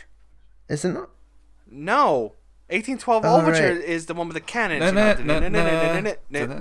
Is 0.69 0.85
it 0.85 0.93
not? 0.93 1.09
No, 1.71 2.35
1812 2.69 3.25
Oh, 3.25 3.41
Overture 3.41 3.75
right. 3.75 3.85
is 3.85 4.07
the 4.07 4.15
one 4.15 4.29
with 4.29 4.35
the 4.35 4.55
na- 4.55 4.69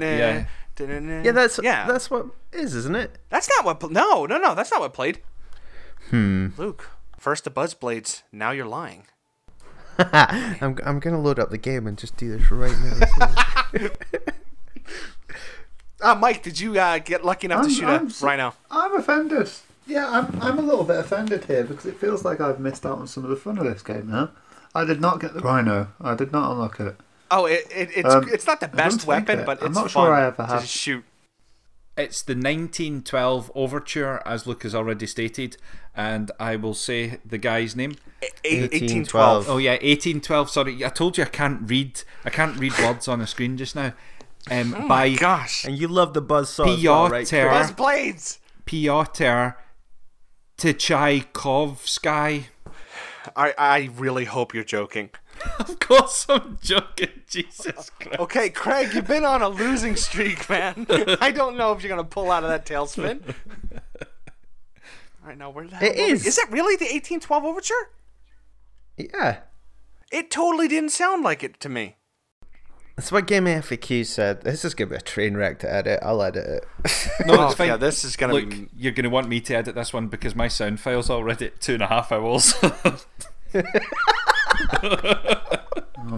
yeah. 0.06 0.46
Yeah, 0.80 1.32
that's 1.32 1.60
yeah. 1.64 1.88
That's 1.88 2.10
what 2.12 2.28
it 2.54 2.60
is, 2.60 2.76
isn't 2.76 2.96
it? 2.96 3.18
That's 3.30 3.50
not 3.50 3.66
what. 3.66 3.80
pl- 3.80 3.90
No, 3.90 4.26
no, 4.26 4.38
no. 4.38 4.54
That's 4.56 4.72
not 4.72 4.80
what 4.80 4.94
played. 4.94 5.22
Hmm. 6.10 6.50
Luke, 6.58 6.90
first 7.18 7.44
the 7.44 7.50
Buzzblades. 7.52 8.22
Now 8.32 8.52
you're 8.52 8.68
lying. 8.68 9.04
I'm 10.00 10.78
I'm 10.86 11.00
gonna 11.00 11.20
load 11.20 11.40
up 11.40 11.50
the 11.50 11.58
game 11.58 11.88
and 11.88 11.98
just 11.98 12.16
do 12.16 12.38
this 12.38 12.50
right 12.52 12.76
now. 13.74 13.90
Uh, 16.00 16.14
Mike, 16.20 16.44
did 16.44 16.60
you 16.60 16.80
uh, 16.80 17.00
get 17.00 17.26
lucky 17.26 17.46
enough 17.46 17.64
to 17.64 17.68
I'm- 17.70 17.74
shoot 17.76 17.86
I'm 17.88 18.06
a 18.06 18.10
s- 18.10 18.22
RYNO? 18.22 18.54
I'm 18.70 18.96
offended. 18.96 19.50
Yeah, 19.88 20.10
I'm, 20.10 20.42
I'm 20.42 20.60
a 20.60 20.62
little 20.62 20.84
bit 20.84 20.98
offended 21.00 21.46
here 21.46 21.64
because 21.64 21.86
it 21.86 21.98
feels 21.98 22.26
like 22.26 22.42
I've 22.42 22.60
missed 22.60 22.86
out 22.86 22.98
on 23.00 23.08
some 23.08 23.24
of 23.24 23.30
the 23.30 23.36
fun 23.36 23.58
of 23.58 23.64
this 23.66 23.82
game 23.82 24.10
now. 24.12 24.32
I 24.76 24.84
did 24.86 25.00
not 25.02 25.20
get 25.20 25.34
the 25.34 25.40
RYNO. 25.42 25.88
I 26.02 26.14
did 26.14 26.32
not 26.32 26.52
unlock 26.52 26.80
it. 26.80 26.98
Oh, 27.32 27.46
it, 27.46 27.66
it, 27.74 27.90
it's 27.96 28.14
Um, 28.14 28.28
it's 28.32 28.46
not 28.46 28.60
the 28.60 28.68
best 28.68 29.08
weapon, 29.08 29.40
it- 29.40 29.46
but 29.46 29.62
I'm 29.62 29.68
it's 29.68 29.76
not 29.76 29.92
fun 29.92 30.06
sure 30.06 30.14
I 30.14 30.26
ever 30.28 30.36
to 30.38 30.46
have. 30.46 30.66
shoot. 30.66 31.04
it's 31.98 32.22
the 32.22 32.34
1912 32.34 33.52
overture, 33.56 34.22
as 34.26 34.46
Luke 34.46 34.64
has 34.64 34.76
already 34.76 35.08
stated, 35.08 35.58
and 35.96 36.32
I 36.40 36.56
will 36.58 36.74
say 36.76 37.18
the 37.26 37.38
guy's 37.38 37.76
name. 37.76 37.96
1812. 38.44 39.48
1812. 39.48 39.50
Oh 39.50 39.58
yeah, 39.58 39.72
1812. 39.72 40.50
Sorry, 40.50 40.86
I 40.86 40.90
told 40.90 41.18
you 41.18 41.24
I 41.24 41.28
can't 41.28 41.70
read. 41.70 42.02
I 42.26 42.30
can't 42.30 42.58
read 42.60 42.78
words 42.80 43.08
on 43.08 43.22
a 43.22 43.28
screen 43.28 43.58
just 43.58 43.76
now. 43.76 43.94
Um, 44.50 44.74
Oh 44.78 44.82
by 44.88 45.10
my 45.10 45.16
gosh. 45.16 45.66
and 45.66 45.78
you 45.78 45.88
love 45.88 46.14
the 46.14 46.22
buzz 46.22 46.50
saw, 46.50 46.64
as 46.66 46.76
Piotr. 46.80 46.88
well, 46.90 47.10
right? 47.10 47.28
Ter- 47.28 47.50
Chris? 47.50 47.72
Buzzblades! 47.72 48.38
Piotr 48.66 49.58
Tchaikovsky. 50.58 52.48
I, 53.36 53.54
I 53.58 53.90
really 53.96 54.26
hope 54.26 54.54
you're 54.54 54.64
joking. 54.64 55.10
of 55.60 55.80
course 55.80 56.26
I'm 56.30 56.58
joking. 56.62 57.10
Jesus 57.30 57.92
Christ. 58.00 58.20
Okay, 58.20 58.50
Craig, 58.50 58.94
you've 58.94 59.08
been 59.08 59.26
on 59.26 59.42
a 59.42 59.50
losing 59.50 59.96
streak, 59.96 60.50
man. 60.50 60.88
I 61.22 61.32
don't 61.32 61.58
know 61.58 61.74
if 61.74 61.84
you're 61.84 61.90
gonna 61.90 62.04
pull 62.04 62.32
out 62.32 62.44
of 62.44 62.50
that 62.50 62.66
tailspin. 62.66 63.22
All 65.22 65.28
right, 65.28 65.38
now 65.38 65.50
where 65.50 65.68
the 65.68 65.76
hell 65.76 65.90
It 65.90 65.98
were 65.98 66.06
we? 66.06 66.12
is. 66.12 66.26
Is 66.26 66.38
it 66.38 66.50
really 66.50 66.76
the 66.76 66.86
1812 66.86 67.44
overture? 67.44 67.90
Yeah. 68.98 69.40
It 70.12 70.32
totally 70.32 70.68
didn't 70.68 70.90
sound 70.92 71.24
like 71.24 71.44
it 71.44 71.60
to 71.60 71.70
me. 71.70 71.97
That's 72.98 73.12
what 73.12 73.28
Game 73.28 73.46
FAQ 73.46 74.06
said. 74.08 74.42
This 74.42 74.66
is 74.66 74.74
going 74.74 74.90
to 74.90 74.96
be 74.96 74.98
a 74.98 75.02
train 75.02 75.38
wreck 75.38 75.60
to 75.60 75.72
edit. 75.72 76.00
I'll 76.02 76.22
edit 76.24 76.46
it. 76.48 76.66
No, 77.28 77.36
Oh, 77.38 77.46
it's 77.46 77.56
fine. 77.56 77.68
yeah, 77.68 77.78
this 77.78 78.04
is 78.04 78.16
gonna 78.16 78.34
Look, 78.34 78.50
be. 78.50 78.68
you're 78.76 78.92
going 78.92 79.04
to 79.04 79.10
want 79.12 79.30
me 79.30 79.40
to 79.42 79.56
edit 79.56 79.76
this 79.76 79.94
one 79.94 80.08
because 80.08 80.36
my 80.36 80.48
sound 80.48 80.80
file's 80.80 81.10
already 81.10 81.46
at 81.46 81.62
two 81.62 81.76
and 81.76 81.84
a 81.84 81.88
half 81.88 82.12
hours. 82.12 82.54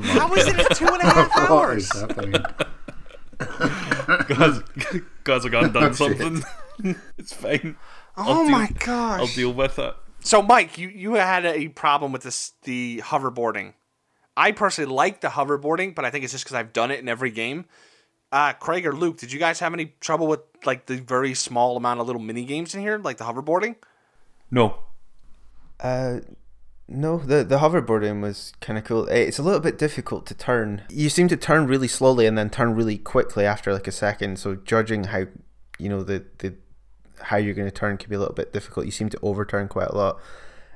How 0.01 0.33
is 0.35 0.47
it 0.47 0.59
at 0.59 0.75
two 0.75 0.87
and 0.87 1.01
a 1.01 1.05
half 1.05 1.29
What 1.49 1.77
is 1.77 1.91
hours? 1.91 2.01
happening? 2.01 2.43
Guys, 4.27 4.61
guys, 5.23 5.45
I 5.45 5.49
gone 5.49 5.71
done 5.71 5.83
oh, 5.89 5.91
something. 5.91 6.43
it's 7.17 7.33
fine. 7.33 7.75
Oh 8.17 8.43
deal- 8.43 8.51
my 8.51 8.67
gosh! 8.79 9.19
I'll 9.19 9.27
deal 9.27 9.53
with 9.53 9.79
it. 9.79 9.93
So, 10.21 10.41
Mike, 10.41 10.77
you, 10.77 10.89
you 10.89 11.13
had 11.13 11.45
a 11.45 11.69
problem 11.69 12.11
with 12.11 12.23
this 12.23 12.53
the 12.63 13.01
hoverboarding. 13.05 13.73
I 14.37 14.51
personally 14.51 14.91
like 14.91 15.21
the 15.21 15.29
hoverboarding, 15.29 15.95
but 15.95 16.05
I 16.05 16.09
think 16.09 16.23
it's 16.23 16.33
just 16.33 16.45
because 16.45 16.55
I've 16.55 16.73
done 16.73 16.91
it 16.91 16.99
in 16.99 17.09
every 17.09 17.31
game. 17.31 17.65
Uh, 18.31 18.53
Craig 18.53 18.85
or 18.85 18.93
Luke, 18.93 19.17
did 19.17 19.31
you 19.31 19.39
guys 19.39 19.59
have 19.59 19.73
any 19.73 19.93
trouble 19.99 20.27
with 20.27 20.41
like 20.65 20.85
the 20.85 20.97
very 20.97 21.33
small 21.33 21.75
amount 21.77 21.99
of 21.99 22.07
little 22.07 22.21
mini 22.21 22.45
games 22.45 22.75
in 22.75 22.81
here, 22.81 22.97
like 22.97 23.17
the 23.17 23.23
hoverboarding? 23.25 23.75
No. 24.51 24.79
Uh, 25.79 26.19
no, 26.87 27.17
the 27.17 27.43
the 27.43 27.59
hoverboarding 27.59 28.21
was 28.21 28.53
kind 28.61 28.77
of 28.77 28.83
cool. 28.83 29.07
It's 29.07 29.37
a 29.37 29.43
little 29.43 29.59
bit 29.59 29.77
difficult 29.77 30.25
to 30.27 30.33
turn. 30.33 30.83
You 30.89 31.09
seem 31.09 31.27
to 31.27 31.37
turn 31.37 31.67
really 31.67 31.87
slowly 31.87 32.25
and 32.25 32.37
then 32.37 32.49
turn 32.49 32.75
really 32.75 32.97
quickly 32.97 33.45
after 33.45 33.71
like 33.71 33.87
a 33.87 33.91
second. 33.91 34.39
So 34.39 34.55
judging 34.55 35.05
how 35.05 35.25
you 35.77 35.89
know 35.89 36.01
the 36.01 36.25
the 36.39 36.55
how 37.21 37.37
you're 37.37 37.53
going 37.53 37.67
to 37.67 37.73
turn 37.73 37.97
can 37.97 38.09
be 38.09 38.15
a 38.15 38.19
little 38.19 38.33
bit 38.33 38.53
difficult. 38.53 38.85
You 38.85 38.91
seem 38.91 39.09
to 39.09 39.19
overturn 39.21 39.67
quite 39.67 39.89
a 39.89 39.95
lot. 39.95 40.19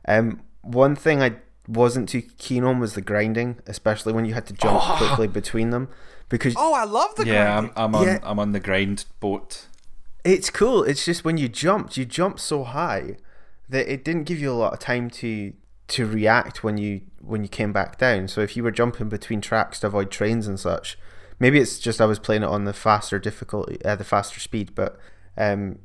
Um, 0.08 0.42
one 0.62 0.96
thing 0.96 1.22
I 1.22 1.38
wasn't 1.68 2.10
too 2.10 2.22
keen 2.38 2.64
on 2.64 2.80
was 2.80 2.94
the 2.94 3.02
grinding, 3.02 3.60
especially 3.68 4.14
when 4.14 4.26
you 4.26 4.34
had 4.34 4.46
to 4.48 4.54
jump 4.54 4.82
quickly 4.98 5.28
between 5.28 5.70
them, 5.70 5.90
because 6.30 6.56
Oh, 6.58 6.74
I 6.74 6.84
love 6.84 7.16
the 7.16 7.26
Yeah, 7.26 7.58
I'm. 7.58 7.72
I'm 7.76 7.96
on. 7.96 8.06
Yeah. 8.06 8.20
I'm 8.24 8.40
on 8.40 8.52
the 8.52 8.60
grind 8.60 9.06
boat. 9.20 9.68
It's 10.24 10.50
cool. 10.50 10.84
It's 10.84 11.06
just 11.06 11.26
when 11.26 11.38
you 11.38 11.50
jumped, 11.50 11.98
you 11.98 12.06
jumped 12.06 12.40
so 12.40 12.64
high 12.64 13.18
that 13.70 13.92
it 13.92 14.04
didn't 14.06 14.24
give 14.24 14.40
you 14.40 14.52
a 14.52 14.54
lot 14.54 14.74
of 14.74 14.80
time 14.80 15.10
to 15.10 15.54
to 15.90 16.06
react 16.06 16.64
when 16.64 16.78
you 16.78 17.02
when 17.22 17.44
you 17.44 17.50
came 17.50 17.74
back 17.74 17.98
down. 17.98 18.28
So 18.28 18.42
if 18.42 18.56
you 18.56 18.64
were 18.64 18.72
jumping 18.72 19.10
between 19.10 19.42
tracks 19.42 19.80
to 19.82 19.88
avoid 19.88 20.12
trains 20.12 20.48
and 20.48 20.60
such, 20.60 20.98
maybe 21.40 21.60
it's 21.60 21.80
just 21.80 22.02
I 22.02 22.06
was 22.06 22.20
playing 22.20 22.44
it 22.44 22.50
on 22.50 22.66
the 22.66 22.74
faster 22.74 23.20
difficulty, 23.20 23.84
uh, 23.84 23.96
the 23.96 24.04
faster 24.04 24.40
speed. 24.40 24.76
But 24.76 24.98
um, 25.38 25.80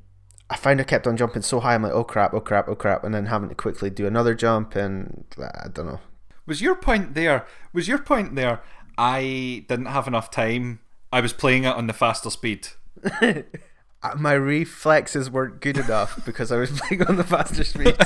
I 0.50 0.56
find 0.56 0.80
I 0.80 0.84
kept 0.84 1.06
on 1.06 1.16
jumping 1.16 1.42
so 1.42 1.60
high. 1.60 1.74
I'm 1.74 1.82
like, 1.82 1.92
oh 1.92 2.04
crap, 2.04 2.32
oh 2.32 2.40
crap, 2.40 2.68
oh 2.68 2.74
crap, 2.74 3.04
and 3.04 3.14
then 3.14 3.26
having 3.26 3.48
to 3.50 3.54
quickly 3.54 3.90
do 3.90 4.06
another 4.06 4.34
jump, 4.34 4.74
and 4.76 5.24
uh, 5.38 5.48
I 5.64 5.68
don't 5.68 5.86
know. 5.86 6.00
Was 6.46 6.62
your 6.62 6.74
point 6.74 7.14
there? 7.14 7.46
Was 7.74 7.86
your 7.88 7.98
point 7.98 8.34
there? 8.34 8.60
I 8.96 9.64
didn't 9.68 9.86
have 9.86 10.06
enough 10.08 10.30
time. 10.30 10.80
I 11.12 11.20
was 11.20 11.32
playing 11.32 11.64
it 11.64 11.74
on 11.74 11.86
the 11.86 11.92
faster 11.92 12.30
speed. 12.30 12.68
Uh, 14.00 14.14
My 14.16 14.32
reflexes 14.32 15.28
weren't 15.28 15.60
good 15.60 15.76
enough 15.76 16.20
because 16.24 16.52
I 16.52 16.56
was 16.58 16.70
playing 16.70 17.02
on 17.08 17.16
the 17.16 17.24
faster 17.24 17.64
speed. 17.64 17.96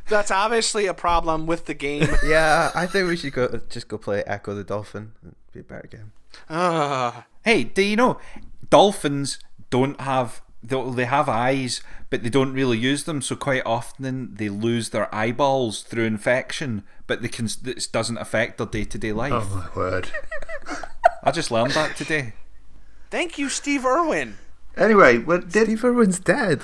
That's 0.08 0.32
obviously 0.32 0.86
a 0.86 0.94
problem 0.94 1.46
with 1.46 1.66
the 1.66 1.74
game. 1.74 2.08
yeah, 2.26 2.72
I 2.74 2.86
think 2.86 3.08
we 3.08 3.16
should 3.16 3.34
go 3.34 3.60
just 3.68 3.86
go 3.86 3.98
play 3.98 4.24
Ecco 4.26 4.56
the 4.56 4.64
Dolphin. 4.64 5.12
It'd 5.22 5.36
be 5.52 5.60
a 5.60 5.62
better 5.62 5.86
game. 5.86 6.10
Ugh. 6.48 7.22
Hey, 7.44 7.62
do 7.62 7.82
you 7.82 7.94
know 7.94 8.18
dolphins 8.70 9.38
don't 9.70 10.00
have 10.00 10.40
they 10.62 10.90
they 10.90 11.04
have 11.04 11.28
eyes, 11.28 11.82
but 12.10 12.22
they 12.22 12.28
don't 12.28 12.52
really 12.52 12.78
use 12.78 13.04
them. 13.04 13.22
So 13.22 13.36
quite 13.36 13.62
often 13.64 14.34
they 14.34 14.48
lose 14.48 14.90
their 14.90 15.12
eyeballs 15.14 15.82
through 15.82 16.04
infection, 16.04 16.84
but 17.06 17.22
they 17.22 17.28
can 17.28 17.48
this 17.62 17.86
doesn't 17.86 18.18
affect 18.18 18.58
their 18.58 18.66
day 18.66 18.84
to 18.84 18.98
oh, 18.98 19.00
day 19.00 19.12
life. 19.12 19.32
Oh 19.32 19.70
my 19.74 19.78
word. 19.78 20.10
I 21.22 21.30
just 21.30 21.50
learned 21.50 21.72
that 21.72 21.96
today. 21.96 22.34
Thank 23.10 23.38
you, 23.38 23.48
Steve 23.48 23.84
Irwin. 23.84 24.36
Anyway, 24.76 25.18
what, 25.18 25.50
did 25.50 25.64
Steve 25.64 25.84
Irwin's 25.84 26.20
dead. 26.20 26.62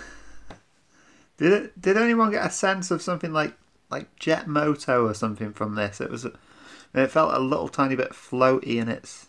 did 1.38 1.52
it, 1.52 1.80
did 1.80 1.96
anyone 1.96 2.30
get 2.30 2.46
a 2.46 2.50
sense 2.50 2.90
of 2.90 3.02
something 3.02 3.32
like 3.32 3.54
like 3.90 4.14
Jet 4.16 4.46
Moto 4.46 5.06
or 5.06 5.14
something 5.14 5.52
from 5.52 5.74
this? 5.74 6.00
It 6.00 6.10
was 6.10 6.24
it 6.24 7.10
felt 7.10 7.34
a 7.34 7.38
little 7.38 7.68
tiny 7.68 7.96
bit 7.96 8.12
floaty 8.12 8.76
in 8.76 8.88
its 8.88 9.25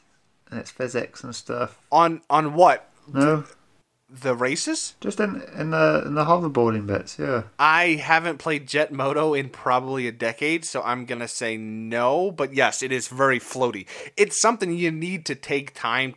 in 0.51 0.57
its 0.57 0.71
physics 0.71 1.23
and 1.23 1.35
stuff. 1.35 1.79
On 1.91 2.21
on 2.29 2.53
what? 2.53 2.89
No, 3.13 3.45
The 4.09 4.35
races? 4.35 4.95
just 5.01 5.19
in 5.19 5.41
in 5.57 5.71
the 5.71 6.03
in 6.05 6.13
the 6.15 6.25
hoverboarding 6.25 6.85
bits. 6.87 7.17
Yeah. 7.19 7.43
I 7.59 7.95
haven't 8.01 8.37
played 8.37 8.67
Jet 8.67 8.91
Moto 8.91 9.33
in 9.33 9.49
probably 9.49 10.07
a 10.07 10.11
decade, 10.11 10.65
so 10.65 10.81
I'm 10.83 11.05
gonna 11.05 11.27
say 11.27 11.57
no. 11.57 12.31
But 12.31 12.53
yes, 12.53 12.81
it 12.83 12.91
is 12.91 13.07
very 13.07 13.39
floaty. 13.39 13.85
It's 14.15 14.39
something 14.41 14.71
you 14.73 14.91
need 14.91 15.25
to 15.27 15.35
take 15.35 15.73
time 15.73 16.15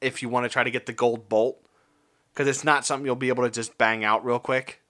if 0.00 0.22
you 0.22 0.28
want 0.28 0.44
to 0.44 0.48
try 0.48 0.64
to 0.64 0.70
get 0.70 0.86
the 0.86 0.92
gold 0.92 1.28
bolt, 1.28 1.62
because 2.32 2.48
it's 2.48 2.64
not 2.64 2.86
something 2.86 3.04
you'll 3.06 3.16
be 3.16 3.28
able 3.28 3.44
to 3.44 3.50
just 3.50 3.76
bang 3.78 4.02
out 4.04 4.24
real 4.24 4.38
quick. 4.38 4.80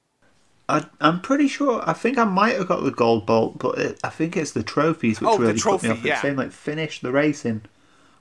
I, 0.68 0.87
I'm 1.01 1.20
pretty 1.20 1.49
sure. 1.49 1.83
I 1.85 1.93
think 1.95 2.16
I 2.16 2.22
might 2.24 2.55
have 2.55 2.68
got 2.68 2.85
the 2.85 2.93
gold 2.93 3.26
bolt, 3.26 3.59
but 3.59 3.76
it, 3.78 3.99
I 4.05 4.09
think 4.09 4.37
it's 4.37 4.53
the 4.53 4.62
trophies 4.62 5.20
which 5.20 5.28
Oh, 5.28 5.37
the 5.37 5.47
really 5.49 5.59
trophy, 5.59 5.89
put 5.89 5.95
me 5.97 6.01
off. 6.01 6.05
yeah. 6.07 6.12
It's 6.12 6.22
saying 6.22 6.37
like 6.37 6.53
finish 6.53 7.01
the 7.01 7.11
race 7.11 7.45
in 7.45 7.62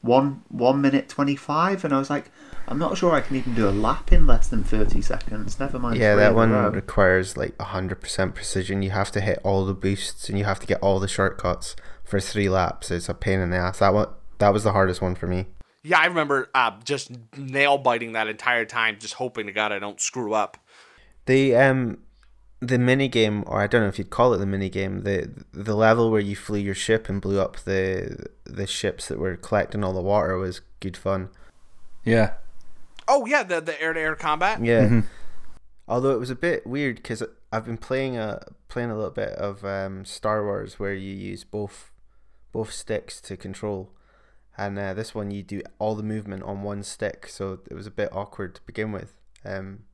one 0.01 0.43
one 0.49 0.81
minute 0.81 1.09
twenty 1.09 1.35
five, 1.35 1.83
and 1.83 1.93
I 1.93 1.99
was 1.99 2.09
like, 2.09 2.31
I'm 2.67 2.79
not 2.79 2.97
sure 2.97 3.13
I 3.13 3.21
can 3.21 3.35
even 3.35 3.55
do 3.55 3.67
a 3.67 3.71
lap 3.71 4.11
in 4.11 4.27
less 4.27 4.47
than 4.47 4.63
thirty 4.63 5.01
seconds. 5.01 5.59
Never 5.59 5.79
mind. 5.79 5.97
Yeah, 5.97 6.15
that 6.15 6.35
one 6.35 6.51
row. 6.51 6.69
requires 6.69 7.35
like 7.35 7.57
100% 7.57 8.33
precision. 8.35 8.81
You 8.81 8.91
have 8.91 9.11
to 9.11 9.21
hit 9.21 9.39
all 9.43 9.65
the 9.65 9.73
boosts 9.73 10.29
and 10.29 10.37
you 10.37 10.45
have 10.45 10.59
to 10.59 10.67
get 10.67 10.79
all 10.81 10.99
the 10.99 11.07
shortcuts 11.07 11.75
for 12.03 12.19
three 12.19 12.49
laps. 12.49 12.91
It's 12.91 13.09
a 13.09 13.13
pain 13.13 13.39
in 13.39 13.49
the 13.49 13.57
ass. 13.57 13.79
That 13.79 13.93
one, 13.93 14.09
that 14.37 14.53
was 14.53 14.63
the 14.63 14.71
hardest 14.71 15.01
one 15.01 15.15
for 15.15 15.27
me. 15.27 15.47
Yeah, 15.83 15.99
I 15.99 16.05
remember 16.05 16.49
uh, 16.53 16.71
just 16.83 17.11
nail 17.37 17.77
biting 17.77 18.13
that 18.13 18.27
entire 18.27 18.65
time, 18.65 18.97
just 18.99 19.15
hoping 19.15 19.47
to 19.47 19.51
God 19.51 19.71
I 19.71 19.79
don't 19.79 19.99
screw 19.99 20.33
up. 20.33 20.57
The 21.25 21.55
um, 21.55 21.99
the 22.61 22.77
mini 22.77 23.07
game, 23.07 23.43
or 23.47 23.61
I 23.61 23.67
don't 23.67 23.81
know 23.81 23.87
if 23.87 23.97
you'd 23.97 24.09
call 24.09 24.33
it 24.33 24.37
the 24.37 24.45
mini 24.45 24.69
game, 24.69 25.01
the 25.01 25.45
the 25.53 25.75
level 25.75 26.11
where 26.11 26.19
you 26.19 26.35
flew 26.35 26.59
your 26.59 26.75
ship 26.75 27.07
and 27.07 27.21
blew 27.21 27.39
up 27.39 27.57
the 27.59 28.27
the 28.45 28.67
ships 28.67 29.07
that 29.07 29.19
were 29.19 29.37
collecting 29.37 29.83
all 29.83 29.93
the 29.93 30.01
water 30.01 30.37
was 30.37 30.61
good 30.79 30.97
fun. 30.97 31.29
Yeah. 32.03 32.33
Oh 33.07 33.25
yeah, 33.25 33.43
the 33.43 33.61
the 33.61 33.81
air 33.81 33.93
to 33.93 33.99
air 33.99 34.15
combat. 34.15 34.63
Yeah. 34.63 35.01
Although 35.87 36.11
it 36.11 36.19
was 36.19 36.29
a 36.29 36.35
bit 36.35 36.67
weird 36.67 36.97
because 36.97 37.23
I've 37.51 37.65
been 37.65 37.77
playing 37.77 38.17
a 38.17 38.43
playing 38.67 38.91
a 38.91 38.95
little 38.95 39.09
bit 39.09 39.29
of 39.29 39.65
um, 39.65 40.05
Star 40.05 40.43
Wars 40.43 40.79
where 40.79 40.93
you 40.93 41.15
use 41.15 41.43
both 41.43 41.91
both 42.51 42.71
sticks 42.71 43.21
to 43.21 43.37
control, 43.37 43.91
and 44.57 44.77
uh, 44.77 44.93
this 44.93 45.15
one 45.15 45.31
you 45.31 45.43
do 45.43 45.61
all 45.79 45.95
the 45.95 46.03
movement 46.03 46.43
on 46.43 46.61
one 46.61 46.83
stick, 46.83 47.27
so 47.27 47.59
it 47.69 47.73
was 47.73 47.87
a 47.87 47.91
bit 47.91 48.09
awkward 48.11 48.55
to 48.55 48.61
begin 48.65 48.91
with. 48.91 49.15
Um, 49.45 49.85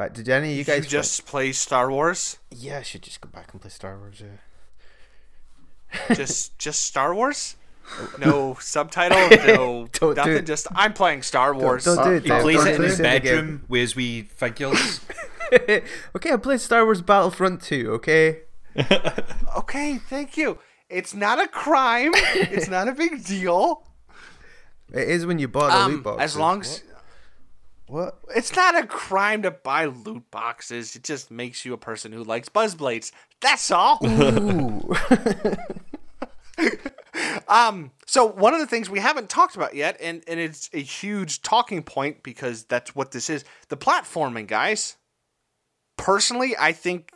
but 0.00 0.14
did 0.14 0.28
any 0.30 0.46
of 0.46 0.52
you 0.52 0.58
You 0.60 0.64
guys 0.64 0.86
just 0.86 1.26
play 1.26 1.52
Star 1.52 1.90
Wars? 1.90 2.38
Yeah, 2.50 2.78
I 2.78 2.82
should 2.82 3.02
just 3.02 3.20
go 3.20 3.28
back 3.28 3.52
and 3.52 3.60
play 3.60 3.68
Star 3.70 3.98
Wars. 3.98 4.22
Yeah. 4.22 6.14
just 6.14 6.58
just 6.58 6.84
Star 6.86 7.14
Wars? 7.14 7.56
No 8.18 8.56
subtitle, 8.60 9.18
no 9.46 9.88
Don't 9.92 10.16
nothing. 10.16 10.32
it. 10.36 10.46
Just 10.46 10.68
I'm 10.74 10.92
playing 10.94 11.22
Star 11.22 11.52
Wars. 11.52 11.84
don't 11.84 12.02
do 12.04 12.12
it. 12.12 12.22
He 12.22 12.28
Don't- 12.28 12.40
plays 12.42 12.64
it 12.64 12.76
in 12.76 12.82
his 12.82 12.98
bedroom 12.98 13.64
with 13.68 13.80
his 13.80 13.96
wee 13.96 14.22
figures. 14.22 15.00
okay, 15.52 16.32
I 16.32 16.36
played 16.36 16.60
Star 16.60 16.84
Wars 16.84 17.02
Battlefront 17.02 17.60
2, 17.62 17.92
Okay. 17.94 18.38
Okay, 19.56 19.98
thank 19.98 20.36
you. 20.36 20.58
It's 20.88 21.12
not 21.14 21.40
a 21.42 21.48
crime. 21.48 22.12
it's 22.14 22.68
not 22.68 22.86
a 22.88 22.92
big 22.92 23.24
deal. 23.24 23.82
It 24.92 25.08
is 25.08 25.26
when 25.26 25.38
you 25.40 25.48
bought 25.48 25.72
the 25.72 25.76
Um, 25.78 25.92
loot 25.92 26.02
box. 26.04 26.22
as 26.22 26.36
long 26.36 26.60
as 26.60 26.82
What? 27.90 28.20
it's 28.36 28.54
not 28.54 28.76
a 28.78 28.86
crime 28.86 29.42
to 29.42 29.50
buy 29.50 29.86
loot 29.86 30.30
boxes. 30.30 30.94
It 30.94 31.02
just 31.02 31.30
makes 31.30 31.64
you 31.64 31.72
a 31.72 31.78
person 31.78 32.12
who 32.12 32.22
likes 32.22 32.48
buzzblades. 32.48 33.10
That's 33.40 33.70
all. 33.70 33.98
Um, 37.50 37.90
so 38.06 38.26
one 38.26 38.54
of 38.54 38.60
the 38.60 38.66
things 38.66 38.88
we 38.88 39.00
haven't 39.00 39.28
talked 39.28 39.56
about 39.56 39.74
yet, 39.74 39.96
and, 40.00 40.22
and 40.28 40.38
it's 40.38 40.70
a 40.72 40.80
huge 40.80 41.42
talking 41.42 41.82
point 41.82 42.22
because 42.22 42.62
that's 42.64 42.94
what 42.94 43.10
this 43.10 43.28
is, 43.28 43.44
the 43.68 43.76
platforming, 43.76 44.46
guys. 44.46 44.96
Personally, 45.96 46.54
I 46.58 46.72
think 46.72 47.10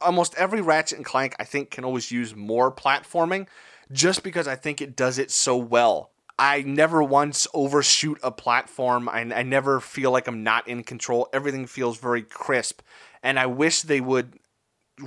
almost 0.00 0.34
every 0.36 0.62
Ratchet 0.62 0.96
and 0.96 1.04
Clank 1.04 1.36
I 1.38 1.44
think 1.44 1.70
can 1.70 1.84
always 1.84 2.10
use 2.10 2.34
more 2.34 2.72
platforming 2.72 3.46
just 3.92 4.22
because 4.22 4.48
I 4.48 4.56
think 4.56 4.80
it 4.80 4.96
does 4.96 5.18
it 5.18 5.30
so 5.30 5.56
well. 5.58 6.12
I 6.38 6.62
never 6.62 7.02
once 7.02 7.46
overshoot 7.52 8.18
a 8.22 8.30
platform. 8.30 9.08
I, 9.08 9.20
I 9.20 9.42
never 9.42 9.80
feel 9.80 10.12
like 10.12 10.28
I'm 10.28 10.42
not 10.42 10.68
in 10.68 10.84
control. 10.84 11.28
Everything 11.32 11.66
feels 11.66 11.98
very 11.98 12.22
crisp. 12.22 12.80
And 13.22 13.38
I 13.38 13.46
wish 13.46 13.82
they 13.82 14.00
would 14.00 14.38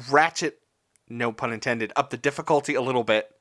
ratchet 0.10 0.60
no 1.10 1.32
pun 1.32 1.54
intended, 1.54 1.92
up 1.96 2.10
the 2.10 2.18
difficulty 2.18 2.76
a 2.76 2.82
little 2.82 3.04
bit 3.04 3.32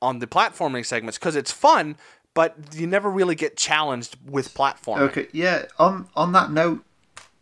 on 0.00 0.18
the 0.18 0.26
platforming 0.26 0.84
segments 0.84 1.18
because 1.18 1.36
it's 1.36 1.52
fun, 1.52 1.96
but 2.34 2.56
you 2.72 2.86
never 2.86 3.10
really 3.10 3.34
get 3.34 3.56
challenged 3.56 4.16
with 4.24 4.52
platforming. 4.54 5.00
Okay, 5.00 5.28
yeah. 5.32 5.66
On 5.78 6.08
on 6.16 6.32
that 6.32 6.50
note, 6.50 6.84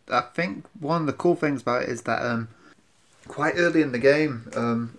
I 0.09 0.23
think 0.35 0.67
one 0.79 1.01
of 1.03 1.07
the 1.07 1.13
cool 1.13 1.35
things 1.35 1.63
about 1.63 1.83
it 1.83 1.89
is 1.89 2.03
that 2.03 2.23
um, 2.23 2.49
quite 3.29 3.55
early 3.57 3.83
in 3.83 3.93
the 3.93 3.99
game, 3.99 4.51
um, 4.55 4.99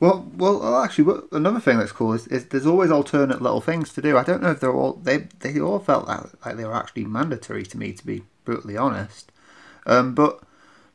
well, 0.00 0.30
well, 0.36 0.60
well, 0.60 0.82
actually, 0.82 1.22
another 1.32 1.58
thing 1.58 1.78
that's 1.78 1.92
cool 1.92 2.12
is, 2.12 2.26
is 2.28 2.46
there's 2.46 2.66
always 2.66 2.90
alternate 2.90 3.42
little 3.42 3.60
things 3.60 3.92
to 3.94 4.02
do. 4.02 4.16
I 4.16 4.22
don't 4.22 4.42
know 4.42 4.52
if 4.52 4.60
they're 4.60 4.72
all 4.72 4.94
they 4.94 5.28
they 5.40 5.58
all 5.58 5.80
felt 5.80 6.06
like, 6.06 6.46
like 6.46 6.56
they 6.56 6.64
were 6.64 6.76
actually 6.76 7.04
mandatory 7.04 7.64
to 7.64 7.78
me, 7.78 7.92
to 7.92 8.06
be 8.06 8.22
brutally 8.44 8.76
honest. 8.76 9.32
Um, 9.86 10.14
but 10.14 10.40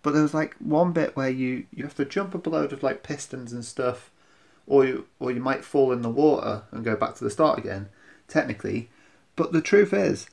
but 0.03 0.13
there 0.13 0.21
was 0.21 0.33
like 0.33 0.55
one 0.59 0.93
bit 0.93 1.17
where 1.17 1.29
you 1.29 1.65
you 1.73 1.83
have 1.83 1.95
to 1.95 2.05
jump 2.05 2.33
up 2.33 2.47
a 2.47 2.49
load 2.49 2.71
of 2.71 2.81
like 2.81 3.03
pistons 3.03 3.51
and 3.51 3.65
stuff, 3.65 4.09
or 4.67 4.85
you 4.85 5.07
or 5.19 5.31
you 5.31 5.41
might 5.41 5.65
fall 5.65 5.91
in 5.91 6.01
the 6.01 6.09
water 6.09 6.63
and 6.71 6.85
go 6.85 6.95
back 6.95 7.15
to 7.15 7.23
the 7.25 7.29
start 7.29 7.59
again, 7.59 7.89
technically. 8.29 8.89
But 9.35 9.51
the 9.51 9.61
truth 9.61 9.91
is, 9.93 10.27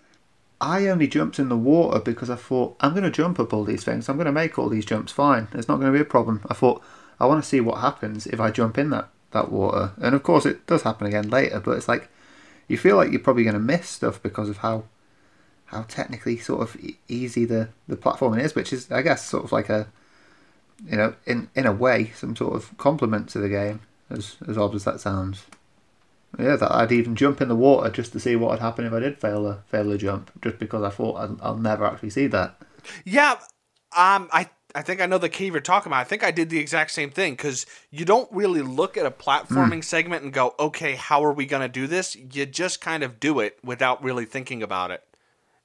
I 0.60 0.86
only 0.86 1.08
jumped 1.08 1.40
in 1.40 1.48
the 1.48 1.56
water 1.56 1.98
because 1.98 2.30
I 2.30 2.36
thought 2.36 2.76
I'm 2.80 2.92
going 2.92 3.02
to 3.02 3.10
jump 3.10 3.40
up 3.40 3.52
all 3.52 3.64
these 3.64 3.82
things. 3.82 4.08
I'm 4.08 4.16
going 4.16 4.26
to 4.26 4.32
make 4.32 4.58
all 4.58 4.68
these 4.68 4.84
jumps 4.84 5.10
fine. 5.10 5.48
It's 5.54 5.66
not 5.68 5.80
going 5.80 5.92
to 5.92 5.98
be 5.98 6.02
a 6.02 6.04
problem. 6.04 6.42
I 6.48 6.54
thought 6.54 6.82
I 7.20 7.26
want 7.26 7.42
to 7.42 7.48
see 7.48 7.60
what 7.60 7.80
happens 7.80 8.26
if 8.26 8.40
I 8.40 8.50
jump 8.50 8.78
in 8.78 8.90
that 8.90 9.08
that 9.32 9.52
water. 9.52 9.92
And 10.00 10.14
of 10.14 10.22
course, 10.22 10.46
it 10.46 10.66
does 10.66 10.82
happen 10.82 11.06
again 11.06 11.28
later. 11.28 11.60
But 11.60 11.76
it's 11.76 11.88
like 11.88 12.08
you 12.68 12.78
feel 12.78 12.96
like 12.96 13.10
you're 13.10 13.20
probably 13.20 13.44
going 13.44 13.54
to 13.54 13.60
miss 13.60 13.88
stuff 13.88 14.22
because 14.22 14.48
of 14.48 14.58
how 14.58 14.84
how 15.66 15.82
technically 15.82 16.36
sort 16.36 16.62
of 16.62 16.76
easy 17.08 17.44
the 17.44 17.68
the 17.86 17.96
platforming 17.96 18.42
is, 18.42 18.54
which 18.54 18.72
is 18.72 18.90
I 18.90 19.02
guess 19.02 19.24
sort 19.24 19.44
of 19.44 19.52
like 19.52 19.68
a 19.68 19.88
you 20.88 20.96
know 20.96 21.14
in 21.26 21.50
in 21.54 21.66
a 21.66 21.72
way 21.72 22.12
some 22.14 22.34
sort 22.34 22.54
of 22.54 22.76
compliment 22.78 23.28
to 23.30 23.38
the 23.38 23.48
game, 23.48 23.80
as 24.08 24.36
as 24.48 24.56
odd 24.56 24.74
as 24.74 24.84
that 24.84 25.00
sounds. 25.00 25.44
Yeah, 26.38 26.54
that 26.56 26.70
I'd 26.70 26.92
even 26.92 27.16
jump 27.16 27.40
in 27.40 27.48
the 27.48 27.56
water 27.56 27.90
just 27.90 28.12
to 28.12 28.20
see 28.20 28.36
what 28.36 28.50
would 28.50 28.60
happen 28.60 28.84
if 28.84 28.92
I 28.92 29.00
did 29.00 29.18
fail 29.18 29.46
a 29.48 29.62
fail 29.66 29.90
a 29.90 29.98
jump, 29.98 30.30
just 30.42 30.58
because 30.58 30.82
I 30.82 30.90
thought 30.90 31.14
I'll, 31.14 31.38
I'll 31.42 31.56
never 31.56 31.84
actually 31.84 32.10
see 32.10 32.28
that. 32.28 32.56
Yeah, 33.04 33.32
um, 33.96 34.28
I 34.32 34.48
I 34.74 34.82
think 34.82 35.00
I 35.00 35.06
know 35.06 35.18
the 35.18 35.28
cave 35.28 35.52
you're 35.52 35.60
talking 35.60 35.90
about. 35.90 36.00
I 36.00 36.04
think 36.04 36.22
I 36.22 36.30
did 36.30 36.48
the 36.50 36.58
exact 36.58 36.92
same 36.92 37.10
thing 37.10 37.32
because 37.32 37.66
you 37.90 38.04
don't 38.04 38.30
really 38.32 38.62
look 38.62 38.96
at 38.96 39.06
a 39.06 39.10
platforming 39.10 39.82
segment 39.82 40.22
and 40.22 40.32
go, 40.32 40.54
okay, 40.58 40.94
how 40.94 41.24
are 41.24 41.32
we 41.32 41.46
gonna 41.46 41.68
do 41.68 41.86
this? 41.86 42.14
You 42.14 42.46
just 42.46 42.80
kind 42.80 43.02
of 43.02 43.18
do 43.18 43.40
it 43.40 43.58
without 43.64 44.02
really 44.02 44.24
thinking 44.24 44.62
about 44.62 44.90
it. 44.90 45.02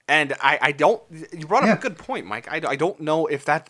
And 0.08 0.34
I, 0.42 0.60
I 0.62 0.72
don't. 0.72 1.02
You 1.32 1.48
brought 1.48 1.64
up 1.64 1.68
Yeah. 1.70 1.76
a 1.76 1.80
good 1.82 1.98
point, 1.98 2.26
Mike. 2.26 2.48
I, 2.52 2.62
I 2.68 2.76
don't 2.76 3.00
know 3.00 3.26
if 3.28 3.46
that 3.46 3.70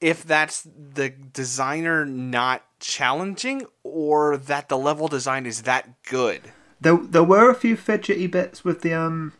if 0.00 0.22
that's 0.24 0.62
the 0.62 1.10
designer 1.10 2.04
not 2.06 2.64
challenging 2.80 3.66
or 3.82 4.36
that 4.36 4.68
the 4.68 4.78
level 4.78 5.08
design 5.08 5.44
is 5.44 5.62
that 5.62 6.02
good. 6.04 6.52
There, 6.80 6.96
there 6.96 7.24
were 7.24 7.50
a 7.50 7.54
few 7.54 7.76
fidgety 7.76 8.28
bits 8.28 8.64
with 8.64 8.82
the 8.82 8.94
um, 8.94 9.32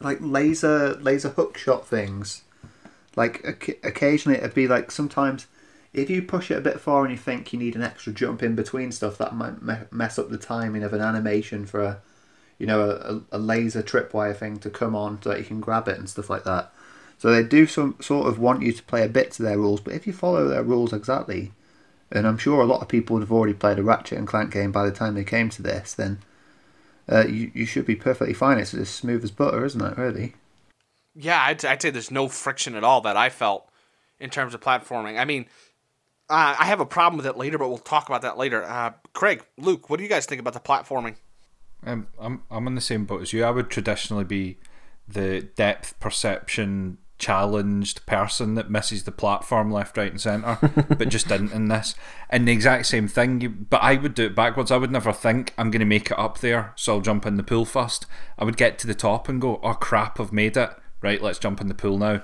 like 0.00 0.18
laser 0.20 0.94
laser 0.94 1.30
hook 1.30 1.58
shot 1.58 1.86
things. 1.86 2.42
Like 3.16 3.78
occasionally 3.82 4.38
it'd 4.38 4.54
be 4.54 4.68
like 4.68 4.90
sometimes 4.90 5.46
if 5.92 6.08
you 6.08 6.22
push 6.22 6.50
it 6.50 6.58
a 6.58 6.62
bit 6.62 6.80
far 6.80 7.02
and 7.02 7.10
you 7.10 7.18
think 7.18 7.52
you 7.52 7.58
need 7.58 7.76
an 7.76 7.82
extra 7.82 8.12
jump 8.12 8.42
in 8.42 8.54
between 8.54 8.92
stuff, 8.92 9.18
that 9.18 9.34
might 9.34 9.92
mess 9.92 10.18
up 10.18 10.30
the 10.30 10.38
timing 10.38 10.82
of 10.82 10.92
an 10.92 11.02
animation 11.02 11.66
for 11.66 11.82
a, 11.82 11.98
you 12.58 12.66
know, 12.66 12.80
a, 13.30 13.36
a 13.36 13.38
laser 13.38 13.82
tripwire 13.82 14.34
thing 14.34 14.58
to 14.60 14.70
come 14.70 14.94
on 14.96 15.20
so 15.22 15.30
that 15.30 15.38
you 15.38 15.44
can 15.44 15.60
grab 15.60 15.88
it 15.88 15.98
and 15.98 16.08
stuff 16.08 16.30
like 16.30 16.44
that. 16.44 16.72
So 17.18 17.30
they 17.30 17.42
do 17.42 17.66
some 17.66 17.96
sort 18.00 18.26
of 18.26 18.38
want 18.38 18.62
you 18.62 18.72
to 18.72 18.82
play 18.84 19.04
a 19.04 19.08
bit 19.08 19.32
to 19.32 19.42
their 19.42 19.58
rules, 19.58 19.80
but 19.80 19.94
if 19.94 20.06
you 20.06 20.12
follow 20.12 20.48
their 20.48 20.62
rules 20.62 20.92
exactly, 20.92 21.52
and 22.10 22.26
I'm 22.26 22.38
sure 22.38 22.60
a 22.60 22.66
lot 22.66 22.82
of 22.82 22.88
people 22.88 23.14
would 23.14 23.22
have 23.22 23.32
already 23.32 23.54
played 23.54 23.78
a 23.78 23.82
Ratchet 23.82 24.18
and 24.18 24.26
Clank 24.26 24.50
game 24.52 24.72
by 24.72 24.84
the 24.84 24.92
time 24.92 25.14
they 25.14 25.24
came 25.24 25.48
to 25.50 25.62
this, 25.62 25.94
then 25.94 26.18
uh, 27.08 27.26
you 27.26 27.50
you 27.54 27.66
should 27.66 27.86
be 27.86 27.96
perfectly 27.96 28.34
fine. 28.34 28.58
It's 28.58 28.74
as 28.74 28.88
smooth 28.88 29.24
as 29.24 29.30
butter, 29.30 29.64
isn't 29.64 29.80
it? 29.80 29.98
Really? 29.98 30.34
Yeah, 31.14 31.42
I'd, 31.42 31.64
I'd 31.64 31.82
say 31.82 31.90
there's 31.90 32.10
no 32.10 32.28
friction 32.28 32.74
at 32.74 32.84
all 32.84 33.00
that 33.02 33.16
I 33.16 33.28
felt 33.28 33.68
in 34.18 34.30
terms 34.30 34.54
of 34.54 34.60
platforming. 34.60 35.18
I 35.18 35.24
mean, 35.24 35.46
uh, 36.30 36.56
I 36.58 36.64
have 36.64 36.80
a 36.80 36.86
problem 36.86 37.18
with 37.18 37.26
it 37.26 37.36
later, 37.36 37.58
but 37.58 37.68
we'll 37.68 37.78
talk 37.78 38.08
about 38.08 38.22
that 38.22 38.38
later. 38.38 38.62
Uh, 38.64 38.92
Craig, 39.12 39.44
Luke, 39.58 39.90
what 39.90 39.98
do 39.98 40.02
you 40.02 40.08
guys 40.08 40.26
think 40.26 40.40
about 40.40 40.54
the 40.54 40.60
platforming? 40.60 41.16
Um, 41.84 42.06
I'm 42.18 42.42
I'm 42.50 42.66
in 42.66 42.74
the 42.74 42.80
same 42.80 43.04
boat 43.04 43.22
as 43.22 43.32
you. 43.32 43.44
I 43.44 43.50
would 43.50 43.68
traditionally 43.68 44.24
be 44.24 44.58
the 45.08 45.42
depth 45.56 45.98
perception 46.00 46.98
challenged 47.18 48.04
person 48.04 48.54
that 48.54 48.68
misses 48.68 49.04
the 49.04 49.12
platform 49.12 49.70
left, 49.70 49.96
right, 49.96 50.10
and 50.10 50.20
centre, 50.20 50.58
but 50.98 51.08
just 51.08 51.28
didn't 51.28 51.52
in 51.52 51.68
this. 51.68 51.94
And 52.30 52.48
the 52.48 52.52
exact 52.52 52.86
same 52.86 53.06
thing. 53.06 53.40
You, 53.40 53.48
but 53.48 53.82
I 53.82 53.94
would 53.94 54.14
do 54.14 54.26
it 54.26 54.34
backwards. 54.34 54.70
I 54.70 54.76
would 54.76 54.90
never 54.90 55.12
think 55.12 55.52
I'm 55.56 55.70
going 55.70 55.80
to 55.80 55.86
make 55.86 56.10
it 56.10 56.18
up 56.18 56.38
there, 56.38 56.72
so 56.76 56.94
I'll 56.94 57.00
jump 57.00 57.26
in 57.26 57.36
the 57.36 57.42
pool 57.42 57.64
first. 57.64 58.06
I 58.38 58.44
would 58.44 58.56
get 58.56 58.78
to 58.80 58.86
the 58.86 58.94
top 58.94 59.28
and 59.28 59.40
go, 59.40 59.60
"Oh 59.62 59.74
crap, 59.74 60.18
I've 60.18 60.32
made 60.32 60.56
it." 60.56 60.70
Right, 61.02 61.20
let's 61.20 61.40
jump 61.40 61.60
in 61.60 61.66
the 61.66 61.74
pool 61.74 61.98
now. 61.98 62.22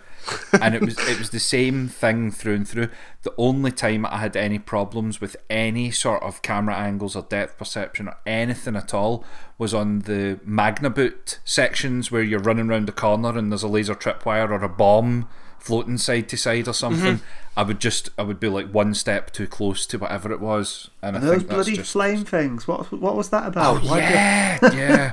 And 0.61 0.73
it 0.73 0.81
was 0.83 0.97
it 1.09 1.19
was 1.19 1.31
the 1.31 1.41
same 1.41 1.89
thing 1.89 2.31
through 2.31 2.55
and 2.55 2.69
through. 2.69 2.91
The 3.23 3.35
only 3.37 3.73
time 3.73 4.07
I 4.07 4.19
had 4.19 4.37
any 4.37 4.61
problems 4.61 5.21
with 5.21 5.37
any 5.51 5.91
sort 5.91 6.23
of 6.23 6.43
camera 6.43 6.77
angles 6.77 7.17
or 7.17 7.23
depth 7.23 7.59
perception 7.59 8.07
or 8.07 8.17
anything 8.25 8.77
at 8.77 8.95
all 8.95 9.25
was 9.59 9.75
on 9.75 10.01
the 10.01 10.39
Magneboot 10.47 11.39
sections 11.45 12.13
where 12.13 12.23
you're 12.23 12.39
running 12.39 12.71
around 12.71 12.87
the 12.87 12.93
corner 12.93 13.37
and 13.37 13.51
there's 13.51 13.65
a 13.65 13.69
laser 13.69 13.97
tripwire 13.97 14.49
or 14.51 14.63
a 14.63 14.69
bomb 14.69 15.29
floating 15.59 15.99
side 15.99 16.29
to 16.29 16.37
side 16.37 16.69
or 16.69 16.73
something. 16.73 17.21
I 17.57 17.65
would 17.65 17.81
just 17.81 18.11
I 18.17 18.23
would 18.23 18.39
be 18.39 18.49
like 18.49 18.71
one 18.71 18.95
step 18.95 19.33
too 19.33 19.49
close 19.49 19.87
to 19.87 19.99
whatever 19.99 20.31
it 20.31 20.41
was, 20.41 20.89
and 21.03 21.17
I 21.17 21.21
Those 21.21 21.43
bloody 21.43 21.75
just 21.75 21.91
flame 21.93 22.25
things. 22.25 22.69
What 22.69 22.93
what 22.93 23.17
was 23.17 23.31
that 23.31 23.49
about? 23.49 23.83
oh 23.83 23.97
yeah 23.97 24.59
yeah. 24.73 25.13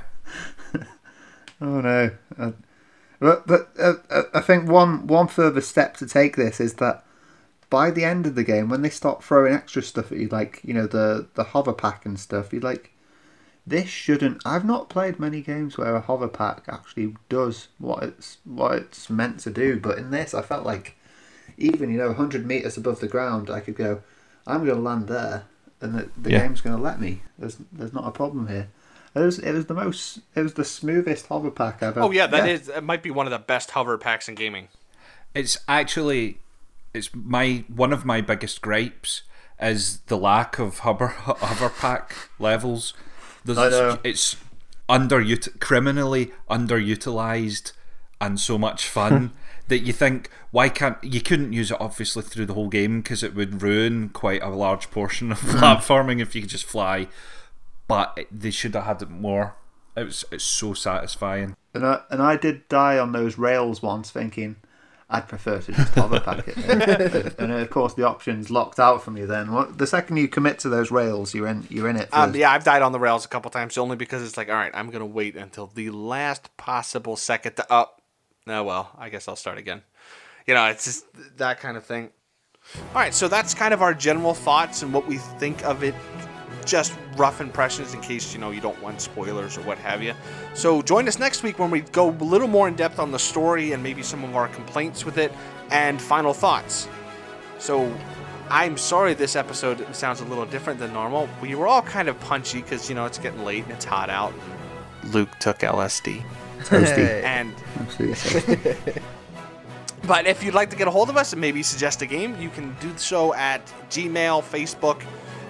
Oh 1.62 1.80
no. 1.80 2.12
Uh, 2.38 2.52
but 3.20 3.48
but 3.48 3.70
uh, 3.80 3.94
uh, 4.10 4.24
I 4.34 4.42
think 4.42 4.70
one 4.70 5.08
one 5.08 5.28
further 5.28 5.62
step 5.62 5.98
to 5.98 6.08
take 6.08 6.36
this 6.36 6.60
is 6.60 6.76
that 6.76 7.04
by 7.70 7.92
the 7.92 8.06
end 8.06 8.26
of 8.26 8.36
the 8.36 8.44
game, 8.44 8.70
when 8.70 8.82
they 8.82 8.90
start 8.90 9.24
throwing 9.24 9.54
extra 9.54 9.82
stuff 9.82 10.12
at 10.12 10.18
you, 10.20 10.28
like 10.30 10.62
you 10.64 10.74
know 10.74 10.88
the 10.88 11.28
the 11.36 11.44
hover 11.46 11.74
pack 11.74 12.06
and 12.06 12.20
stuff, 12.20 12.54
you're 12.54 12.62
like 12.62 12.92
this 13.68 13.90
shouldn't. 13.90 14.42
I've 14.46 14.66
not 14.66 14.90
played 14.90 15.20
many 15.20 15.42
games 15.42 15.78
where 15.78 15.96
a 15.96 16.02
hover 16.02 16.28
pack 16.28 16.66
actually 16.68 17.16
does 17.30 17.68
what 17.80 18.04
it's 18.04 18.38
what 18.46 18.74
it's 18.74 19.10
meant 19.10 19.40
to 19.42 19.50
do, 19.50 19.80
but 19.80 19.98
in 19.98 20.12
this, 20.12 20.34
I 20.34 20.42
felt 20.42 20.66
like 20.66 20.96
even 21.58 21.92
you 21.92 21.98
know 21.98 22.08
100 22.08 22.46
meters 22.46 22.78
above 22.78 23.00
the 23.00 23.08
ground, 23.08 23.50
I 23.50 23.60
could 23.60 23.76
go. 23.76 24.02
I'm 24.48 24.64
going 24.66 24.78
to 24.78 24.82
land 24.82 25.08
there, 25.08 25.46
and 25.82 25.96
the, 25.96 26.10
the 26.22 26.32
Yeah. 26.32 26.42
game's 26.42 26.62
going 26.62 26.76
to 26.76 26.82
let 26.82 27.00
me. 27.02 27.24
There's 27.40 27.58
there's 27.72 27.94
not 27.94 28.08
a 28.08 28.12
problem 28.12 28.48
here. 28.48 28.68
It 29.16 29.20
was 29.20 29.40
it 29.40 29.54
was 29.54 29.68
the 29.68 29.74
most 29.74 30.20
it 30.36 30.42
was 30.42 30.56
the 30.56 30.66
smoothest 30.66 31.28
hover 31.28 31.50
pack 31.50 31.76
I've 31.82 31.98
ever. 31.98 32.02
Oh 32.02 32.12
yeah, 32.12 32.28
that 32.28 32.50
is. 32.50 32.68
It 32.68 32.84
might 32.84 33.02
be 33.02 33.12
one 33.12 33.26
of 33.26 33.32
the 33.32 33.40
best 33.40 33.72
hover 33.72 33.98
packs 33.98 34.28
in 34.28 34.36
gaming. 34.36 34.68
It's 35.34 35.58
actually 35.68 36.40
it's 36.94 37.10
my 37.14 37.64
one 37.68 37.94
of 37.94 38.04
my 38.04 38.20
biggest 38.20 38.62
gripes 38.62 39.22
is 39.60 40.00
the 40.08 40.18
lack 40.18 40.60
of 40.60 40.80
hover 40.80 41.08
hover 41.08 41.70
pack 41.70 42.14
levels. 42.40 42.94
There's, 43.46 43.58
I 43.58 43.70
know. 43.70 44.00
It's 44.04 44.36
under 44.90 45.24
criminally 45.60 46.32
underutilized 46.50 47.72
and 48.20 48.40
so 48.40 48.58
much 48.58 48.88
fun 48.88 49.32
that 49.68 49.80
you 49.80 49.94
think 49.94 50.30
why 50.52 50.70
can't 50.70 50.98
you 51.04 51.22
couldn't 51.22 51.54
use 51.54 51.72
it 51.72 51.78
obviously 51.80 52.22
through 52.22 52.46
the 52.46 52.54
whole 52.54 52.70
game 52.70 53.02
because 53.02 53.24
it 53.24 53.34
would 53.34 53.62
ruin 53.62 54.10
quite 54.10 54.42
a 54.44 54.50
large 54.50 54.92
portion 54.92 55.32
of 55.32 55.40
hmm. 55.42 55.58
platforming 55.58 56.22
if 56.22 56.36
you 56.36 56.42
could 56.42 56.50
just 56.50 56.66
fly. 56.66 57.08
But 57.88 58.20
they 58.32 58.52
should 58.52 58.74
have 58.76 58.86
had 58.86 59.02
it 59.02 59.10
more. 59.10 59.56
It 59.96 60.06
was 60.06 60.26
it's 60.32 60.44
so 60.44 60.74
satisfying. 60.74 61.56
And 61.74 61.86
I 61.86 62.02
and 62.10 62.22
I 62.22 62.38
did 62.38 62.68
die 62.68 62.98
on 62.98 63.12
those 63.12 63.38
rails 63.38 63.82
once, 63.82 64.12
thinking 64.12 64.58
I'd 65.10 65.28
prefer 65.28 65.60
to 65.60 65.72
just 65.72 65.94
hover 65.94 66.20
pack 66.20 66.48
it. 66.48 66.58
and, 66.58 67.36
and 67.40 67.52
of 67.52 67.70
course, 67.70 67.94
the 67.94 68.08
option's 68.08 68.50
locked 68.50 68.80
out 68.80 69.04
from 69.04 69.18
you. 69.18 69.28
Then 69.28 69.52
what, 69.52 69.78
the 69.78 69.86
second 69.86 70.18
you 70.18 70.28
commit 70.28 70.58
to 70.60 70.70
those 70.70 70.90
rails, 70.90 71.36
you're 71.36 71.48
in 71.48 71.68
you're 71.70 71.88
in 71.88 71.96
it. 71.96 72.10
For 72.10 72.18
Um, 72.18 72.36
yeah, 72.36 72.52
I've 72.52 72.64
died 72.64 72.82
on 72.82 72.92
the 72.92 73.00
rails 73.00 73.24
a 73.24 73.28
couple 73.28 73.52
times 73.52 73.78
only 73.78 73.96
because 73.96 74.24
it's 74.24 74.36
like, 74.36 74.50
all 74.50 74.56
right, 74.56 74.72
I'm 74.74 74.90
gonna 74.90 75.06
wait 75.06 75.36
until 75.36 75.68
the 75.68 75.92
last 75.92 76.56
possible 76.58 77.16
second 77.18 77.56
to 77.58 77.72
up. 77.72 78.02
Oh 78.48 78.64
well, 78.64 78.92
I 78.98 79.10
guess 79.10 79.28
I'll 79.28 79.36
start 79.36 79.60
again. 79.60 79.84
You 80.48 80.56
know, 80.56 80.66
it's 80.68 80.86
just 80.86 81.06
that 81.38 81.60
kind 81.60 81.78
of 81.78 81.86
thing. 81.86 82.10
All 82.90 82.96
right, 82.96 83.14
so 83.14 83.28
that's 83.28 83.54
kind 83.54 83.76
of 83.76 83.84
our 83.84 83.94
general 83.94 84.34
thoughts 84.34 84.82
and 84.82 84.92
what 84.92 85.08
we 85.08 85.18
think 85.18 85.64
of 85.64 85.84
it. 85.84 85.94
Just 86.66 86.94
rough 87.16 87.42
impressions 87.42 87.94
in 87.94 88.02
case 88.02 88.34
you 88.34 88.40
know 88.40 88.52
you 88.52 88.62
don't 88.62 88.82
want 88.82 89.02
spoilers 89.02 89.58
or 89.58 89.62
what 89.62 89.78
have 89.80 90.02
you. 90.02 90.14
So 90.54 90.82
join 90.82 91.08
us 91.08 91.20
next 91.20 91.44
week 91.44 91.60
when 91.60 91.70
we 91.72 91.82
go 91.82 92.10
a 92.10 92.12
little 92.12 92.48
more 92.48 92.68
in 92.68 92.76
depth 92.76 93.00
on 93.00 93.12
the 93.12 93.20
story 93.20 93.74
and 93.74 93.84
maybe 93.84 94.02
some 94.04 94.24
of 94.24 94.36
our 94.36 94.48
complaints 94.48 95.06
with 95.06 95.18
it 95.18 95.32
and 95.72 96.02
final 96.02 96.34
thoughts. 96.34 96.88
So 97.60 97.92
I'm 98.50 98.78
sorry 98.78 99.14
this 99.14 99.36
episode 99.36 99.96
sounds 99.96 100.22
a 100.22 100.26
little 100.26 100.46
different 100.46 100.80
than 100.80 100.94
normal. 100.94 101.30
We 101.42 101.56
were 101.56 101.68
all 101.68 101.82
kind 101.82 102.08
of 102.08 102.20
punchy 102.20 102.62
because, 102.62 102.90
you 102.90 102.96
know, 102.96 103.06
it's 103.06 103.18
getting 103.18 103.44
late 103.44 103.64
and 103.64 103.74
it's 103.74 103.86
hot 103.86 104.10
out. 104.10 104.34
Luke 105.06 105.30
took 105.40 105.60
LSD. 105.60 106.24
toasty. 106.62 107.24
And 107.24 107.54
Absolutely. 107.80 109.02
But 110.08 110.28
if 110.28 110.44
you'd 110.44 110.54
like 110.54 110.70
to 110.70 110.76
get 110.76 110.88
a 110.88 110.92
hold 110.92 111.10
of 111.10 111.18
us 111.18 111.32
and 111.34 111.42
maybe 111.42 111.64
suggest 111.64 112.02
a 112.04 112.06
game, 112.06 112.40
you 112.40 112.50
can 112.50 112.76
do 112.80 112.94
so 112.96 113.34
at 113.34 113.66
Gmail, 113.90 114.44
Facebook, 114.44 115.02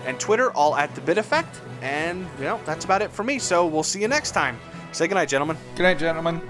and 0.06 0.20
Twitter, 0.20 0.52
all 0.52 0.76
at 0.76 0.94
the 0.96 1.02
Bit 1.02 1.18
Effect. 1.18 1.62
And 1.82 2.28
you 2.40 2.46
know 2.46 2.60
that's 2.66 2.86
about 2.86 3.02
it 3.02 3.12
for 3.12 3.24
me. 3.24 3.40
So 3.40 3.66
we'll 3.66 3.84
see 3.84 4.02
you 4.02 4.08
next 4.08 4.32
time. 4.32 4.58
Say 4.92 5.08
goodnight, 5.08 5.28
gentlemen 5.30 5.58
Good 5.76 5.84
night, 5.84 6.00
gentlemen. 6.00 6.42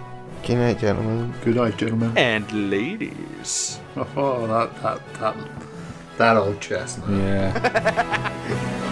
Good 0.45 0.58
night, 0.58 0.80
gentlemen. 0.80 1.34
Good 1.43 1.56
night, 1.56 1.78
gentlemen. 1.78 2.18
and 2.18 2.70
ladies. 2.70 3.80
Oh, 3.97 4.45
that 4.47 4.82
that 4.84 5.14
that 5.20 5.36
that 6.18 6.38
old 6.38 6.60
chestnut. 6.62 7.10
Yeah. 7.10 8.91